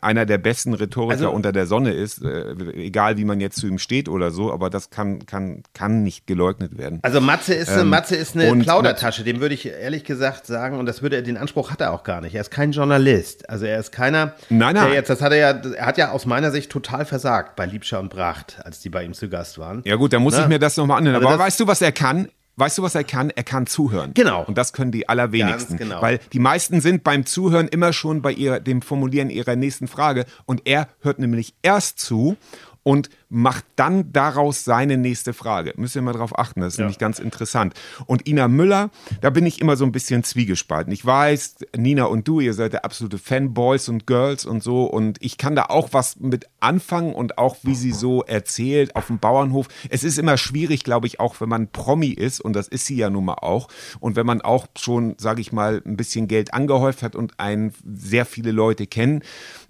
einer 0.00 0.26
der 0.26 0.38
besten 0.38 0.74
Rhetoriker 0.74 1.14
also, 1.14 1.30
unter 1.30 1.50
der 1.50 1.66
Sonne 1.66 1.92
ist. 1.92 2.22
Äh, 2.22 2.54
egal, 2.74 3.16
wie 3.16 3.24
man 3.24 3.40
jetzt 3.40 3.56
zu 3.56 3.66
ihm 3.66 3.78
steht 3.78 4.08
oder 4.08 4.30
so, 4.30 4.43
aber 4.52 4.70
das 4.70 4.90
kann 4.90 5.26
kann, 5.26 5.62
kann 5.72 6.02
nicht 6.02 6.26
geleugnet 6.26 6.78
werden. 6.78 7.00
Also 7.02 7.20
Matze 7.20 7.54
ist, 7.54 7.70
ähm, 7.70 7.88
Matze 7.88 8.16
ist 8.16 8.36
eine 8.36 8.62
Plaudertasche, 8.62 9.24
dem 9.24 9.40
würde 9.40 9.54
ich 9.54 9.66
ehrlich 9.66 10.04
gesagt 10.04 10.46
sagen, 10.46 10.78
und 10.78 10.86
das 10.86 11.02
würde 11.02 11.16
er, 11.16 11.22
den 11.22 11.36
Anspruch 11.36 11.70
hat 11.70 11.80
er 11.80 11.92
auch 11.92 12.04
gar 12.04 12.20
nicht. 12.20 12.34
Er 12.34 12.40
ist 12.40 12.50
kein 12.50 12.72
Journalist. 12.72 13.48
Also 13.48 13.66
er 13.66 13.78
ist 13.78 13.92
keiner, 13.92 14.34
nein, 14.48 14.74
nein. 14.74 14.86
der 14.86 14.94
jetzt, 14.94 15.10
das 15.10 15.22
hat 15.22 15.32
er 15.32 15.38
ja, 15.38 15.50
er 15.50 15.86
hat 15.86 15.98
ja 15.98 16.10
aus 16.10 16.26
meiner 16.26 16.50
Sicht 16.50 16.70
total 16.70 17.04
versagt 17.04 17.56
bei 17.56 17.66
Liebscher 17.66 18.00
und 18.00 18.10
Bracht, 18.10 18.58
als 18.64 18.80
die 18.80 18.90
bei 18.90 19.04
ihm 19.04 19.14
zu 19.14 19.28
Gast 19.28 19.58
waren. 19.58 19.82
Ja 19.84 19.96
gut, 19.96 20.12
da 20.12 20.18
muss 20.18 20.34
Na? 20.34 20.42
ich 20.42 20.48
mir 20.48 20.58
das 20.58 20.76
nochmal 20.76 20.98
anhören. 20.98 21.16
Also 21.16 21.28
Aber 21.28 21.38
weißt 21.38 21.60
du, 21.60 21.66
was 21.66 21.80
er 21.82 21.92
kann? 21.92 22.28
Weißt 22.56 22.78
du, 22.78 22.82
was 22.82 22.94
er 22.94 23.02
kann? 23.02 23.30
Er 23.30 23.42
kann 23.42 23.66
zuhören. 23.66 24.12
Genau. 24.14 24.44
Und 24.44 24.56
das 24.56 24.72
können 24.72 24.92
die 24.92 25.08
allerwenigsten. 25.08 25.76
Ganz 25.76 25.90
genau. 25.90 26.02
Weil 26.02 26.20
die 26.32 26.38
meisten 26.38 26.80
sind 26.80 27.02
beim 27.02 27.26
Zuhören 27.26 27.66
immer 27.66 27.92
schon 27.92 28.22
bei 28.22 28.30
ihr, 28.30 28.60
dem 28.60 28.80
Formulieren 28.80 29.28
ihrer 29.28 29.56
nächsten 29.56 29.88
Frage. 29.88 30.24
Und 30.46 30.62
er 30.64 30.88
hört 31.00 31.18
nämlich 31.18 31.54
erst 31.62 31.98
zu 31.98 32.36
und 32.84 33.08
macht 33.34 33.64
dann 33.74 34.12
daraus 34.12 34.64
seine 34.64 34.96
nächste 34.96 35.32
Frage. 35.32 35.74
Müsst 35.76 35.96
ihr 35.96 36.02
mal 36.02 36.12
drauf 36.12 36.38
achten, 36.38 36.60
das 36.60 36.74
ist 36.74 36.78
ja. 36.78 36.84
nämlich 36.84 36.98
ganz 36.98 37.18
interessant. 37.18 37.74
Und 38.06 38.28
Ina 38.28 38.46
Müller, 38.46 38.90
da 39.20 39.30
bin 39.30 39.44
ich 39.44 39.60
immer 39.60 39.76
so 39.76 39.84
ein 39.84 39.90
bisschen 39.90 40.22
zwiegespalten. 40.22 40.92
Ich 40.92 41.04
weiß, 41.04 41.56
Nina 41.76 42.04
und 42.04 42.28
du, 42.28 42.38
ihr 42.38 42.54
seid 42.54 42.74
der 42.74 42.84
absolute 42.84 43.18
Fanboys 43.18 43.88
und 43.88 44.06
Girls 44.06 44.46
und 44.46 44.62
so 44.62 44.84
und 44.84 45.18
ich 45.20 45.36
kann 45.36 45.56
da 45.56 45.64
auch 45.64 45.88
was 45.90 46.20
mit 46.20 46.46
anfangen 46.60 47.12
und 47.12 47.36
auch 47.36 47.56
wie 47.62 47.74
sie 47.74 47.90
so 47.90 48.22
erzählt 48.22 48.94
auf 48.94 49.08
dem 49.08 49.18
Bauernhof. 49.18 49.66
Es 49.88 50.04
ist 50.04 50.16
immer 50.18 50.36
schwierig, 50.36 50.84
glaube 50.84 51.08
ich, 51.08 51.18
auch 51.18 51.40
wenn 51.40 51.48
man 51.48 51.68
Promi 51.68 52.10
ist 52.10 52.40
und 52.40 52.54
das 52.54 52.68
ist 52.68 52.86
sie 52.86 52.96
ja 52.96 53.10
nun 53.10 53.24
mal 53.24 53.38
auch 53.40 53.66
und 53.98 54.14
wenn 54.14 54.26
man 54.26 54.42
auch 54.42 54.68
schon, 54.78 55.16
sage 55.18 55.40
ich 55.40 55.52
mal, 55.52 55.82
ein 55.84 55.96
bisschen 55.96 56.28
Geld 56.28 56.54
angehäuft 56.54 57.02
hat 57.02 57.16
und 57.16 57.40
einen 57.40 57.74
sehr 57.84 58.26
viele 58.26 58.52
Leute 58.52 58.86
kennen, 58.86 59.22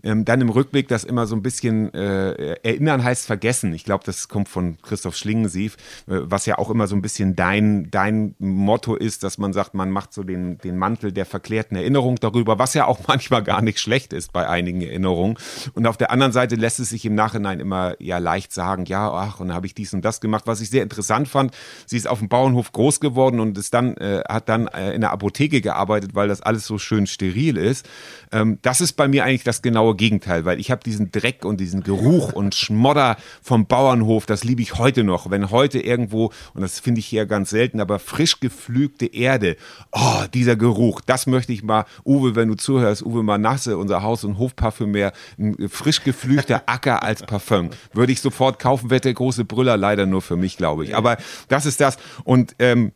ähm, 0.03 0.27
dann 0.27 0.43
im 0.43 0.51
Rückblick 0.51 0.87
das 0.89 1.05
immer 1.05 1.27
so 1.27 1.35
ein 1.35 1.43
bisschen 1.43 1.95
äh, 1.95 2.57
erinnern 2.63 3.03
heißt 3.03 3.25
vergessen. 3.25 3.54
Ich 3.63 3.85
glaube, 3.85 4.05
das 4.05 4.29
kommt 4.29 4.49
von 4.49 4.79
Christoph 4.83 5.17
Schlingensief, 5.17 5.77
äh, 6.07 6.21
was 6.23 6.47
ja 6.47 6.59
auch 6.59 6.71
immer 6.71 6.87
so 6.87 6.97
ein 6.97 7.03
bisschen 7.03 7.37
dein, 7.37 7.91
dein 7.91 8.35
Motto 8.39 8.97
ist, 8.97 9.23
dass 9.23 9.39
man 9.39 9.53
sagt, 9.53 9.75
man 9.75 9.91
macht 9.91 10.13
so 10.13 10.23
den, 10.23 10.59
den 10.59 10.77
Mantel 10.77 11.13
der 11.13 11.27
verklärten 11.27 11.77
Erinnerung 11.77 12.17
darüber, 12.17 12.59
was 12.59 12.75
ja 12.75 12.87
auch 12.87 13.01
manchmal 13.07 13.43
gar 13.43 13.63
nicht 13.63 13.79
schlecht 13.79 14.13
ist 14.13 14.33
bei 14.33 14.49
einigen 14.49 14.83
Erinnerungen. 14.83 15.39
Und 15.75 15.87
auf 15.87 15.97
der 15.97 16.11
anderen 16.11 16.33
Seite 16.33 16.57
lässt 16.57 16.81
es 16.81 16.91
sich 16.91 17.05
im 17.05 17.15
Nachhinein 17.15 17.61
immer 17.61 17.95
ja 18.01 18.19
leicht 18.19 18.53
sagen, 18.53 18.85
ja, 18.87 19.11
ach, 19.11 19.41
und 19.41 19.49
dann 19.49 19.57
habe 19.57 19.67
ich 19.67 19.75
dies 19.75 19.95
und 19.95 20.05
das 20.05 20.21
gemacht, 20.21 20.47
was 20.47 20.61
ich 20.61 20.71
sehr 20.71 20.83
interessant 20.83 21.29
fand. 21.29 21.55
Sie 21.87 21.97
ist 21.97 22.09
auf 22.09 22.19
dem 22.19 22.29
Bauernhof 22.29 22.73
groß 22.73 23.01
geworden 23.01 23.41
und 23.41 23.57
ist 23.59 23.75
dann, 23.75 23.97
äh, 23.97 24.23
hat 24.29 24.49
dann 24.49 24.67
äh, 24.69 24.93
in 24.93 25.01
der 25.01 25.13
Apotheke 25.13 25.61
gearbeitet, 25.61 26.15
weil 26.15 26.29
das 26.29 26.41
alles 26.41 26.67
so 26.67 26.79
schön 26.79 27.07
steril 27.07 27.57
ist. 27.57 27.89
Ähm, 28.33 28.59
das 28.63 28.81
ist 28.81 28.95
bei 28.95 29.09
mir 29.09 29.25
eigentlich 29.25 29.45
das 29.45 29.63
genaue 29.63 29.95
Gegenteil, 29.95 30.45
weil 30.45 30.61
ich 30.61 30.71
habe 30.71 30.83
diesen 30.83 31.13
Dreck 31.13 31.45
und 31.45 31.61
diesen 31.61 31.83
Geruch 31.83 32.33
und 32.33 32.55
Schmodder 32.55 33.17
vom 33.45 33.67
Bauernhof, 33.67 34.25
das 34.25 34.43
liebe 34.43 34.63
ich 34.63 34.79
heute 34.79 35.05
noch. 35.05 35.31
Wenn 35.31 35.51
heute 35.51 35.79
irgendwo, 35.79 36.33
und 36.55 36.63
das 36.63 36.81
finde 36.81 37.01
ich 37.01 37.07
hier 37.07 37.27
ganz 37.27 37.51
selten, 37.51 37.79
aber 37.79 37.99
frisch 37.99 38.41
geflügte 38.41 39.05
Erde, 39.05 39.57
oh, 39.93 40.25
dieser 40.33 40.57
Geruch, 40.57 41.03
das 41.03 41.27
möchte 41.27 41.53
ich 41.53 41.63
mal, 41.63 41.85
Uwe, 42.07 42.37
wenn 42.37 42.49
du 42.49 42.55
zuhörst, 42.55 43.05
Uwe 43.05 43.23
Manasse, 43.23 43.77
unser 43.77 44.03
Haus- 44.03 44.25
und 44.25 44.39
Hofparfümär, 44.39 45.13
ein 45.39 45.69
frisch 45.69 46.03
geflügter 46.03 46.63
Acker 46.67 47.03
als 47.03 47.23
Parfum, 47.23 47.69
würde 47.93 48.13
ich 48.13 48.23
sofort 48.23 48.59
kaufen, 48.59 48.89
wird 48.89 49.05
der 49.05 49.13
große 49.13 49.45
Brüller 49.45 49.77
leider 49.77 50.07
nur 50.07 50.23
für 50.23 50.37
mich, 50.37 50.57
glaube 50.57 50.85
ich. 50.85 50.97
Aber 50.97 51.19
das 51.49 51.67
ist 51.67 51.83
das. 51.83 51.99
Und 52.25 52.57
ähm, 52.59 52.93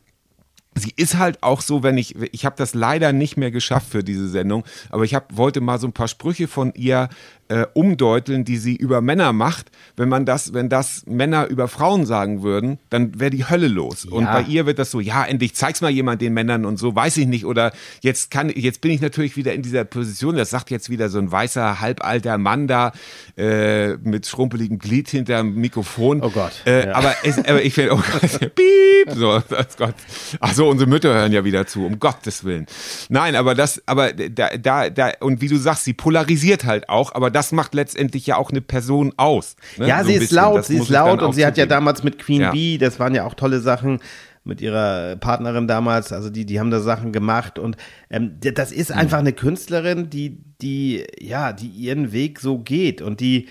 sie 0.73 0.93
ist 0.95 1.17
halt 1.17 1.43
auch 1.43 1.61
so, 1.61 1.83
wenn 1.83 1.97
ich, 1.99 2.15
ich 2.33 2.45
habe 2.45 2.55
das 2.57 2.73
leider 2.73 3.13
nicht 3.13 3.37
mehr 3.37 3.51
geschafft 3.51 3.91
für 3.91 4.03
diese 4.03 4.27
Sendung, 4.27 4.63
aber 4.89 5.03
ich 5.03 5.13
hab, 5.13 5.35
wollte 5.37 5.61
mal 5.61 5.79
so 5.79 5.87
ein 5.87 5.93
paar 5.93 6.07
Sprüche 6.07 6.47
von 6.47 6.73
ihr 6.73 7.09
äh, 7.49 7.65
umdeuteln, 7.73 8.45
die 8.45 8.57
sie 8.57 8.75
über 8.75 9.01
Männer 9.01 9.33
macht. 9.33 9.71
Wenn 9.97 10.07
man 10.07 10.25
das, 10.25 10.53
wenn 10.53 10.69
das 10.69 11.03
Männer 11.07 11.47
über 11.47 11.67
Frauen 11.67 12.05
sagen 12.05 12.43
würden, 12.43 12.79
dann 12.89 13.19
wäre 13.19 13.31
die 13.31 13.49
Hölle 13.49 13.67
los. 13.67 14.05
Ja. 14.05 14.15
Und 14.15 14.25
bei 14.25 14.43
ihr 14.43 14.65
wird 14.65 14.79
das 14.79 14.91
so, 14.91 14.99
ja, 14.99 15.25
endlich 15.25 15.55
zeig's 15.55 15.81
mal 15.81 15.89
jemand 15.89 16.21
den 16.21 16.33
Männern 16.33 16.65
und 16.65 16.77
so, 16.77 16.95
weiß 16.95 17.17
ich 17.17 17.27
nicht. 17.27 17.45
Oder 17.45 17.73
jetzt 18.01 18.31
kann, 18.31 18.49
jetzt 18.49 18.81
bin 18.81 18.91
ich 18.91 19.01
natürlich 19.01 19.35
wieder 19.35 19.53
in 19.53 19.63
dieser 19.63 19.83
Position, 19.83 20.35
das 20.35 20.51
sagt 20.51 20.69
jetzt 20.69 20.89
wieder 20.89 21.09
so 21.09 21.17
ein 21.17 21.31
weißer, 21.31 21.81
halbalter 21.81 22.37
Mann 22.37 22.67
da, 22.67 22.91
äh, 23.37 23.95
mit 23.97 24.27
schrumpeligem 24.27 24.77
Glied 24.77 25.09
hinterm 25.09 25.55
Mikrofon. 25.55 26.21
Oh 26.21 26.29
Gott. 26.29 26.51
Äh, 26.65 26.87
ja. 26.87 26.93
aber, 26.93 27.15
es, 27.23 27.37
aber 27.39 27.63
ich 27.63 27.73
finde, 27.73 27.93
oh 27.93 28.01
Gott, 28.11 28.39
piep, 28.55 29.15
so, 29.15 29.37
oh 29.37 29.63
Gott. 29.77 29.95
Also 30.39 30.59
so, 30.59 30.69
unsere 30.69 30.89
Mütter 30.89 31.13
hören 31.13 31.31
ja 31.31 31.45
wieder 31.45 31.65
zu, 31.67 31.85
um 31.85 31.99
Gottes 31.99 32.43
Willen. 32.43 32.65
Nein, 33.07 33.37
aber 33.37 33.55
das, 33.55 33.81
aber 33.85 34.11
da, 34.11 34.49
da, 34.57 34.89
da, 34.89 35.13
und 35.21 35.39
wie 35.39 35.47
du 35.47 35.55
sagst, 35.55 35.85
sie 35.85 35.93
polarisiert 35.93 36.65
halt 36.65 36.89
auch, 36.89 37.15
aber 37.15 37.31
das 37.31 37.38
macht 37.51 37.73
letztendlich 37.73 38.27
ja 38.27 38.37
auch 38.37 38.51
eine 38.51 38.61
Person 38.61 39.13
aus. 39.17 39.55
Ne? 39.77 39.87
Ja, 39.87 40.03
so 40.03 40.09
sie 40.09 40.15
ist 40.15 40.31
laut, 40.31 40.65
sie 40.65 40.77
ist 40.77 40.89
laut 40.89 41.21
und 41.21 41.33
sie 41.33 41.45
hat 41.45 41.57
ja 41.57 41.65
damals 41.65 42.03
mit 42.03 42.19
Queen 42.19 42.41
ja. 42.41 42.51
Bee, 42.51 42.77
das 42.77 42.99
waren 42.99 43.15
ja 43.15 43.25
auch 43.25 43.33
tolle 43.33 43.59
Sachen 43.59 43.99
mit 44.43 44.61
ihrer 44.61 45.15
Partnerin 45.17 45.67
damals, 45.67 46.11
also 46.11 46.29
die, 46.29 46.45
die 46.45 46.59
haben 46.59 46.71
da 46.71 46.79
Sachen 46.79 47.11
gemacht 47.11 47.59
und 47.59 47.77
ähm, 48.09 48.37
das 48.39 48.71
ist 48.71 48.91
einfach 48.91 49.19
eine 49.19 49.33
Künstlerin, 49.33 50.09
die, 50.09 50.39
die, 50.61 51.05
ja, 51.19 51.53
die 51.53 51.67
ihren 51.67 52.11
Weg 52.11 52.39
so 52.39 52.57
geht 52.57 53.01
und 53.01 53.19
die, 53.19 53.47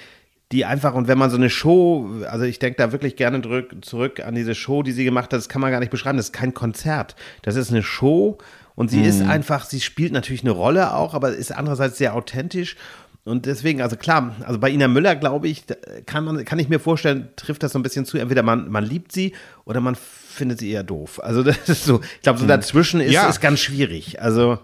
die 0.51 0.65
einfach, 0.65 0.95
und 0.95 1.09
wenn 1.09 1.19
man 1.19 1.31
so 1.31 1.37
eine 1.37 1.51
Show, 1.51 2.09
also 2.29 2.45
ich 2.45 2.59
denke 2.59 2.79
da 2.79 2.93
wirklich 2.93 3.17
gerne 3.17 3.43
zurück, 3.43 3.75
zurück 3.83 4.21
an 4.21 4.35
diese 4.35 4.55
Show, 4.55 4.83
die 4.83 4.93
sie 4.93 5.05
gemacht 5.05 5.27
hat, 5.27 5.39
das 5.39 5.49
kann 5.49 5.61
man 5.61 5.71
gar 5.71 5.81
nicht 5.81 5.91
beschreiben, 5.91 6.17
das 6.17 6.27
ist 6.27 6.33
kein 6.33 6.55
Konzert. 6.55 7.17
Das 7.43 7.55
ist 7.57 7.71
eine 7.71 7.83
Show 7.83 8.39
und 8.75 8.91
sie 8.91 8.99
mhm. 8.99 9.05
ist 9.05 9.23
einfach, 9.23 9.65
sie 9.65 9.81
spielt 9.81 10.13
natürlich 10.13 10.43
eine 10.43 10.53
Rolle 10.53 10.95
auch, 10.95 11.13
aber 11.13 11.35
ist 11.35 11.55
andererseits 11.55 11.99
sehr 11.99 12.15
authentisch. 12.15 12.77
Und 13.25 13.47
deswegen, 13.47 13.83
also 13.83 13.97
klar, 13.97 14.37
also 14.47 14.59
bei 14.59 14.71
Ina 14.71 14.89
Müller, 14.89 15.15
glaube 15.15 15.49
ich, 15.49 15.65
kann, 16.07 16.25
man, 16.25 16.45
kann 16.45 16.59
ich 16.59 16.69
mir 16.69 16.81
vorstellen, 16.81 17.29
trifft 17.37 17.63
das 17.63 17.73
so 17.73 17.79
ein 17.79 17.83
bisschen 17.83 18.07
zu. 18.07 18.17
Entweder 18.17 18.43
man, 18.43 18.71
man 18.71 18.85
liebt 18.85 19.13
sie 19.13 19.35
oder 19.65 19.81
man 19.81 19.97
findet 19.97 20.61
sie 20.61 20.71
eher 20.71 20.85
doof. 20.85 21.21
Also 21.23 21.43
das 21.45 21.69
ist 21.69 21.85
so, 21.85 22.01
ich 22.01 22.23
glaube, 22.23 22.39
so 22.39 22.45
mhm. 22.45 22.49
dazwischen 22.49 23.01
ist, 23.01 23.13
ja. 23.13 23.29
ist 23.29 23.41
ganz 23.41 23.61
schwierig. 23.61 24.23
Also. 24.23 24.59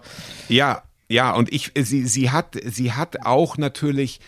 Ja, 0.49 0.83
ja, 1.07 1.31
und 1.33 1.53
ich, 1.53 1.71
sie, 1.77 2.07
sie 2.07 2.31
hat, 2.31 2.55
sie 2.65 2.93
hat 2.93 3.25
auch 3.25 3.57
natürlich 3.57 4.19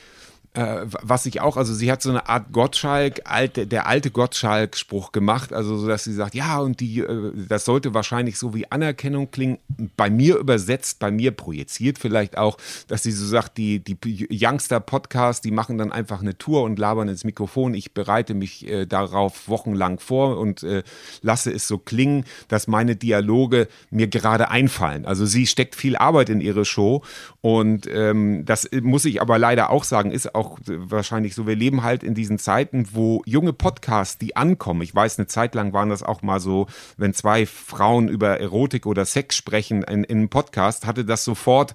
äh, 0.58 0.88
was 1.04 1.28
ich 1.28 1.40
auch, 1.40 1.56
also 1.56 1.72
sie 1.72 1.92
hat 1.92 2.02
so 2.02 2.10
eine 2.10 2.28
Art 2.28 2.52
Gottschalk, 2.52 3.22
alte, 3.26 3.68
der 3.68 3.86
alte 3.86 4.10
Gottschalk-Spruch 4.10 5.12
gemacht, 5.12 5.54
also 5.54 5.78
so, 5.78 5.88
dass 5.88 6.04
sie 6.04 6.14
sagt, 6.14 6.34
ja, 6.34 6.58
und 6.58 6.80
die, 6.80 7.02
äh, 7.02 7.32
das 7.48 7.64
sollte 7.64 7.94
wahrscheinlich 7.94 8.40
so 8.40 8.56
wie 8.56 8.72
Anerkennung 8.72 9.30
klingen, 9.30 9.60
bei 9.96 10.10
mir 10.10 10.38
übersetzt, 10.38 10.98
bei 10.98 11.12
mir 11.12 11.30
projiziert 11.30 12.00
vielleicht 12.00 12.40
auch, 12.40 12.58
dass 12.88 13.04
sie 13.04 13.12
so 13.12 13.28
sagt, 13.28 13.60
die, 13.60 13.80
die 13.82 14.28
Youngster-Podcast, 14.32 15.46
die 15.46 15.52
machen 15.52 15.78
dann 15.78 15.92
einfach 15.92 16.22
eine 16.22 16.40
Tour 16.40 16.64
und 16.64 16.80
labern 16.80 17.08
ins 17.08 17.24
Mikrofon. 17.24 17.76
Ich 17.76 17.94
bereite 17.94 18.34
mich 18.34 18.68
äh, 18.68 18.88
darauf 18.88 19.48
wochenlang 19.48 20.00
vor 20.00 20.40
und 20.40 20.64
äh, 20.64 20.82
lasse 21.22 21.52
es 21.52 21.68
so 21.68 21.78
klingen, 21.78 22.26
dass 22.48 22.68
meine 22.68 22.96
Dialoge 22.96 23.68
mir 23.92 24.08
gerade 24.08 24.50
einfallen. 24.50 25.06
Also 25.06 25.28
sie 25.28 25.46
steckt 25.46 25.76
viel 25.76 25.96
Arbeit 25.96 26.30
in 26.30 26.42
ihre 26.42 26.66
Show 26.66 27.04
und 27.42 27.88
ähm, 27.94 28.44
das 28.46 28.68
muss 28.82 29.06
ich 29.06 29.22
aber 29.22 29.38
leider 29.38 29.70
auch 29.70 29.84
sagen, 29.84 30.10
ist 30.10 30.34
auch 30.34 30.47
auch 30.48 30.58
wahrscheinlich 30.66 31.36
so. 31.36 31.48
Wir 31.48 31.56
leben 31.56 31.84
halt 31.84 32.04
in 32.04 32.14
diesen 32.14 32.40
Zeiten, 32.40 32.88
wo 32.94 33.22
junge 33.26 33.54
Podcasts, 33.54 34.18
die 34.18 34.36
ankommen, 34.36 34.82
ich 34.82 34.96
weiß, 34.96 35.20
eine 35.20 35.28
Zeit 35.28 35.56
lang 35.56 35.74
waren 35.74 35.90
das 35.90 36.04
auch 36.04 36.22
mal 36.22 36.40
so, 36.40 36.68
wenn 36.98 37.14
zwei 37.14 37.46
Frauen 37.46 38.08
über 38.08 38.40
Erotik 38.40 38.86
oder 38.86 39.06
Sex 39.06 39.36
sprechen 39.36 39.84
in, 39.84 40.04
in 40.04 40.18
einem 40.18 40.30
Podcast, 40.30 40.86
hatte 40.86 41.04
das 41.06 41.24
sofort 41.24 41.74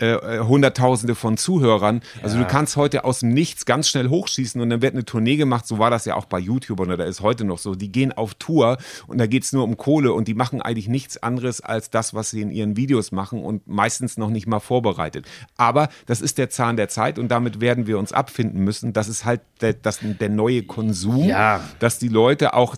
äh, 0.00 0.12
äh, 0.14 0.40
Hunderttausende 0.40 1.14
von 1.14 1.36
Zuhörern. 1.36 2.00
Also 2.22 2.38
du 2.38 2.46
kannst 2.46 2.76
heute 2.76 3.04
aus 3.04 3.20
dem 3.20 3.30
Nichts 3.30 3.66
ganz 3.66 3.88
schnell 3.88 4.08
hochschießen 4.08 4.60
und 4.60 4.70
dann 4.70 4.82
wird 4.82 4.94
eine 4.94 5.04
Tournee 5.04 5.36
gemacht. 5.36 5.66
So 5.66 5.78
war 5.78 5.90
das 5.90 6.04
ja 6.04 6.14
auch 6.16 6.24
bei 6.24 6.38
YouTube 6.38 6.80
oder 6.80 7.04
ist 7.04 7.20
heute 7.20 7.44
noch 7.44 7.58
so. 7.58 7.74
Die 7.74 7.92
gehen 7.92 8.12
auf 8.12 8.34
Tour 8.34 8.78
und 9.06 9.18
da 9.18 9.26
geht 9.26 9.44
es 9.44 9.52
nur 9.52 9.64
um 9.64 9.76
Kohle 9.76 10.12
und 10.12 10.28
die 10.28 10.34
machen 10.34 10.62
eigentlich 10.62 10.88
nichts 10.88 11.22
anderes 11.22 11.60
als 11.60 11.90
das, 11.90 12.14
was 12.14 12.30
sie 12.30 12.40
in 12.40 12.50
ihren 12.50 12.76
Videos 12.76 13.12
machen 13.12 13.42
und 13.44 13.66
meistens 13.66 14.16
noch 14.16 14.30
nicht 14.30 14.46
mal 14.46 14.60
vorbereitet. 14.60 15.26
Aber 15.56 15.88
das 16.06 16.20
ist 16.20 16.38
der 16.38 16.50
Zahn 16.50 16.76
der 16.76 16.88
Zeit 16.88 17.18
und 17.18 17.28
damit 17.28 17.60
werden 17.60 17.86
wir 17.86 17.98
uns 17.98 18.12
abfinden 18.14 18.62
müssen. 18.62 18.92
Das 18.92 19.08
ist 19.08 19.24
halt 19.24 19.40
der, 19.60 19.74
das, 19.74 20.00
der 20.02 20.28
neue 20.28 20.62
Konsum, 20.62 21.24
ja. 21.24 21.60
dass 21.78 21.98
die 21.98 22.08
Leute 22.08 22.54
auch, 22.54 22.76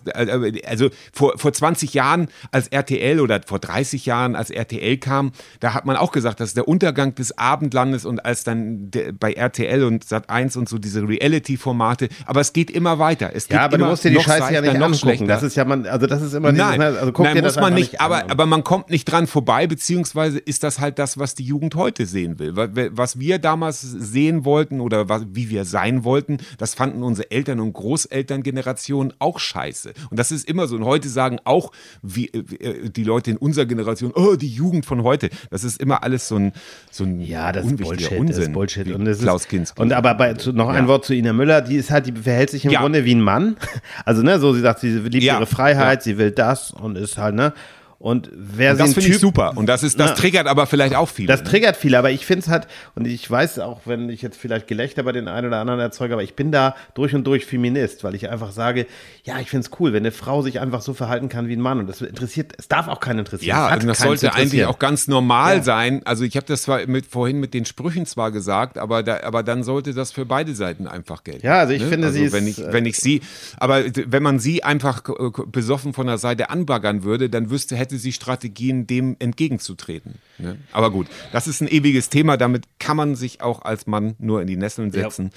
also 0.65 0.89
vor, 1.13 1.37
vor 1.37 1.53
20 1.53 1.93
Jahren 1.93 2.27
als 2.51 2.67
RTL 2.67 3.19
oder 3.19 3.41
vor 3.45 3.59
30 3.59 4.05
Jahren 4.05 4.35
als 4.35 4.49
RTL 4.49 4.97
kam, 4.97 5.31
da 5.59 5.73
hat 5.73 5.85
man 5.85 5.95
auch 5.95 6.11
gesagt, 6.11 6.39
das 6.39 6.49
ist 6.49 6.57
der 6.57 6.67
Untergang 6.67 7.15
des 7.15 7.37
Abendlandes 7.37 8.05
und 8.05 8.25
als 8.25 8.43
dann 8.43 8.89
bei 9.19 9.33
RTL 9.33 9.83
und 9.83 10.05
Sat1 10.05 10.57
und 10.57 10.69
so 10.69 10.77
diese 10.77 11.07
Reality-Formate, 11.07 12.09
aber 12.25 12.41
es 12.41 12.53
geht 12.53 12.71
immer 12.71 12.99
weiter. 12.99 13.31
Es 13.33 13.47
geht 13.47 13.57
ja, 13.57 13.65
aber 13.65 13.77
du 13.77 13.85
musst 13.85 14.03
dir 14.03 14.11
die 14.11 14.19
Scheiße 14.19 14.53
ja 14.53 14.61
nicht 14.61 14.75
angucken. 14.75 14.95
Schlechter. 14.95 15.27
Das 15.27 15.43
ist 15.43 15.55
ja 15.55 15.65
man, 15.65 15.85
also 15.85 16.07
das 16.07 16.21
ist 16.21 16.33
immer 16.33 16.51
dieses, 16.51 16.67
nein, 16.67 16.81
also 16.81 17.11
guck 17.11 17.25
nein, 17.25 17.35
dir 17.35 17.41
muss 17.43 17.55
man 17.55 17.73
nicht, 17.73 17.93
nicht 17.93 18.01
aber, 18.01 18.29
aber 18.29 18.45
man 18.45 18.63
kommt 18.63 18.89
nicht 18.89 19.05
dran 19.05 19.27
vorbei, 19.27 19.67
beziehungsweise 19.67 20.39
ist 20.39 20.63
das 20.63 20.79
halt 20.79 20.99
das, 20.99 21.17
was 21.17 21.35
die 21.35 21.43
Jugend 21.43 21.75
heute 21.75 22.05
sehen 22.05 22.39
will. 22.39 22.55
Was 22.55 23.19
wir 23.19 23.39
damals 23.39 23.81
sehen 23.81 24.45
wollten 24.45 24.81
oder 24.81 25.09
was, 25.09 25.23
wie 25.33 25.49
wir 25.49 25.65
sein 25.65 26.03
wollten, 26.03 26.37
das 26.57 26.73
fanden 26.73 27.03
unsere 27.03 27.31
Eltern 27.31 27.59
und 27.59 27.73
Großelterngenerationen 27.73 29.13
auch 29.19 29.39
scheiße. 29.39 29.93
Und 30.09 30.17
das 30.19 30.31
ist 30.31 30.47
immer 30.47 30.67
so. 30.67 30.75
Und 30.75 30.85
heute 30.85 31.09
sagen 31.09 31.39
auch 31.43 31.71
wie, 32.01 32.27
äh, 32.27 32.89
die 32.89 33.03
Leute 33.03 33.31
in 33.31 33.37
unserer 33.37 33.65
Generation, 33.65 34.11
oh, 34.15 34.35
die 34.35 34.49
Jugend 34.49 34.85
von 34.85 35.03
heute. 35.03 35.29
Das 35.49 35.63
ist 35.63 35.81
immer 35.81 36.03
alles 36.03 36.27
so 36.27 36.35
ein, 36.35 36.53
so 36.91 37.03
ein 37.03 37.21
ja, 37.21 37.51
das 37.51 37.65
ist 37.65 37.77
Bullshit, 37.77 38.11
Unsinn. 38.11 38.27
Das 38.27 38.37
ist 38.37 38.53
Bullshit. 38.53 38.87
Und 38.93 39.05
das 39.05 39.19
Klaus 39.19 39.47
Kinski. 39.47 39.81
Und 39.81 39.93
aber 39.93 40.13
bei, 40.15 40.33
zu, 40.33 40.53
noch 40.53 40.67
ja. 40.67 40.73
ein 40.73 40.87
Wort 40.87 41.05
zu 41.05 41.13
Ina 41.13 41.33
Müller, 41.33 41.61
die 41.61 41.75
ist 41.75 41.91
halt, 41.91 42.07
die 42.07 42.11
verhält 42.13 42.49
sich 42.49 42.65
im 42.65 42.71
ja. 42.71 42.81
Grunde 42.81 43.05
wie 43.05 43.15
ein 43.15 43.21
Mann. 43.21 43.57
Also, 44.05 44.21
ne, 44.21 44.39
so 44.39 44.53
sie 44.53 44.61
sagt, 44.61 44.79
sie 44.79 44.89
liebt 44.89 45.23
ja. 45.23 45.37
ihre 45.37 45.45
Freiheit, 45.45 46.03
sie 46.03 46.17
will 46.17 46.31
das 46.31 46.71
und 46.71 46.97
ist 46.97 47.17
halt, 47.17 47.35
ne, 47.35 47.53
und 47.99 48.29
wer 48.31 48.73
und 48.73 48.79
das 48.79 48.93
finde 48.93 49.09
ich 49.09 49.17
super. 49.17 49.53
Und 49.55 49.67
das 49.67 49.81
ist, 49.81 49.99
das 49.99 50.11
na, 50.11 50.15
triggert 50.15 50.45
aber 50.45 50.67
vielleicht 50.67 50.95
auch 50.95 51.09
viele. 51.09 51.27
Das 51.27 51.41
ne? 51.43 51.49
triggert 51.49 51.75
viele, 51.75 51.97
aber 51.97 52.11
ich 52.11 52.27
finde 52.27 52.41
es 52.41 52.47
halt, 52.47 52.67
und 52.93 53.07
ich 53.07 53.29
weiß 53.29 53.57
auch, 53.57 53.81
wenn 53.85 54.09
ich 54.09 54.21
jetzt 54.21 54.37
vielleicht 54.37 54.67
Gelächter 54.67 55.01
bei 55.01 55.13
den 55.13 55.27
einen 55.27 55.47
oder 55.47 55.57
anderen 55.57 55.79
erzeuge, 55.79 56.13
aber 56.13 56.21
ich 56.21 56.35
bin 56.35 56.51
da 56.51 56.75
durch 56.93 57.15
und 57.15 57.25
durch 57.25 57.47
Feminist, 57.47 58.03
weil 58.03 58.13
ich 58.13 58.29
einfach 58.29 58.51
sage, 58.51 58.85
ja, 59.23 59.39
ich 59.39 59.49
finde 59.49 59.67
es 59.67 59.79
cool, 59.79 59.93
wenn 59.93 60.03
eine 60.03 60.11
Frau 60.11 60.43
sich 60.43 60.59
einfach 60.59 60.81
so 60.81 60.93
verhalten 60.93 61.27
kann 61.27 61.47
wie 61.47 61.55
ein 61.55 61.61
Mann. 61.61 61.79
Und 61.79 61.89
das 61.89 62.01
interessiert, 62.01 62.53
es 62.59 62.67
darf 62.67 62.87
auch 62.87 62.99
keinen 62.99 63.19
interessieren. 63.19 63.49
Ja, 63.49 63.65
also 63.65 63.87
das 63.87 63.99
sollte 63.99 64.35
eigentlich 64.35 64.65
auch 64.65 64.77
ganz 64.77 65.07
normal 65.07 65.57
ja. 65.57 65.63
sein. 65.63 66.01
Also 66.05 66.23
ich 66.23 66.35
habe 66.35 66.45
das 66.45 66.63
zwar 66.63 66.85
mit, 66.85 67.07
vorhin 67.07 67.39
mit 67.39 67.55
den 67.55 67.65
Sprüchen 67.65 68.05
zwar 68.05 68.31
gesagt, 68.31 68.77
aber, 68.77 69.01
da, 69.01 69.21
aber 69.23 69.41
dann 69.41 69.63
sollte 69.63 69.95
das 69.95 70.11
für 70.11 70.25
beide 70.25 70.53
Seiten 70.53 70.85
einfach 70.85 71.23
gelten. 71.23 71.45
Ja, 71.45 71.59
also 71.59 71.73
ich 71.73 71.81
ne? 71.81 71.87
finde 71.87 72.07
also 72.07 72.19
sie 72.19 72.31
wenn 72.31 72.47
ist, 72.47 72.59
ich, 72.59 72.65
wenn 72.71 72.85
ich 72.85 72.97
sie, 72.97 73.21
aber 73.57 73.83
wenn 73.93 74.21
man 74.21 74.37
sie 74.37 74.63
einfach 74.63 75.01
besoffen 75.47 75.93
von 75.93 76.05
der 76.05 76.19
Seite 76.19 76.51
anbaggern 76.51 77.03
würde, 77.03 77.29
dann 77.31 77.49
wüsste, 77.49 77.75
hätte 77.75 77.86
sie 77.95 78.11
Strategie 78.11 78.57
Strategien, 78.57 78.87
dem 78.87 79.15
entgegenzutreten. 79.19 80.15
Ne? 80.37 80.57
Aber 80.71 80.91
gut, 80.91 81.07
das 81.31 81.47
ist 81.47 81.61
ein 81.61 81.67
ewiges 81.67 82.09
Thema. 82.09 82.37
Damit 82.37 82.65
kann 82.79 82.97
man 82.97 83.15
sich 83.15 83.41
auch 83.41 83.61
als 83.61 83.87
Mann 83.87 84.15
nur 84.19 84.41
in 84.41 84.47
die 84.47 84.57
Nesseln 84.57 84.91
setzen. 84.91 85.31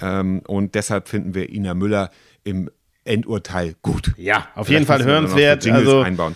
Ja. 0.00 0.20
Ähm, 0.20 0.42
und 0.46 0.74
deshalb 0.74 1.08
finden 1.08 1.34
wir 1.34 1.50
Ina 1.50 1.74
Müller 1.74 2.10
im 2.44 2.70
Endurteil 3.04 3.76
gut. 3.82 4.14
Ja, 4.16 4.48
auf 4.54 4.68
jeden 4.68 4.84
Fall 4.84 5.04
hörenswert. 5.04 5.66
Also, 5.66 6.00
einbauen. 6.00 6.34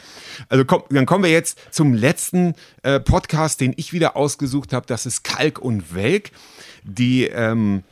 also 0.48 0.64
komm, 0.64 0.84
dann 0.90 1.04
kommen 1.04 1.24
wir 1.24 1.30
jetzt 1.30 1.58
zum 1.72 1.94
letzten 1.94 2.54
äh, 2.82 3.00
Podcast, 3.00 3.60
den 3.60 3.72
ich 3.76 3.92
wieder 3.92 4.16
ausgesucht 4.16 4.72
habe. 4.72 4.86
Das 4.86 5.06
ist 5.06 5.24
Kalk 5.24 5.58
und 5.58 5.94
Welk. 5.94 6.30
Die 6.84 7.24
ähm, 7.24 7.82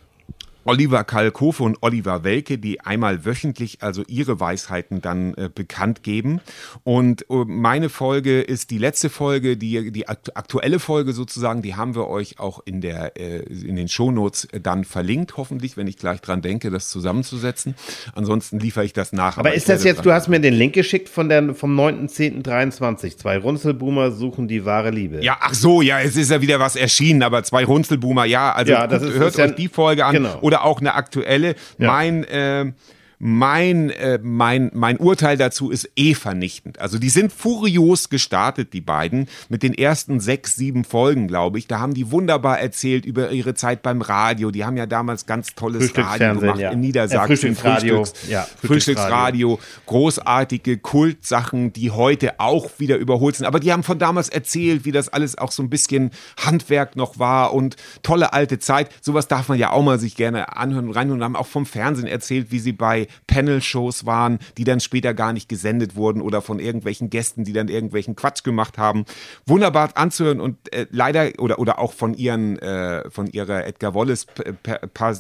Oliver 0.69 1.03
Kalkofe 1.03 1.63
und 1.63 1.79
Oliver 1.81 2.25
Welke, 2.25 2.59
die 2.59 2.83
einmal 2.83 3.25
wöchentlich 3.25 3.79
also 3.81 4.03
ihre 4.07 4.39
Weisheiten 4.39 5.01
dann 5.01 5.33
äh, 5.33 5.49
bekannt 5.53 6.03
geben. 6.03 6.43
Und 6.85 7.23
äh, 7.31 7.45
meine 7.47 7.89
Folge 7.89 8.43
ist 8.43 8.71
die 8.71 8.77
letzte 8.77 9.09
Folge, 9.09 9.57
die, 9.57 9.91
die 9.91 10.07
aktuelle 10.09 10.79
Folge 10.79 11.15
sozusagen, 11.15 11.63
die 11.63 11.75
haben 11.75 11.95
wir 11.95 12.09
euch 12.09 12.39
auch 12.39 12.61
in, 12.67 12.83
der, 12.83 13.19
äh, 13.19 13.39
in 13.39 13.77
den 13.77 13.89
Shownotes 13.89 14.49
dann 14.63 14.85
verlinkt, 14.85 15.39
hoffentlich, 15.39 15.79
wenn 15.79 15.87
ich 15.87 15.97
gleich 15.97 16.21
dran 16.21 16.43
denke, 16.43 16.71
das 16.71 16.91
zusammenzusetzen. 16.91 17.75
Ansonsten 18.15 18.61
liefere 18.61 18.85
ich 18.85 18.93
das 18.93 19.15
nach. 19.15 19.39
Aber, 19.39 19.49
aber 19.49 19.55
ist 19.57 19.71
das 19.71 19.85
jetzt, 19.85 20.05
du 20.05 20.13
hast 20.13 20.29
mir 20.29 20.39
den 20.39 20.53
Link 20.53 20.75
geschickt 20.75 21.09
von 21.09 21.31
der, 21.31 21.55
vom 21.55 21.81
9.10.23. 21.81 23.17
Zwei 23.17 23.39
Runzelboomer 23.39 24.11
suchen 24.11 24.49
die 24.49 24.67
wahre 24.67 24.91
Liebe. 24.91 25.25
Ja, 25.25 25.39
ach 25.41 25.55
so, 25.55 25.81
ja, 25.81 26.03
es 26.03 26.15
ist 26.15 26.31
ja 26.31 26.43
wieder 26.43 26.61
was 26.61 26.77
erschienen, 26.77 27.23
aber 27.23 27.43
zwei 27.43 27.65
Runzelboomer, 27.65 28.27
ja, 28.27 28.53
also 28.53 28.73
ja, 28.73 28.87
guckt, 28.87 29.01
hört 29.01 29.39
euch 29.39 29.39
ja, 29.39 29.47
die 29.47 29.69
Folge 29.69 30.05
an. 30.05 30.13
Genau. 30.13 30.39
Oder 30.43 30.58
auch 30.65 30.81
eine 30.81 30.95
aktuelle. 30.95 31.55
Ja. 31.79 31.89
Mein 31.93 32.25
äh, 32.25 32.73
mein, 33.19 33.91
äh, 33.91 34.19
mein, 34.23 34.71
mein 34.75 34.97
Urteil 34.99 35.37
dazu 35.37 35.71
ist 35.71 35.91
eh 35.97 36.15
vernichtend. 36.15 36.79
Also 36.79 36.99
die 36.99 37.09
sind 37.09 37.33
furios 37.33 38.11
gestartet, 38.11 38.73
die 38.73 38.81
beiden, 38.81 39.29
mit 39.49 39.63
den 39.63 39.75
ersten 39.75 40.21
sechs, 40.21 40.55
sieben 40.55 40.85
Folgen, 40.85 41.27
glaube 41.27 41.59
ich. 41.59 41.67
Da 41.67 41.81
haben 41.81 41.95
die 41.95 42.13
wunderbar 42.13 42.61
erzählt 42.61 43.05
über 43.05 43.31
ihre 43.31 43.55
Zeit 43.55 43.83
beim 43.83 44.03
Radio. 44.03 44.53
Die 44.53 44.65
haben 44.65 44.77
ja 44.77 44.87
damals 44.87 45.27
ganz 45.27 45.55
tolles 45.57 45.97
Radio 45.97 46.39
gemacht 46.39 46.61
ja. 46.61 46.71
in 46.71 46.81
Niedersachsen. 46.81 47.57
Frühstücksradio. 47.57 48.05
Frühstücks, 48.05 48.29
ja, 48.29 48.47
Frühstücksradio. 48.63 49.59
Großartige 49.87 50.79
Kultsachen, 50.79 51.73
die 51.73 51.91
heute 51.91 52.39
auch 52.39 52.71
wieder 52.79 52.97
überholt 52.97 53.35
sind. 53.35 53.47
Aber 53.47 53.59
die 53.59 53.73
haben 53.73 53.83
von 53.83 53.99
damals 53.99 54.29
erzählt, 54.29 54.85
wie 54.85 54.93
das 54.93 55.09
alles 55.09 55.37
auch 55.37 55.51
so 55.51 55.63
ein 55.63 55.71
bisschen 55.71 56.11
Handwerk 56.37 56.95
noch 56.95 57.19
war 57.19 57.53
und 57.53 57.75
tolle 58.05 58.33
alte 58.33 58.61
Zeit. 58.61 58.91
Sowas 59.01 59.27
darf 59.27 59.49
man 59.49 59.59
ja 59.59 59.73
auch 59.73 59.83
mal 59.83 59.99
sich 59.99 60.15
gerne 60.15 60.57
anhören 60.57 60.87
und 60.87 60.93
reinhören. 60.93 61.19
Und 61.19 61.25
haben 61.25 61.37
auch 61.37 61.47
vom 61.47 61.67
Fernsehen 61.67 62.07
erzählt, 62.07 62.53
wie 62.53 62.61
sie 62.61 62.73
bei 62.73 63.08
Panel-Shows 63.27 64.07
waren, 64.07 64.39
die 64.57 64.65
dann 64.65 64.81
später 64.81 65.15
gar 65.15 65.33
nicht 65.33 65.49
gesendet 65.49 65.97
wurden 65.97 66.21
oder 66.21 66.43
von 66.43 66.59
irgendwelchen 66.59 67.11
Gästen, 67.11 67.45
die 67.45 67.53
dann 67.53 67.69
irgendwelchen 67.69 68.17
Quatsch 68.17 68.45
gemacht 68.45 68.79
haben. 68.79 69.05
Wunderbar 69.47 69.91
anzuhören 69.95 70.41
und 70.41 70.73
äh, 70.73 70.87
leider 70.91 71.31
oder 71.39 71.59
oder 71.59 71.79
auch 71.79 71.93
von 71.93 72.15
ihren 72.15 72.59
äh, 72.59 73.11
von 73.11 73.27
ihrer 73.27 73.67
Edgar 73.67 73.95
Wallace 73.95 74.27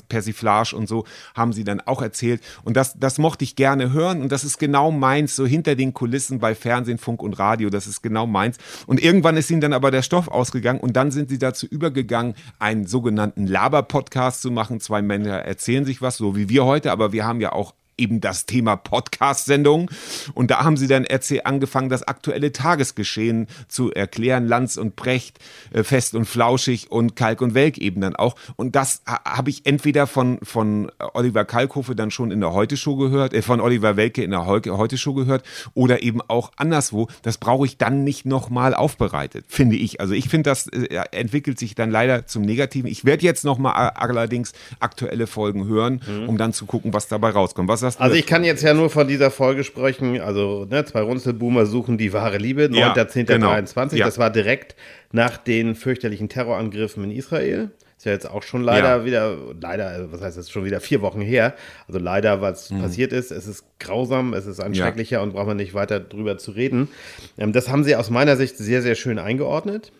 Persiflage 0.08 0.74
und 0.74 0.88
so 0.88 1.04
haben 1.34 1.52
sie 1.52 1.64
dann 1.64 1.80
auch 1.80 2.02
erzählt 2.02 2.42
und 2.64 2.76
das 2.76 2.98
das 2.98 3.18
mochte 3.18 3.44
ich 3.44 3.56
gerne 3.56 3.92
hören 3.92 4.22
und 4.22 4.32
das 4.32 4.44
ist 4.44 4.58
genau 4.58 4.90
meins 4.90 5.36
so 5.36 5.46
hinter 5.46 5.74
den 5.74 5.94
Kulissen 5.94 6.38
bei 6.38 6.54
Fernsehen, 6.54 6.98
Funk 6.98 7.22
und 7.22 7.38
Radio, 7.38 7.70
das 7.70 7.86
ist 7.86 8.02
genau 8.02 8.26
meins 8.26 8.58
und 8.86 9.02
irgendwann 9.02 9.36
ist 9.36 9.50
ihnen 9.50 9.60
dann 9.60 9.72
aber 9.72 9.90
der 9.90 10.02
Stoff 10.02 10.28
ausgegangen 10.28 10.80
und 10.80 10.96
dann 10.96 11.10
sind 11.10 11.28
sie 11.28 11.38
dazu 11.38 11.66
übergegangen, 11.66 12.34
einen 12.58 12.86
sogenannten 12.86 13.46
Laber-Podcast 13.46 14.42
zu 14.42 14.50
machen. 14.50 14.80
Zwei 14.80 15.02
Männer 15.02 15.38
erzählen 15.38 15.84
sich 15.84 16.02
was, 16.02 16.16
so 16.16 16.36
wie 16.36 16.48
wir 16.48 16.64
heute, 16.64 16.92
aber 16.92 17.12
wir 17.12 17.24
haben 17.24 17.40
ja 17.40 17.52
auch 17.52 17.74
eben 17.98 18.20
das 18.20 18.46
Thema 18.46 18.76
Podcast-Sendung. 18.76 19.90
Und 20.34 20.50
da 20.50 20.64
haben 20.64 20.76
sie 20.76 20.86
dann 20.86 21.06
angefangen, 21.44 21.88
das 21.88 22.02
aktuelle 22.02 22.52
Tagesgeschehen 22.52 23.46
zu 23.68 23.92
erklären. 23.92 24.46
Lanz 24.46 24.76
und 24.76 24.96
Brecht, 24.96 25.38
äh, 25.72 25.82
Fest 25.82 26.14
und 26.14 26.24
Flauschig 26.24 26.90
und 26.90 27.16
Kalk 27.16 27.40
und 27.40 27.54
Welk 27.54 27.78
eben 27.78 28.00
dann 28.00 28.16
auch. 28.16 28.36
Und 28.56 28.76
das 28.76 29.02
habe 29.06 29.50
ich 29.50 29.66
entweder 29.66 30.06
von, 30.06 30.38
von 30.42 30.90
Oliver 31.14 31.44
Kalkofe 31.44 31.94
dann 31.94 32.10
schon 32.10 32.30
in 32.30 32.40
der 32.40 32.52
Heute-Show 32.52 32.96
gehört, 32.96 33.34
äh, 33.34 33.42
von 33.42 33.60
Oliver 33.60 33.96
Welke 33.96 34.22
in 34.22 34.30
der 34.30 34.46
Heute-Show 34.46 35.14
gehört 35.14 35.44
oder 35.74 36.02
eben 36.02 36.20
auch 36.28 36.52
anderswo. 36.56 37.08
Das 37.22 37.38
brauche 37.38 37.66
ich 37.66 37.76
dann 37.76 38.04
nicht 38.04 38.26
nochmal 38.26 38.74
aufbereitet, 38.74 39.44
finde 39.48 39.76
ich. 39.76 40.00
Also 40.00 40.14
ich 40.14 40.28
finde, 40.28 40.50
das 40.50 40.68
äh, 40.68 41.02
entwickelt 41.12 41.58
sich 41.58 41.74
dann 41.74 41.90
leider 41.90 42.26
zum 42.26 42.42
Negativen. 42.42 42.90
Ich 42.90 43.04
werde 43.04 43.24
jetzt 43.24 43.44
nochmal 43.44 43.88
äh, 43.88 43.90
allerdings 43.94 44.52
aktuelle 44.80 45.26
Folgen 45.26 45.66
hören, 45.66 46.00
mhm. 46.06 46.28
um 46.28 46.38
dann 46.38 46.52
zu 46.52 46.66
gucken, 46.66 46.92
was 46.92 47.08
dabei 47.08 47.30
rauskommt. 47.30 47.68
Was 47.68 47.82
du? 47.96 48.02
Also 48.02 48.16
ich 48.16 48.26
kann 48.26 48.44
jetzt 48.44 48.62
ja 48.62 48.74
nur 48.74 48.90
von 48.90 49.08
dieser 49.08 49.30
Folge 49.30 49.64
sprechen. 49.64 50.20
Also 50.20 50.66
ne, 50.68 50.84
zwei 50.84 51.00
Runzelboomer 51.00 51.66
suchen 51.66 51.98
die 51.98 52.12
wahre 52.12 52.38
Liebe, 52.38 52.64
9.10.23. 52.64 53.16
Ja, 53.28 53.36
genau. 53.36 53.96
Ja. 53.96 54.04
Das 54.04 54.18
war 54.18 54.30
direkt 54.30 54.76
nach 55.12 55.36
den 55.36 55.74
fürchterlichen 55.74 56.28
Terrorangriffen 56.28 57.04
in 57.04 57.10
Israel. 57.10 57.70
Ist 57.98 58.04
ja 58.04 58.12
jetzt 58.12 58.30
auch 58.30 58.44
schon 58.44 58.62
leider 58.62 58.98
ja. 58.98 59.04
wieder, 59.04 59.36
leider, 59.60 60.12
was 60.12 60.20
heißt 60.20 60.38
das, 60.38 60.50
schon 60.50 60.64
wieder 60.64 60.78
vier 60.80 61.02
Wochen 61.02 61.20
her. 61.20 61.54
Also 61.88 61.98
leider, 61.98 62.40
was 62.40 62.70
mhm. 62.70 62.80
passiert 62.80 63.12
ist. 63.12 63.32
Es 63.32 63.48
ist 63.48 63.64
grausam, 63.80 64.34
es 64.34 64.46
ist 64.46 64.60
ein 64.60 64.72
ja. 64.72 64.84
schrecklicher 64.84 65.20
und 65.20 65.32
braucht 65.32 65.48
man 65.48 65.56
nicht 65.56 65.74
weiter 65.74 65.98
drüber 65.98 66.38
zu 66.38 66.52
reden. 66.52 66.88
Ähm, 67.36 67.52
das 67.52 67.68
haben 67.68 67.82
sie 67.82 67.96
aus 67.96 68.08
meiner 68.08 68.36
Sicht 68.36 68.56
sehr, 68.56 68.82
sehr 68.82 68.94
schön 68.94 69.18
eingeordnet. 69.18 69.90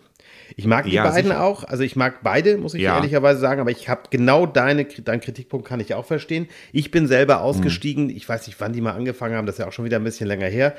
Ich 0.57 0.67
mag 0.67 0.85
die 0.85 0.93
ja, 0.93 1.05
beiden 1.05 1.31
sicher. 1.31 1.43
auch. 1.43 1.65
Also 1.65 1.83
ich 1.83 1.97
mag 1.97 2.23
beide, 2.23 2.57
muss 2.57 2.75
ich 2.75 2.83
ja. 2.83 2.97
ehrlicherweise 2.97 3.41
sagen. 3.41 3.61
Aber 3.61 3.71
ich 3.71 3.89
habe 3.89 4.03
genau 4.11 4.47
deine, 4.47 4.85
deinen 4.85 5.21
Kritikpunkt 5.21 5.67
kann 5.67 5.81
ich 5.81 5.95
auch 5.95 6.07
verstehen. 6.07 6.49
Ich 6.73 6.91
bin 6.91 7.07
selber 7.07 7.41
ausgestiegen. 7.41 8.05
Mhm. 8.05 8.17
Ich 8.17 8.29
weiß 8.29 8.47
nicht, 8.47 8.61
wann 8.61 8.73
die 8.73 8.81
mal 8.81 8.93
angefangen 8.93 9.35
haben. 9.35 9.47
Das 9.47 9.57
ist 9.57 9.61
ja 9.61 9.69
auch 9.69 9.73
schon 9.73 9.85
wieder 9.85 9.99
ein 9.99 10.05
bisschen 10.05 10.27
länger 10.27 10.47
her. 10.47 10.75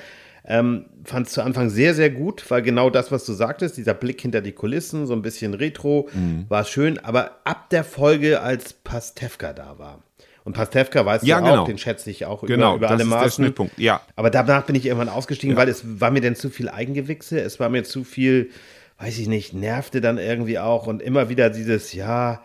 Ähm, 0.45 0.85
Fand 1.03 1.27
es 1.27 1.33
zu 1.33 1.43
Anfang 1.43 1.69
sehr, 1.69 1.93
sehr 1.93 2.09
gut, 2.09 2.43
weil 2.49 2.61
genau 2.61 2.89
das, 2.89 3.11
was 3.11 3.25
du 3.25 3.33
sagtest, 3.33 3.77
dieser 3.77 3.93
Blick 3.93 4.21
hinter 4.21 4.41
die 4.41 4.53
Kulissen, 4.53 5.05
so 5.05 5.13
ein 5.13 5.21
bisschen 5.21 5.53
Retro, 5.53 6.09
mhm. 6.13 6.45
war 6.49 6.63
schön. 6.63 6.97
Aber 6.99 7.39
ab 7.43 7.69
der 7.69 7.83
Folge, 7.83 8.41
als 8.41 8.73
Pastewka 8.73 9.53
da 9.53 9.77
war, 9.77 10.03
und 10.45 10.53
Pastewka 10.53 11.05
weißt 11.05 11.25
ja, 11.25 11.39
du 11.39 11.45
genau. 11.45 11.61
auch, 11.61 11.65
den 11.67 11.77
schätze 11.77 12.09
ich 12.09 12.25
auch 12.25 12.41
genau, 12.41 12.75
über, 12.75 12.87
über 12.87 12.89
alle 12.89 13.05
Maßen. 13.05 13.53
Ja. 13.77 14.01
Aber 14.15 14.31
danach 14.31 14.63
bin 14.63 14.75
ich 14.75 14.85
irgendwann 14.85 15.09
ausgestiegen, 15.09 15.55
ja. 15.55 15.61
weil 15.61 15.69
es 15.69 15.83
war 15.99 16.09
mir 16.09 16.21
dann 16.21 16.35
zu 16.35 16.49
viel 16.49 16.69
Eigengewichse, 16.69 17.39
es 17.39 17.59
war 17.59 17.69
mir 17.69 17.83
zu 17.83 18.03
viel 18.03 18.49
weiß 18.99 19.17
ich 19.17 19.27
nicht, 19.27 19.53
nervte 19.53 20.01
dann 20.01 20.17
irgendwie 20.17 20.59
auch 20.59 20.85
und 20.85 21.01
immer 21.01 21.29
wieder 21.29 21.49
dieses, 21.49 21.93
ja, 21.93 22.41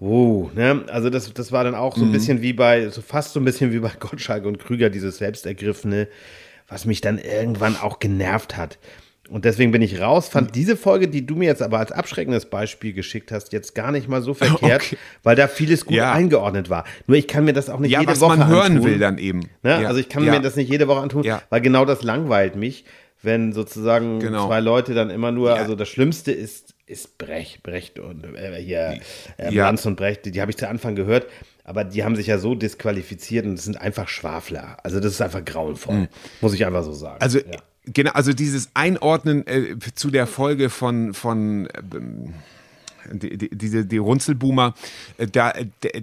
wow, 0.00 0.52
ne? 0.54 0.84
Also 0.88 1.10
das, 1.10 1.32
das 1.32 1.52
war 1.52 1.62
dann 1.62 1.74
auch 1.74 1.96
so 1.96 2.02
ein 2.02 2.08
mhm. 2.08 2.12
bisschen 2.12 2.42
wie 2.42 2.54
bei, 2.54 2.88
so 2.88 3.02
fast 3.02 3.34
so 3.34 3.40
ein 3.40 3.44
bisschen 3.44 3.72
wie 3.72 3.78
bei 3.78 3.92
Gottschalk 4.00 4.46
und 4.46 4.58
Krüger, 4.58 4.88
dieses 4.90 5.18
Selbstergriffene, 5.18 6.08
was 6.68 6.86
mich 6.86 7.02
dann 7.02 7.18
irgendwann 7.18 7.76
auch 7.76 7.98
genervt 7.98 8.56
hat. 8.56 8.78
Und 9.30 9.46
deswegen 9.46 9.72
bin 9.72 9.80
ich 9.80 10.00
raus, 10.00 10.28
fand 10.28 10.48
mhm. 10.48 10.52
diese 10.52 10.76
Folge, 10.76 11.08
die 11.08 11.26
du 11.26 11.34
mir 11.34 11.46
jetzt 11.46 11.62
aber 11.62 11.78
als 11.78 11.92
abschreckendes 11.92 12.46
Beispiel 12.46 12.92
geschickt 12.92 13.32
hast, 13.32 13.52
jetzt 13.52 13.74
gar 13.74 13.92
nicht 13.92 14.08
mal 14.08 14.22
so 14.22 14.32
verkehrt, 14.34 14.82
okay. 14.82 14.96
weil 15.22 15.36
da 15.36 15.48
vieles 15.48 15.84
gut 15.84 15.96
ja. 15.96 16.12
eingeordnet 16.12 16.70
war. 16.70 16.84
Nur 17.06 17.18
ich 17.18 17.28
kann 17.28 17.44
mir 17.44 17.52
das 17.52 17.68
auch 17.68 17.78
nicht 17.78 17.92
ja, 17.92 18.00
jede 18.00 18.18
Woche 18.20 18.32
antun. 18.32 18.40
Was 18.40 18.48
man 18.48 18.62
hören 18.62 18.84
will 18.84 18.98
dann 18.98 19.18
eben. 19.18 19.40
Ne? 19.62 19.82
Ja. 19.82 19.88
Also 19.88 20.00
ich 20.00 20.08
kann 20.08 20.24
mir 20.24 20.40
das 20.40 20.56
nicht 20.56 20.70
jede 20.70 20.88
Woche 20.88 21.00
antun, 21.00 21.26
weil 21.50 21.60
genau 21.60 21.84
das 21.84 22.02
langweilt 22.02 22.56
mich 22.56 22.86
wenn 23.24 23.52
sozusagen 23.52 24.20
genau. 24.20 24.46
zwei 24.46 24.60
Leute 24.60 24.94
dann 24.94 25.10
immer 25.10 25.32
nur, 25.32 25.50
ja. 25.50 25.56
also 25.56 25.74
das 25.74 25.88
Schlimmste 25.88 26.32
ist, 26.32 26.74
ist 26.86 27.18
Brecht, 27.18 27.62
Brecht 27.62 27.98
und 27.98 28.24
äh, 28.36 28.60
hier 28.60 28.98
äh, 29.38 29.52
ja. 29.52 29.66
Lanz 29.66 29.86
und 29.86 29.96
Brecht, 29.96 30.24
die, 30.26 30.30
die 30.30 30.40
habe 30.40 30.50
ich 30.50 30.56
zu 30.56 30.68
Anfang 30.68 30.94
gehört, 30.94 31.26
aber 31.64 31.84
die 31.84 32.04
haben 32.04 32.16
sich 32.16 32.26
ja 32.26 32.38
so 32.38 32.54
disqualifiziert 32.54 33.46
und 33.46 33.56
sind 33.58 33.80
einfach 33.80 34.08
Schwafler. 34.08 34.76
Also 34.82 35.00
das 35.00 35.12
ist 35.12 35.20
einfach 35.20 35.44
grauenvoll, 35.44 35.94
mhm. 35.94 36.08
muss 36.40 36.54
ich 36.54 36.66
einfach 36.66 36.84
so 36.84 36.92
sagen. 36.92 37.20
Also 37.20 37.38
ja. 37.38 37.58
genau, 37.86 38.12
also 38.12 38.32
dieses 38.32 38.68
Einordnen 38.74 39.46
äh, 39.46 39.76
zu 39.94 40.10
der 40.10 40.26
Folge 40.26 40.68
von 40.68 41.14
von 41.14 41.68
ähm, 41.94 42.34
die, 43.12 43.36
die, 43.36 43.50
diese 43.50 43.84
die 43.84 43.98
Runzelboomer, 43.98 44.74
äh, 45.18 45.26
da, 45.26 45.52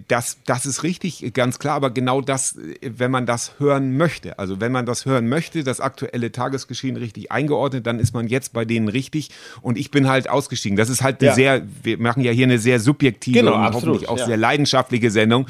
das, 0.08 0.38
das 0.46 0.66
ist 0.66 0.84
richtig, 0.84 1.34
ganz 1.34 1.60
klar, 1.60 1.76
aber 1.76 1.92
genau 1.92 2.22
das, 2.22 2.58
wenn 2.82 3.12
man 3.12 3.26
das 3.26 3.60
hören 3.60 3.98
möchte, 3.98 4.40
also 4.40 4.60
wenn 4.60 4.72
man 4.72 4.86
das 4.86 5.06
hören 5.06 5.28
möchte, 5.30 5.64
das 5.64 5.80
aktuelle 5.80 6.32
Tagesgeschehen 6.32 6.98
richtig 6.98 7.32
eingeordnet, 7.32 7.88
dann 7.88 8.00
ist 8.00 8.14
man 8.14 8.28
jetzt 8.28 8.54
bei 8.54 8.66
denen 8.66 8.88
richtig 8.88 9.30
und 9.62 9.78
ich 9.78 9.92
bin 9.92 10.08
halt 10.08 10.30
ausgestiegen. 10.30 10.78
Das 10.78 10.90
ist 10.90 11.02
halt 11.02 11.22
eine 11.22 11.30
ja. 11.30 11.36
sehr, 11.36 11.62
wir 11.84 11.98
machen 11.98 12.24
ja 12.24 12.32
hier 12.32 12.46
eine 12.46 12.60
sehr 12.60 12.80
subjektive 12.80 13.40
genau, 13.40 13.56
und 13.56 13.62
absolut, 13.62 13.88
hoffentlich 13.88 14.10
auch 14.10 14.18
ja. 14.18 14.26
sehr 14.26 14.38
leidenschaftliche 14.38 15.12
Sendung. 15.12 15.48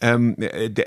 Ähm, 0.00 0.36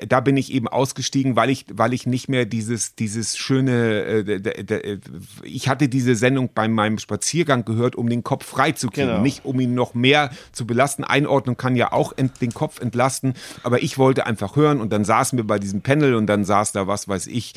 da 0.07 0.19
bin 0.19 0.37
ich 0.37 0.51
eben 0.53 0.67
ausgestiegen, 0.67 1.35
weil 1.35 1.49
ich, 1.49 1.65
weil 1.71 1.93
ich 1.93 2.05
nicht 2.05 2.29
mehr 2.29 2.45
dieses, 2.45 2.95
dieses 2.95 3.37
schöne, 3.37 4.25
äh, 4.25 4.99
ich 5.43 5.67
hatte 5.69 5.87
diese 5.87 6.15
Sendung 6.15 6.49
bei 6.53 6.67
meinem 6.67 6.99
Spaziergang 6.99 7.65
gehört, 7.65 7.95
um 7.95 8.09
den 8.09 8.23
Kopf 8.23 8.45
frei 8.45 8.71
zu 8.71 8.89
kriegen, 8.89 9.07
genau. 9.07 9.21
nicht 9.21 9.45
um 9.45 9.59
ihn 9.59 9.73
noch 9.73 9.93
mehr 9.93 10.04
mehr 10.05 10.29
zu 10.51 10.67
belasten. 10.67 11.03
Einordnung 11.03 11.57
kann 11.57 11.75
ja 11.75 11.91
auch 11.91 12.13
den 12.13 12.53
Kopf 12.53 12.79
entlasten, 12.79 13.33
aber 13.63 13.81
ich 13.81 13.97
wollte 13.97 14.27
einfach 14.27 14.55
hören 14.55 14.79
und 14.79 14.93
dann 14.93 15.03
saßen 15.03 15.35
wir 15.35 15.47
bei 15.47 15.57
diesem 15.57 15.81
Panel 15.81 16.13
und 16.13 16.27
dann 16.27 16.45
saß 16.45 16.73
da, 16.73 16.85
was 16.85 17.07
weiß 17.07 17.25
ich, 17.25 17.53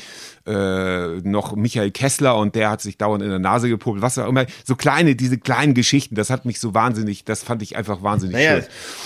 äh, 0.47 1.19
noch 1.21 1.55
Michael 1.55 1.91
Kessler 1.91 2.37
und 2.37 2.55
der 2.55 2.71
hat 2.71 2.81
sich 2.81 2.97
dauernd 2.97 3.23
in 3.23 3.29
der 3.29 3.37
Nase 3.37 3.69
gepuppt, 3.69 4.01
was 4.01 4.17
auch 4.17 4.27
immer. 4.27 4.47
So 4.65 4.75
kleine, 4.75 5.15
diese 5.15 5.37
kleinen 5.37 5.75
Geschichten, 5.75 6.15
das 6.15 6.31
hat 6.31 6.45
mich 6.45 6.59
so 6.59 6.73
wahnsinnig, 6.73 7.23
das 7.23 7.43
fand 7.43 7.61
ich 7.61 7.75
einfach 7.75 8.01
wahnsinnig 8.01 8.35
naja, 8.35 8.61
schön. 8.61 8.65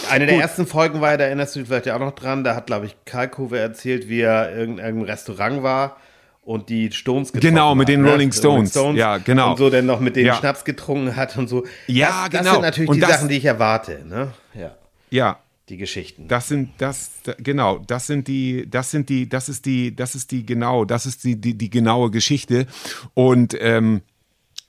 Eine 0.10 0.26
der 0.26 0.36
Gut. 0.36 0.44
ersten 0.44 0.66
Folgen 0.66 1.02
war, 1.02 1.18
da 1.18 1.26
erinnerst 1.26 1.56
du 1.56 1.60
dich 1.60 1.68
vielleicht 1.68 1.88
ja 1.88 1.96
auch 1.96 2.00
noch 2.00 2.16
dran, 2.16 2.46
da 2.46 2.56
hat, 2.56 2.68
glaube 2.68 2.86
ich, 2.86 2.96
Kalkove 3.04 3.60
erzählt, 3.60 4.08
wie 4.08 4.22
er 4.22 4.54
in 4.54 4.78
irgendeinem 4.78 5.02
Restaurant 5.02 5.64
war 5.64 5.98
und 6.46 6.70
die 6.70 6.92
Stones 6.92 7.32
getrunken 7.32 7.56
Genau, 7.56 7.76
mit 7.76 7.88
hat, 7.88 7.94
den 7.94 8.02
ne? 8.02 8.12
Rolling, 8.12 8.32
Stones. 8.32 8.76
Rolling, 8.76 8.96
Stones. 8.96 9.00
Ja, 9.00 9.18
genau. 9.18 9.52
Und 9.52 9.58
so 9.58 9.70
dann 9.70 9.86
noch 9.86 10.00
mit 10.00 10.16
dem 10.16 10.26
ja. 10.26 10.36
Schnaps 10.36 10.66
getrunken 10.66 11.16
hat 11.16 11.38
und 11.38 11.48
so. 11.48 11.66
Ja, 11.88 12.28
das, 12.30 12.42
genau. 12.42 12.44
Das 12.44 12.52
sind 12.54 12.62
natürlich 12.62 12.90
und 12.90 12.96
die 12.96 13.02
das, 13.02 13.12
Sachen, 13.12 13.30
die 13.30 13.38
ich 13.38 13.46
erwarte, 13.46 14.04
ne? 14.08 14.34
Ja. 14.54 14.76
Ja. 15.10 15.40
Die 15.70 15.78
Geschichten. 15.78 16.28
Das 16.28 16.50
sind, 16.50 16.72
das, 16.78 17.12
genau, 17.38 17.80
das 17.80 18.08
sind 18.08 18.28
die, 18.28 18.70
das 18.70 18.92
sind 18.92 19.08
die, 19.08 19.30
das 19.30 19.48
ist 19.48 19.66
die, 19.66 19.96
das 19.96 20.14
ist 20.14 20.32
die, 20.32 20.46
genau, 20.46 20.84
das 20.84 21.06
ist 21.06 21.24
die, 21.24 21.40
die, 21.40 21.58
die 21.58 21.70
genaue 21.70 22.12
Geschichte. 22.12 22.68
Und, 23.14 23.56
ähm, 23.60 24.02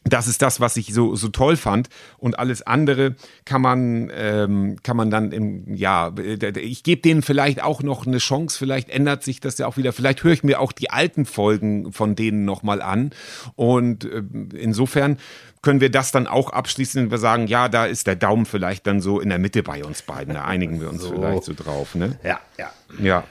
das 0.04 0.28
ist 0.28 0.42
das, 0.42 0.60
was 0.60 0.76
ich 0.76 0.92
so, 0.92 1.16
so 1.16 1.28
toll 1.28 1.56
fand. 1.56 1.88
Und 2.18 2.38
alles 2.38 2.62
andere 2.62 3.16
kann 3.44 3.62
man, 3.62 4.10
ähm, 4.14 4.76
kann 4.82 4.96
man 4.96 5.10
dann 5.10 5.32
im, 5.32 5.74
ja, 5.74 6.12
ich 6.56 6.82
gebe 6.82 7.00
denen 7.00 7.22
vielleicht 7.22 7.62
auch 7.62 7.82
noch 7.82 8.06
eine 8.06 8.18
Chance, 8.18 8.58
vielleicht 8.58 8.90
ändert 8.90 9.22
sich 9.22 9.40
das 9.40 9.58
ja 9.58 9.66
auch 9.66 9.76
wieder. 9.76 9.92
Vielleicht 9.92 10.22
höre 10.22 10.32
ich 10.32 10.44
mir 10.44 10.60
auch 10.60 10.72
die 10.72 10.90
alten 10.90 11.24
Folgen 11.24 11.92
von 11.92 12.14
denen 12.14 12.44
nochmal 12.44 12.82
an. 12.82 13.10
Und 13.56 14.04
äh, 14.04 14.22
insofern 14.56 15.18
können 15.62 15.80
wir 15.80 15.90
das 15.90 16.12
dann 16.12 16.26
auch 16.26 16.50
abschließen, 16.50 17.04
wenn 17.04 17.10
wir 17.10 17.18
sagen, 17.18 17.46
ja, 17.46 17.70
da 17.70 17.86
ist 17.86 18.06
der 18.06 18.16
Daumen 18.16 18.44
vielleicht 18.44 18.86
dann 18.86 19.00
so 19.00 19.20
in 19.20 19.30
der 19.30 19.38
Mitte 19.38 19.62
bei 19.62 19.82
uns 19.84 20.02
beiden. 20.02 20.34
Da 20.34 20.44
einigen 20.44 20.80
wir 20.80 20.90
uns 20.90 21.02
so. 21.02 21.12
vielleicht 21.12 21.44
so 21.44 21.54
drauf. 21.54 21.94
Ne? 21.94 22.18
Ja, 22.22 22.40
ja. 22.58 22.70
Ja. 22.98 23.24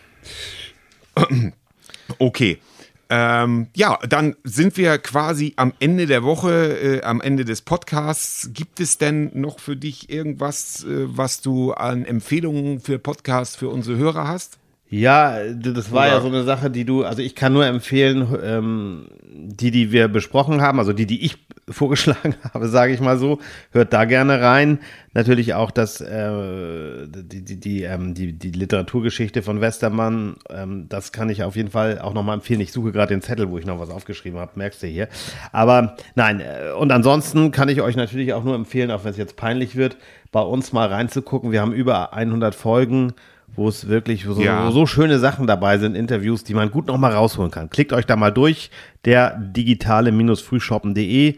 Okay. 2.19 2.59
Ähm, 3.15 3.67
ja, 3.75 3.99
dann 4.09 4.35
sind 4.43 4.75
wir 4.75 4.97
quasi 4.97 5.53
am 5.55 5.71
Ende 5.79 6.07
der 6.07 6.23
Woche, 6.23 6.79
äh, 6.79 7.03
am 7.03 7.21
Ende 7.21 7.45
des 7.45 7.61
Podcasts. 7.61 8.49
Gibt 8.53 8.79
es 8.79 8.97
denn 8.97 9.29
noch 9.35 9.59
für 9.59 9.75
dich 9.75 10.09
irgendwas, 10.09 10.83
äh, 10.83 11.05
was 11.15 11.41
du 11.41 11.73
an 11.73 12.05
Empfehlungen 12.05 12.79
für 12.79 12.97
Podcasts 12.97 13.55
für 13.55 13.69
unsere 13.69 13.97
Hörer 13.97 14.27
hast? 14.27 14.57
Ja, 14.95 15.39
das 15.51 15.91
war 15.91 16.03
Oder? 16.03 16.15
ja 16.15 16.21
so 16.21 16.27
eine 16.27 16.43
Sache, 16.43 16.69
die 16.69 16.85
du, 16.85 17.03
also 17.03 17.23
ich 17.23 17.33
kann 17.33 17.51
nur 17.51 17.65
empfehlen, 17.65 18.27
ähm, 18.43 19.07
die, 19.25 19.71
die 19.71 19.91
wir 19.91 20.07
besprochen 20.07 20.61
haben, 20.61 20.77
also 20.77 20.93
die, 20.93 21.07
die 21.07 21.25
ich 21.25 21.37
vorgeschlagen 21.67 22.35
habe, 22.53 22.67
sage 22.67 22.93
ich 22.93 22.99
mal 22.99 23.17
so, 23.17 23.39
hört 23.71 23.91
da 23.91 24.05
gerne 24.05 24.39
rein. 24.39 24.77
Natürlich 25.15 25.55
auch 25.55 25.71
das, 25.71 25.99
äh, 25.99 27.07
die, 27.07 27.43
die, 27.43 27.59
die, 27.59 27.81
ähm, 27.81 28.13
die, 28.13 28.33
die 28.33 28.51
Literaturgeschichte 28.51 29.41
von 29.41 29.61
Westermann, 29.61 30.35
ähm, 30.51 30.85
das 30.89 31.11
kann 31.11 31.27
ich 31.29 31.41
auf 31.43 31.55
jeden 31.55 31.71
Fall 31.71 31.97
auch 31.97 32.13
nochmal 32.13 32.35
empfehlen. 32.35 32.61
Ich 32.61 32.71
suche 32.71 32.91
gerade 32.91 33.15
den 33.15 33.23
Zettel, 33.23 33.49
wo 33.49 33.57
ich 33.57 33.65
noch 33.65 33.79
was 33.79 33.89
aufgeschrieben 33.89 34.37
habe, 34.39 34.51
merkst 34.55 34.83
du 34.83 34.87
hier. 34.87 35.07
Aber 35.51 35.97
nein, 36.13 36.39
äh, 36.39 36.71
und 36.77 36.91
ansonsten 36.91 37.49
kann 37.49 37.67
ich 37.67 37.81
euch 37.81 37.95
natürlich 37.95 38.33
auch 38.33 38.43
nur 38.43 38.53
empfehlen, 38.53 38.91
auch 38.91 39.03
wenn 39.05 39.11
es 39.11 39.17
jetzt 39.17 39.37
peinlich 39.37 39.75
wird, 39.75 39.97
bei 40.31 40.41
uns 40.41 40.71
mal 40.71 40.87
reinzugucken. 40.87 41.51
Wir 41.51 41.61
haben 41.61 41.73
über 41.73 42.13
100 42.13 42.53
Folgen 42.53 43.13
wo 43.55 43.67
es 43.67 43.87
wirklich 43.87 44.23
so, 44.23 44.41
ja. 44.41 44.71
so, 44.71 44.85
schöne 44.85 45.19
Sachen 45.19 45.47
dabei 45.47 45.77
sind, 45.77 45.95
Interviews, 45.95 46.43
die 46.43 46.53
man 46.53 46.71
gut 46.71 46.87
nochmal 46.87 47.13
rausholen 47.13 47.51
kann. 47.51 47.69
Klickt 47.69 47.93
euch 47.93 48.05
da 48.05 48.15
mal 48.15 48.31
durch, 48.31 48.71
der 49.05 49.37
digitale-frühshoppen.de. 49.37 51.35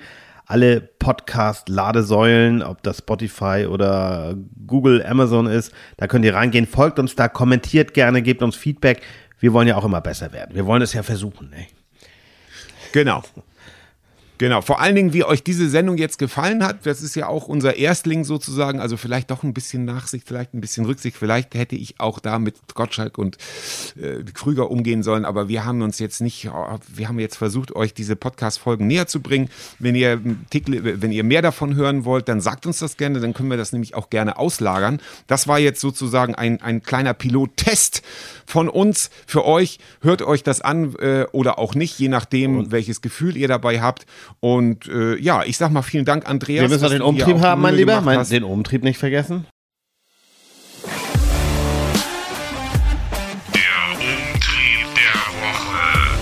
Alle 0.48 0.80
Podcast-Ladesäulen, 0.80 2.62
ob 2.62 2.84
das 2.84 3.00
Spotify 3.00 3.66
oder 3.68 4.36
Google, 4.68 5.04
Amazon 5.04 5.48
ist, 5.48 5.74
da 5.98 6.06
könnt 6.08 6.24
ihr 6.24 6.36
reingehen. 6.36 6.68
Folgt 6.68 7.00
uns 7.00 7.16
da, 7.16 7.28
kommentiert 7.28 7.96
gerne, 7.96 8.22
gebt 8.22 8.44
uns 8.44 8.56
Feedback. 8.56 9.02
Wir 9.40 9.54
wollen 9.54 9.68
ja 9.68 9.76
auch 9.76 9.86
immer 9.86 10.02
besser 10.02 10.32
werden. 10.34 10.56
Wir 10.56 10.68
wollen 10.68 10.84
es 10.84 10.94
ja 10.94 11.02
versuchen. 11.02 11.52
Ey. 11.52 11.68
Genau. 12.92 13.24
Genau, 14.38 14.62
vor 14.62 14.82
allen 14.82 14.96
Dingen, 14.96 15.14
wie 15.14 15.24
euch 15.24 15.44
diese 15.44 15.70
Sendung 15.70 15.98
jetzt 15.98 16.18
gefallen 16.18 16.64
hat, 16.64 16.86
das 16.86 17.02
ist 17.02 17.16
ja 17.16 17.28
auch 17.28 17.48
unser 17.48 17.78
Erstling 17.78 18.26
sozusagen, 18.26 18.82
also 18.82 18.98
vielleicht 18.98 19.32
doch 19.32 19.44
ein 19.44 19.54
bisschen 19.54 19.86
Nachsicht, 19.86 20.28
vielleicht 20.28 20.54
ein 20.54 20.62
bisschen 20.62 20.86
Rücksicht, 20.86 21.16
vielleicht 21.16 21.56
hätte 21.56 21.76
ich 21.76 22.00
auch 22.00 22.20
da 22.20 22.38
mit 22.38 22.56
Gottschalk 22.74 23.18
und 23.18 23.38
äh, 23.96 24.24
Krüger 24.34 24.70
umgehen 24.70 25.04
sollen, 25.04 25.24
aber 25.24 25.48
wir 25.48 25.64
haben 25.64 25.82
uns 25.82 26.00
jetzt 26.00 26.20
nicht, 26.22 26.50
wir 26.94 27.08
haben 27.08 27.20
jetzt 27.20 27.38
versucht, 27.38 27.76
euch 27.76 27.94
diese 27.94 28.16
Podcast-Folgen 28.16 28.88
näher 28.88 29.08
zu 29.08 29.22
bringen. 29.22 29.50
Wenn 29.80 29.96
ihr, 29.96 30.20
wenn 30.22 31.12
ihr 31.12 31.24
mehr 31.24 31.42
davon 31.42 31.76
hören 31.76 32.04
wollt, 32.04 32.28
dann 32.28 32.42
sagt 32.42 32.66
uns 32.66 32.80
das 32.80 32.98
gerne, 32.98 33.22
dann 33.22 33.34
können 33.34 33.50
wir 33.50 33.58
das 33.58 33.72
nämlich 33.72 33.96
auch 33.96 34.10
gerne 34.10 34.38
auslagern. 34.38 35.00
Das 35.28 35.48
war 35.48 35.60
jetzt 35.60 35.80
sozusagen 35.80 36.36
ein, 36.36 36.62
ein 36.62 36.84
kleiner 36.84 37.14
Pilottest 37.14 38.02
von 38.46 38.70
uns 38.70 39.10
für 39.26 39.46
euch. 39.46 39.80
Hört 40.02 40.22
euch 40.22 40.44
das 40.44 40.62
an 40.62 40.96
äh, 40.96 41.26
oder 41.32 41.58
auch 41.58 41.74
nicht, 41.74 41.98
je 42.00 42.10
nachdem, 42.10 42.58
und 42.58 42.72
welches 42.72 43.02
Gefühl 43.02 43.38
ihr 43.38 43.48
dabei 43.48 43.82
habt. 43.82 44.06
Und 44.40 44.88
äh, 44.88 45.18
ja, 45.18 45.44
ich 45.44 45.58
sag 45.58 45.72
mal 45.72 45.82
vielen 45.82 46.06
Dank, 46.06 46.30
Andreas. 46.30 46.62
Wir 46.62 46.70
müssen 46.70 46.84
noch 46.84 46.92
den 46.92 47.02
Umtrieb 47.02 47.40
haben, 47.40 47.62
mein 47.62 47.76
Lieber. 47.76 48.02
Mein, 48.02 48.28
den 48.28 48.44
Umtrieb 48.44 48.84
nicht 48.84 48.98
vergessen. 48.98 49.46
Der 53.54 53.62
Umtrieb 53.94 54.88
der 54.96 55.22
Woche. 55.42 56.20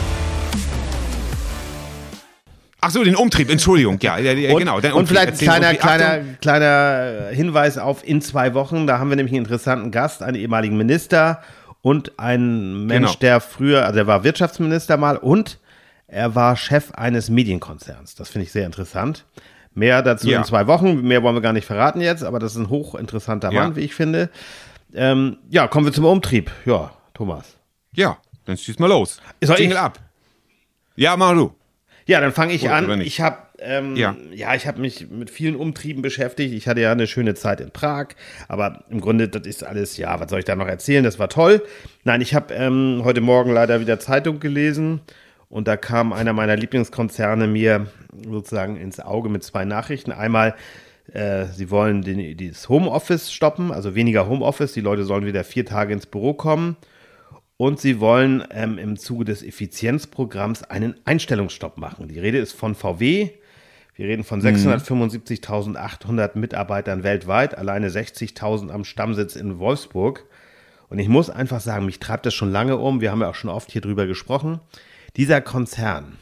Ach 2.81 2.91
so, 2.91 3.03
den 3.03 3.15
Umtrieb, 3.15 3.49
Entschuldigung, 3.49 3.97
ja, 4.01 4.17
ja, 4.17 4.33
ja 4.33 4.53
und, 4.53 4.59
genau. 4.59 4.77
und 4.97 5.07
vielleicht 5.07 5.33
ein 5.33 5.37
kleiner, 5.37 5.73
kleiner, 5.73 6.19
kleiner 6.41 7.29
Hinweis 7.31 7.77
auf 7.77 8.05
in 8.05 8.21
zwei 8.21 8.53
Wochen, 8.53 8.87
da 8.87 8.99
haben 8.99 9.09
wir 9.09 9.15
nämlich 9.15 9.33
einen 9.33 9.45
interessanten 9.45 9.91
Gast, 9.91 10.21
einen 10.21 10.35
ehemaligen 10.35 10.75
Minister 10.75 11.41
und 11.81 12.19
einen 12.19 12.85
Mensch, 12.85 13.07
genau. 13.07 13.19
der 13.19 13.39
früher, 13.39 13.85
also 13.85 13.95
der 13.95 14.07
war 14.07 14.23
Wirtschaftsminister 14.23 14.97
mal 14.97 15.17
und 15.17 15.59
er 16.13 16.35
war 16.35 16.55
Chef 16.55 16.91
eines 16.91 17.29
Medienkonzerns. 17.29 18.15
Das 18.15 18.29
finde 18.29 18.45
ich 18.45 18.51
sehr 18.51 18.65
interessant. 18.65 19.25
Mehr 19.73 20.03
dazu 20.03 20.29
ja. 20.29 20.39
in 20.39 20.43
zwei 20.45 20.67
Wochen. 20.67 21.01
Mehr 21.01 21.23
wollen 21.23 21.35
wir 21.35 21.41
gar 21.41 21.53
nicht 21.53 21.65
verraten 21.65 21.99
jetzt, 22.01 22.23
aber 22.23 22.39
das 22.39 22.53
ist 22.53 22.59
ein 22.59 22.69
hochinteressanter 22.69 23.51
ja. 23.51 23.63
Mann, 23.63 23.75
wie 23.75 23.81
ich 23.81 23.95
finde. 23.95 24.29
Ähm, 24.93 25.37
ja, 25.49 25.67
kommen 25.67 25.87
wir 25.87 25.93
zum 25.93 26.05
Umtrieb. 26.05 26.51
Ja, 26.65 26.91
Thomas. 27.15 27.57
Ja, 27.95 28.17
dann 28.45 28.57
schieß 28.57 28.77
mal 28.77 28.87
los. 28.87 29.19
Soll 29.41 29.59
Jingle 29.59 29.77
ab. 29.77 29.99
Ja, 30.95 31.17
mach 31.17 31.33
du. 31.33 31.55
Ja, 32.05 32.21
dann 32.21 32.31
fange 32.31 32.53
ich 32.53 32.65
Oder 32.65 32.75
an. 32.75 33.01
Ich 33.01 33.21
habe 33.21 33.37
ähm, 33.59 33.95
ja. 33.95 34.15
ja, 34.31 34.53
ich 34.53 34.67
habe 34.67 34.81
mich 34.81 35.09
mit 35.09 35.29
vielen 35.31 35.55
Umtrieben 35.55 36.01
beschäftigt. 36.01 36.53
Ich 36.53 36.67
hatte 36.67 36.81
ja 36.81 36.91
eine 36.91 37.07
schöne 37.07 37.33
Zeit 37.33 37.61
in 37.61 37.71
Prag, 37.71 38.09
aber 38.47 38.83
im 38.89 38.99
Grunde, 39.01 39.29
das 39.29 39.47
ist 39.47 39.63
alles, 39.63 39.97
ja, 39.97 40.19
was 40.19 40.29
soll 40.29 40.39
ich 40.39 40.45
da 40.45 40.55
noch 40.55 40.67
erzählen? 40.67 41.03
Das 41.03 41.17
war 41.17 41.29
toll. 41.29 41.63
Nein, 42.03 42.21
ich 42.21 42.35
habe 42.35 42.53
ähm, 42.53 43.01
heute 43.03 43.21
Morgen 43.21 43.51
leider 43.51 43.79
wieder 43.79 43.99
Zeitung 43.99 44.39
gelesen 44.39 45.01
und 45.53 45.67
da 45.67 45.77
kam 45.77 46.13
einer 46.13 46.33
meiner 46.33 46.55
Lieblingskonzerne 46.55 47.45
mir 47.45 47.85
sozusagen 48.27 48.75
ins 48.75 48.99
Auge 48.99 49.29
mit 49.29 49.43
zwei 49.43 49.65
Nachrichten. 49.65 50.11
Einmal, 50.11 50.55
äh, 51.11 51.45
sie 51.45 51.69
wollen 51.69 52.01
den, 52.01 52.35
das 52.37 52.69
Homeoffice 52.69 53.31
stoppen, 53.31 53.71
also 53.71 53.93
weniger 53.93 54.27
Homeoffice. 54.27 54.73
Die 54.73 54.81
Leute 54.81 55.03
sollen 55.03 55.27
wieder 55.27 55.43
vier 55.43 55.63
Tage 55.63 55.93
ins 55.93 56.07
Büro 56.07 56.33
kommen. 56.33 56.75
Und 57.55 57.79
sie 57.79 57.99
wollen 57.99 58.43
ähm, 58.49 58.79
im 58.79 58.97
Zuge 58.97 59.25
des 59.25 59.43
Effizienzprogramms 59.43 60.63
einen 60.63 60.95
Einstellungsstopp 61.05 61.77
machen. 61.77 62.07
Die 62.07 62.17
Rede 62.17 62.39
ist 62.39 62.53
von 62.53 62.73
VW. 62.73 63.29
Wir 63.93 64.07
reden 64.07 64.23
von 64.23 64.41
675.800 64.41 66.35
Mitarbeitern 66.35 67.03
weltweit, 67.03 67.55
alleine 67.55 67.89
60.000 67.89 68.71
am 68.71 68.85
Stammsitz 68.85 69.35
in 69.35 69.59
Wolfsburg. 69.59 70.25
Und 70.89 70.97
ich 70.97 71.09
muss 71.09 71.29
einfach 71.29 71.61
sagen, 71.61 71.85
mich 71.85 71.99
treibt 71.99 72.25
das 72.25 72.33
schon 72.33 72.51
lange 72.51 72.77
um. 72.77 73.01
Wir 73.01 73.11
haben 73.11 73.21
ja 73.21 73.29
auch 73.29 73.35
schon 73.35 73.51
oft 73.51 73.71
hier 73.71 73.81
drüber 73.81 74.07
gesprochen. 74.07 74.59
Dieser 75.15 75.41
Konzern 75.41 76.17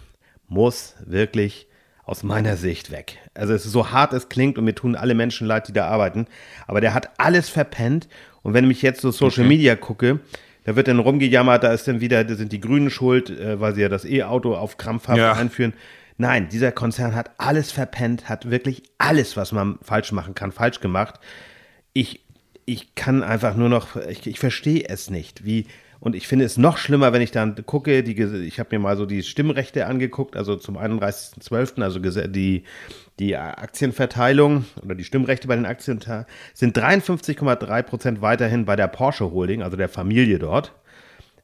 muss 0.47 0.95
wirklich 1.05 1.67
aus 2.03 2.23
meiner 2.23 2.57
Sicht 2.57 2.91
weg. 2.91 3.17
Also 3.33 3.53
es 3.53 3.65
ist 3.65 3.71
so 3.71 3.91
hart 3.91 4.11
es 4.11 4.27
klingt 4.27 4.57
und 4.57 4.65
mir 4.65 4.75
tun 4.75 4.95
alle 4.95 5.13
Menschen 5.13 5.47
leid, 5.47 5.67
die 5.69 5.73
da 5.73 5.87
arbeiten, 5.87 6.25
aber 6.67 6.81
der 6.81 6.93
hat 6.93 7.11
alles 7.17 7.47
verpennt 7.47 8.09
und 8.41 8.53
wenn 8.53 8.69
ich 8.69 8.81
jetzt 8.81 9.01
so 9.01 9.11
Social 9.11 9.45
okay. 9.45 9.47
Media 9.47 9.75
gucke, 9.75 10.19
da 10.65 10.75
wird 10.75 10.87
dann 10.87 10.99
rumgejammert, 10.99 11.63
da 11.63 11.71
ist 11.71 11.87
dann 11.87 12.01
wieder, 12.01 12.23
da 12.23 12.35
sind 12.35 12.51
die 12.51 12.59
Grünen 12.59 12.89
schuld, 12.89 13.29
äh, 13.29 13.59
weil 13.59 13.73
sie 13.75 13.81
ja 13.81 13.89
das 13.89 14.03
E-Auto 14.03 14.55
auf 14.55 14.77
krampfhaft 14.77 15.17
ja. 15.17 15.33
einführen. 15.33 15.73
Nein, 16.17 16.49
dieser 16.49 16.71
Konzern 16.71 17.15
hat 17.15 17.31
alles 17.37 17.71
verpennt, 17.71 18.29
hat 18.29 18.51
wirklich 18.51 18.83
alles, 18.97 19.37
was 19.37 19.51
man 19.53 19.79
falsch 19.81 20.11
machen 20.11 20.35
kann, 20.35 20.51
falsch 20.51 20.81
gemacht. 20.81 21.19
Ich, 21.93 22.25
ich 22.65 22.93
kann 22.93 23.23
einfach 23.23 23.55
nur 23.55 23.69
noch, 23.69 23.95
ich, 23.95 24.27
ich 24.27 24.39
verstehe 24.39 24.85
es 24.87 25.09
nicht, 25.09 25.45
wie 25.45 25.65
und 26.01 26.15
ich 26.15 26.27
finde 26.27 26.45
es 26.45 26.57
noch 26.57 26.77
schlimmer, 26.77 27.13
wenn 27.13 27.21
ich 27.21 27.29
dann 27.29 27.55
gucke, 27.67 28.01
die, 28.01 28.19
ich 28.19 28.59
habe 28.59 28.69
mir 28.71 28.79
mal 28.79 28.97
so 28.97 29.05
die 29.05 29.21
Stimmrechte 29.21 29.85
angeguckt, 29.85 30.35
also 30.35 30.55
zum 30.55 30.75
31.12., 30.75 31.83
also 31.83 31.99
die, 31.99 32.63
die 33.19 33.37
Aktienverteilung 33.37 34.65
oder 34.83 34.95
die 34.95 35.03
Stimmrechte 35.03 35.47
bei 35.47 35.55
den 35.55 35.67
Aktien 35.67 35.99
sind 36.55 36.75
53,3 36.75 37.83
Prozent 37.83 38.21
weiterhin 38.23 38.65
bei 38.65 38.75
der 38.75 38.87
Porsche 38.87 39.31
Holding, 39.31 39.61
also 39.61 39.77
der 39.77 39.89
Familie 39.89 40.39
dort. 40.39 40.73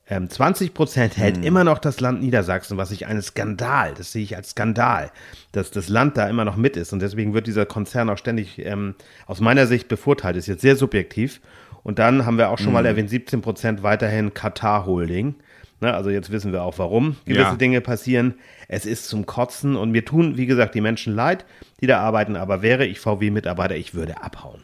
20 0.07 0.69
ähm, 0.69 0.73
Prozent 0.73 1.17
hält 1.17 1.37
hm. 1.37 1.43
immer 1.43 1.63
noch 1.63 1.77
das 1.77 1.99
Land 1.99 2.21
Niedersachsen, 2.21 2.77
was 2.77 2.89
ich 2.89 3.05
einen 3.05 3.21
Skandal, 3.21 3.93
das 3.95 4.11
sehe 4.11 4.23
ich 4.23 4.37
als 4.37 4.51
Skandal, 4.51 5.11
dass 5.51 5.69
das 5.69 5.87
Land 5.87 6.17
da 6.17 6.27
immer 6.27 6.45
noch 6.45 6.55
mit 6.55 6.77
ist. 6.77 6.93
Und 6.93 7.01
deswegen 7.01 7.35
wird 7.35 7.45
dieser 7.45 7.67
Konzern 7.67 8.09
auch 8.09 8.17
ständig 8.17 8.57
ähm, 8.57 8.95
aus 9.27 9.39
meiner 9.39 9.67
Sicht 9.67 9.87
bevorteilt. 9.87 10.35
Ist 10.35 10.47
jetzt 10.47 10.61
sehr 10.61 10.77
subjektiv. 10.77 11.41
Und 11.87 11.99
dann 11.99 12.25
haben 12.25 12.37
wir 12.37 12.49
auch 12.49 12.57
schon 12.57 12.67
mhm. 12.67 12.73
mal 12.73 12.85
erwähnt, 12.85 13.09
17 13.09 13.41
Prozent 13.41 13.81
weiterhin 13.81 14.33
Katar 14.33 14.85
Holding. 14.85 15.35
Ne, 15.79 15.93
also 15.93 16.09
jetzt 16.09 16.33
wissen 16.33 16.51
wir 16.51 16.63
auch, 16.63 16.77
warum 16.79 17.15
gewisse 17.23 17.43
ja. 17.43 17.55
Dinge 17.55 17.79
passieren. 17.79 18.33
Es 18.67 18.85
ist 18.85 19.07
zum 19.07 19.25
Kotzen 19.25 19.77
und 19.77 19.91
mir 19.91 20.03
tun, 20.03 20.35
wie 20.35 20.47
gesagt, 20.47 20.75
die 20.75 20.81
Menschen 20.81 21.15
leid, 21.15 21.45
die 21.79 21.87
da 21.87 22.01
arbeiten. 22.01 22.35
Aber 22.35 22.61
wäre 22.61 22.85
ich 22.85 22.99
VW-Mitarbeiter, 22.99 23.77
ich 23.77 23.93
würde 23.93 24.21
abhauen. 24.21 24.63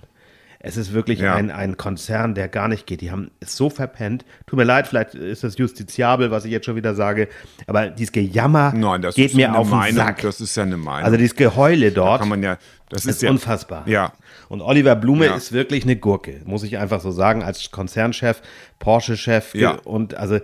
Es 0.65 0.75
ist 0.75 0.93
wirklich 0.93 1.19
ja. 1.19 1.35
ein, 1.35 1.51
ein 1.51 1.77
Konzern, 1.77 2.35
der 2.35 2.49
gar 2.49 2.69
nicht 2.69 2.87
geht. 2.87 2.99
Die 2.99 3.11
haben 3.11 3.31
es 3.39 3.55
so 3.55 3.69
verpennt. 3.69 4.25
Tut 4.45 4.57
mir 4.57 4.65
leid, 4.65 4.87
vielleicht 4.87 5.13
ist 5.13 5.45
das 5.45 5.57
justiziabel, 5.57 6.29
was 6.31 6.43
ich 6.43 6.51
jetzt 6.51 6.65
schon 6.65 6.75
wieder 6.77 6.93
sage. 6.93 7.29
Aber 7.67 7.87
dieses 7.87 8.11
Gejammer 8.11 8.73
Nein, 8.73 9.01
geht 9.13 9.33
mir 9.33 9.57
auf 9.57 9.69
Meinung, 9.69 9.87
den 9.87 9.95
Sack. 9.95 10.21
Das 10.21 10.41
ist 10.41 10.55
ja 10.55 10.63
eine 10.63 10.77
Meinung. 10.77 11.03
Also 11.05 11.17
dieses 11.17 11.35
Geheule 11.35 11.91
dort. 11.91 12.15
Da 12.15 12.17
kann 12.19 12.29
man 12.29 12.43
ja, 12.43 12.57
das 12.93 13.05
ist, 13.05 13.15
ist 13.15 13.21
ja, 13.23 13.29
unfassbar. 13.29 13.87
Ja, 13.87 14.13
und 14.49 14.61
Oliver 14.61 14.95
Blume 14.95 15.25
ja. 15.25 15.35
ist 15.35 15.51
wirklich 15.51 15.83
eine 15.83 15.95
Gurke, 15.95 16.41
muss 16.45 16.63
ich 16.63 16.77
einfach 16.77 17.01
so 17.01 17.11
sagen, 17.11 17.43
als 17.43 17.71
Konzernchef, 17.71 18.41
Porsche-Chef 18.79 19.55
ja. 19.55 19.71
und 19.83 20.15
also 20.15 20.39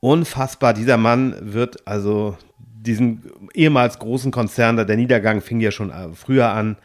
unfassbar. 0.00 0.74
Dieser 0.74 0.96
Mann 0.96 1.36
wird 1.40 1.86
also 1.86 2.36
diesen 2.58 3.22
ehemals 3.54 3.98
großen 3.98 4.32
Konzern, 4.32 4.76
der 4.76 4.96
Niedergang 4.96 5.40
fing 5.40 5.60
ja 5.60 5.70
schon 5.70 5.90
äh, 5.90 6.08
früher 6.14 6.48
an. 6.48 6.76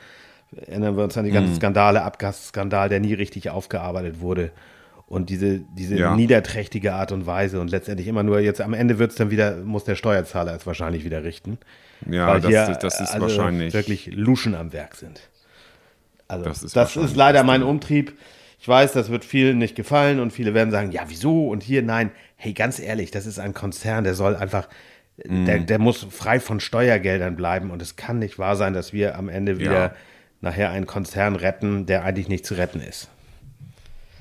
Erinnern 0.55 0.95
wir 0.95 1.03
uns 1.03 1.17
an 1.17 1.25
die 1.25 1.31
ganzen 1.31 1.51
mhm. 1.51 1.57
Skandale, 1.57 2.03
Abgasskandal, 2.03 2.89
der 2.89 2.99
nie 2.99 3.13
richtig 3.13 3.49
aufgearbeitet 3.49 4.21
wurde. 4.21 4.51
Und 5.07 5.29
diese, 5.29 5.59
diese 5.59 5.97
ja. 5.97 6.15
niederträchtige 6.15 6.93
Art 6.93 7.11
und 7.11 7.25
Weise 7.25 7.59
und 7.59 7.71
letztendlich 7.71 8.07
immer 8.07 8.23
nur 8.23 8.39
jetzt 8.39 8.61
am 8.61 8.73
Ende 8.73 8.99
wird 8.99 9.11
es 9.11 9.17
dann 9.17 9.31
wieder, 9.31 9.57
muss 9.57 9.85
der 9.85 9.95
Steuerzahler 9.95 10.53
es 10.53 10.65
wahrscheinlich 10.65 11.05
wieder 11.05 11.23
richten. 11.23 11.57
Ja, 12.09 12.39
das, 12.39 12.47
hier, 12.47 12.77
das 12.79 12.99
ist 12.99 13.13
also 13.13 13.21
wahrscheinlich. 13.21 13.73
Wirklich 13.73 14.07
Luschen 14.07 14.55
am 14.55 14.73
Werk 14.73 14.95
sind. 14.95 15.21
Also, 16.27 16.45
das 16.45 16.63
ist, 16.63 16.75
das 16.75 16.95
ist 16.95 17.15
leider 17.15 17.43
mein 17.43 17.63
Umtrieb. 17.63 18.17
Ich 18.59 18.67
weiß, 18.67 18.93
das 18.93 19.09
wird 19.09 19.23
vielen 19.23 19.57
nicht 19.57 19.75
gefallen 19.75 20.19
und 20.19 20.31
viele 20.31 20.53
werden 20.53 20.71
sagen, 20.71 20.91
ja, 20.91 21.03
wieso? 21.07 21.47
Und 21.47 21.63
hier, 21.63 21.83
nein. 21.83 22.11
Hey, 22.35 22.53
ganz 22.53 22.79
ehrlich, 22.79 23.11
das 23.11 23.25
ist 23.25 23.39
ein 23.39 23.53
Konzern, 23.53 24.03
der 24.03 24.13
soll 24.13 24.35
einfach, 24.35 24.67
mm. 25.25 25.45
der, 25.45 25.59
der 25.59 25.79
muss 25.79 26.05
frei 26.09 26.39
von 26.39 26.59
Steuergeldern 26.59 27.35
bleiben 27.35 27.71
und 27.71 27.81
es 27.81 27.95
kann 27.95 28.19
nicht 28.19 28.37
wahr 28.37 28.55
sein, 28.55 28.73
dass 28.73 28.93
wir 28.93 29.17
am 29.17 29.29
Ende 29.29 29.57
wieder 29.57 29.79
ja. 29.79 29.95
nachher 30.41 30.69
einen 30.71 30.85
Konzern 30.85 31.35
retten, 31.35 31.85
der 31.85 32.03
eigentlich 32.03 32.29
nicht 32.29 32.45
zu 32.45 32.55
retten 32.55 32.81
ist. 32.81 33.09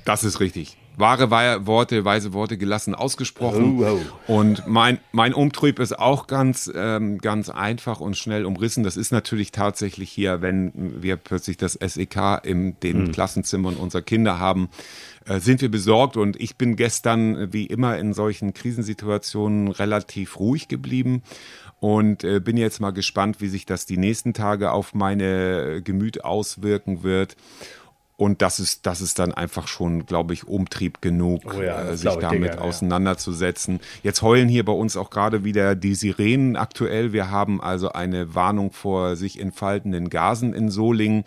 Das 0.05 0.23
ist 0.23 0.41
richtig 0.41 0.77
wahre 0.97 1.31
Worte, 1.67 2.05
weise 2.05 2.33
Worte 2.33 2.57
gelassen 2.57 2.95
ausgesprochen. 2.95 3.81
Oh, 3.81 4.01
oh. 4.29 4.33
Und 4.33 4.67
mein, 4.67 4.99
mein 5.13 5.35
Umtrieb 5.35 5.79
ist 5.79 5.99
auch 5.99 6.27
ganz, 6.27 6.71
ähm, 6.75 7.19
ganz 7.19 7.51
einfach 7.51 8.01
und 8.01 8.17
schnell 8.17 8.47
umrissen. 8.47 8.83
Das 8.83 8.97
ist 8.97 9.13
natürlich 9.13 9.53
tatsächlich 9.53 10.11
hier, 10.11 10.41
wenn 10.41 10.73
wir 11.03 11.17
plötzlich 11.17 11.57
das 11.59 11.75
SEK 11.75 12.41
in 12.45 12.81
den 12.81 13.07
hm. 13.07 13.13
Klassenzimmern 13.13 13.77
unserer 13.77 14.03
Kinder 14.03 14.39
haben, 14.39 14.71
äh, 15.27 15.39
sind 15.39 15.61
wir 15.61 15.71
besorgt. 15.71 16.17
Und 16.17 16.41
ich 16.41 16.57
bin 16.57 16.77
gestern, 16.77 17.53
wie 17.53 17.67
immer 17.67 17.99
in 17.99 18.15
solchen 18.15 18.55
Krisensituationen, 18.55 19.69
relativ 19.69 20.39
ruhig 20.39 20.69
geblieben 20.69 21.23
und 21.79 22.25
äh, 22.25 22.41
bin 22.41 22.57
jetzt 22.57 22.81
mal 22.81 22.93
gespannt, 22.93 23.41
wie 23.41 23.49
sich 23.49 23.67
das 23.67 23.85
die 23.85 23.99
nächsten 23.99 24.33
Tage 24.33 24.73
auf 24.73 24.95
meine 24.95 25.83
Gemüt 25.83 26.25
auswirken 26.25 27.03
wird. 27.03 27.37
Und 28.19 28.41
das 28.41 28.61
ist, 28.61 28.87
das 28.87 29.03
ist 29.03 29.19
dann 29.19 29.35
einfach 29.35 29.69
schon, 29.69 30.07
glaube 30.07 30.33
ich, 30.33 30.49
Umtrieb 30.49 31.03
genug, 31.03 31.43
oh 31.55 31.61
ja, 31.61 31.83
äh, 31.83 31.97
sich 31.99 32.15
damit 32.15 32.55
Digga, 32.55 32.63
auseinanderzusetzen. 32.63 33.75
Ja. 33.75 33.81
Jetzt 34.05 34.23
heulen 34.23 34.49
hier 34.49 34.65
bei 34.65 34.73
uns 34.73 34.97
auch 34.97 35.11
gerade 35.11 35.45
wieder 35.45 35.75
die 35.75 35.95
Sirenen 35.95 36.57
aktuell. 36.57 37.13
Wir 37.13 37.31
haben 37.31 37.61
also 37.61 37.93
eine 37.93 38.35
Warnung 38.35 38.73
vor 38.73 39.17
sich 39.17 39.39
entfaltenden 39.39 40.09
Gasen 40.09 40.55
in 40.55 40.71
Solingen. 40.71 41.25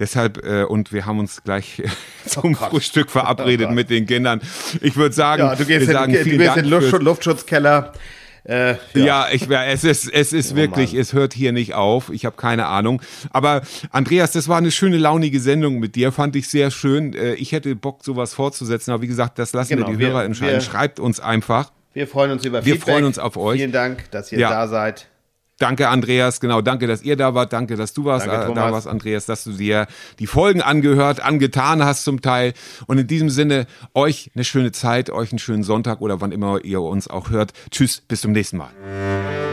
Deshalb, 0.00 0.44
äh, 0.44 0.64
und 0.64 0.92
wir 0.92 1.06
haben 1.06 1.20
uns 1.20 1.44
gleich 1.44 1.80
zum 2.26 2.54
oh 2.60 2.70
Frühstück 2.70 3.10
verabredet 3.10 3.68
oh 3.70 3.74
mit 3.74 3.88
den 3.88 4.06
Kindern. 4.06 4.40
Ich 4.80 4.96
würde 4.96 5.14
sagen, 5.14 5.44
ja, 5.44 5.54
du 5.54 5.64
gehst 5.64 5.86
wir 5.86 5.94
sagen, 5.94 6.12
in, 6.12 6.28
du 6.28 6.38
gehst 6.38 6.56
in 6.56 6.64
Luft, 6.64 6.90
Luftschutzkeller. 6.90 7.92
Äh, 8.44 8.72
ja. 8.72 8.76
ja. 8.94 9.26
ich 9.30 9.48
es 9.48 9.84
ist, 9.84 10.12
es 10.12 10.32
ist 10.32 10.52
oh, 10.52 10.56
wirklich, 10.56 10.92
Mann. 10.92 11.00
es 11.00 11.12
hört 11.12 11.32
hier 11.32 11.52
nicht 11.52 11.74
auf. 11.74 12.10
Ich 12.10 12.24
habe 12.24 12.36
keine 12.36 12.66
Ahnung. 12.66 13.00
Aber 13.30 13.62
Andreas, 13.90 14.32
das 14.32 14.48
war 14.48 14.58
eine 14.58 14.70
schöne, 14.70 14.98
launige 14.98 15.40
Sendung 15.40 15.78
mit 15.78 15.94
dir. 15.94 16.12
Fand 16.12 16.34
ich 16.36 16.48
sehr 16.48 16.70
schön. 16.70 17.14
Äh, 17.14 17.34
ich 17.34 17.52
hätte 17.52 17.74
Bock, 17.76 18.04
sowas 18.04 18.34
fortzusetzen. 18.34 18.90
Aber 18.90 19.02
wie 19.02 19.08
gesagt, 19.08 19.38
das 19.38 19.52
lassen 19.52 19.76
genau, 19.76 19.88
wir 19.88 19.96
die 19.96 20.04
Hörer 20.04 20.24
entscheiden. 20.24 20.54
Wir, 20.54 20.60
Schreibt 20.60 20.98
uns 20.98 21.20
einfach. 21.20 21.72
Wir 21.92 22.08
freuen 22.08 22.32
uns 22.32 22.44
über 22.44 22.64
Wir 22.64 22.74
Feedback. 22.74 22.94
freuen 22.94 23.04
uns 23.04 23.18
auf 23.18 23.36
euch. 23.36 23.58
Vielen 23.58 23.72
Dank, 23.72 24.10
dass 24.10 24.32
ihr 24.32 24.38
ja. 24.38 24.50
da 24.50 24.66
seid. 24.66 25.06
Danke, 25.62 25.88
Andreas. 25.88 26.40
Genau, 26.40 26.60
danke, 26.60 26.88
dass 26.88 27.02
ihr 27.02 27.14
da 27.14 27.34
wart. 27.34 27.52
Danke, 27.52 27.76
dass 27.76 27.92
du 27.92 28.04
warst, 28.04 28.26
danke, 28.26 28.50
äh, 28.50 28.54
da 28.54 28.72
warst, 28.72 28.88
Andreas, 28.88 29.26
dass 29.26 29.44
du 29.44 29.52
dir 29.52 29.86
die 30.18 30.26
Folgen 30.26 30.60
angehört, 30.60 31.20
angetan 31.20 31.84
hast 31.84 32.02
zum 32.02 32.20
Teil. 32.20 32.52
Und 32.88 32.98
in 32.98 33.06
diesem 33.06 33.30
Sinne, 33.30 33.68
euch 33.94 34.32
eine 34.34 34.42
schöne 34.42 34.72
Zeit, 34.72 35.08
euch 35.10 35.30
einen 35.30 35.38
schönen 35.38 35.62
Sonntag 35.62 36.00
oder 36.00 36.20
wann 36.20 36.32
immer 36.32 36.64
ihr 36.64 36.80
uns 36.80 37.06
auch 37.06 37.30
hört. 37.30 37.52
Tschüss, 37.70 38.00
bis 38.00 38.22
zum 38.22 38.32
nächsten 38.32 38.56
Mal. 38.56 39.51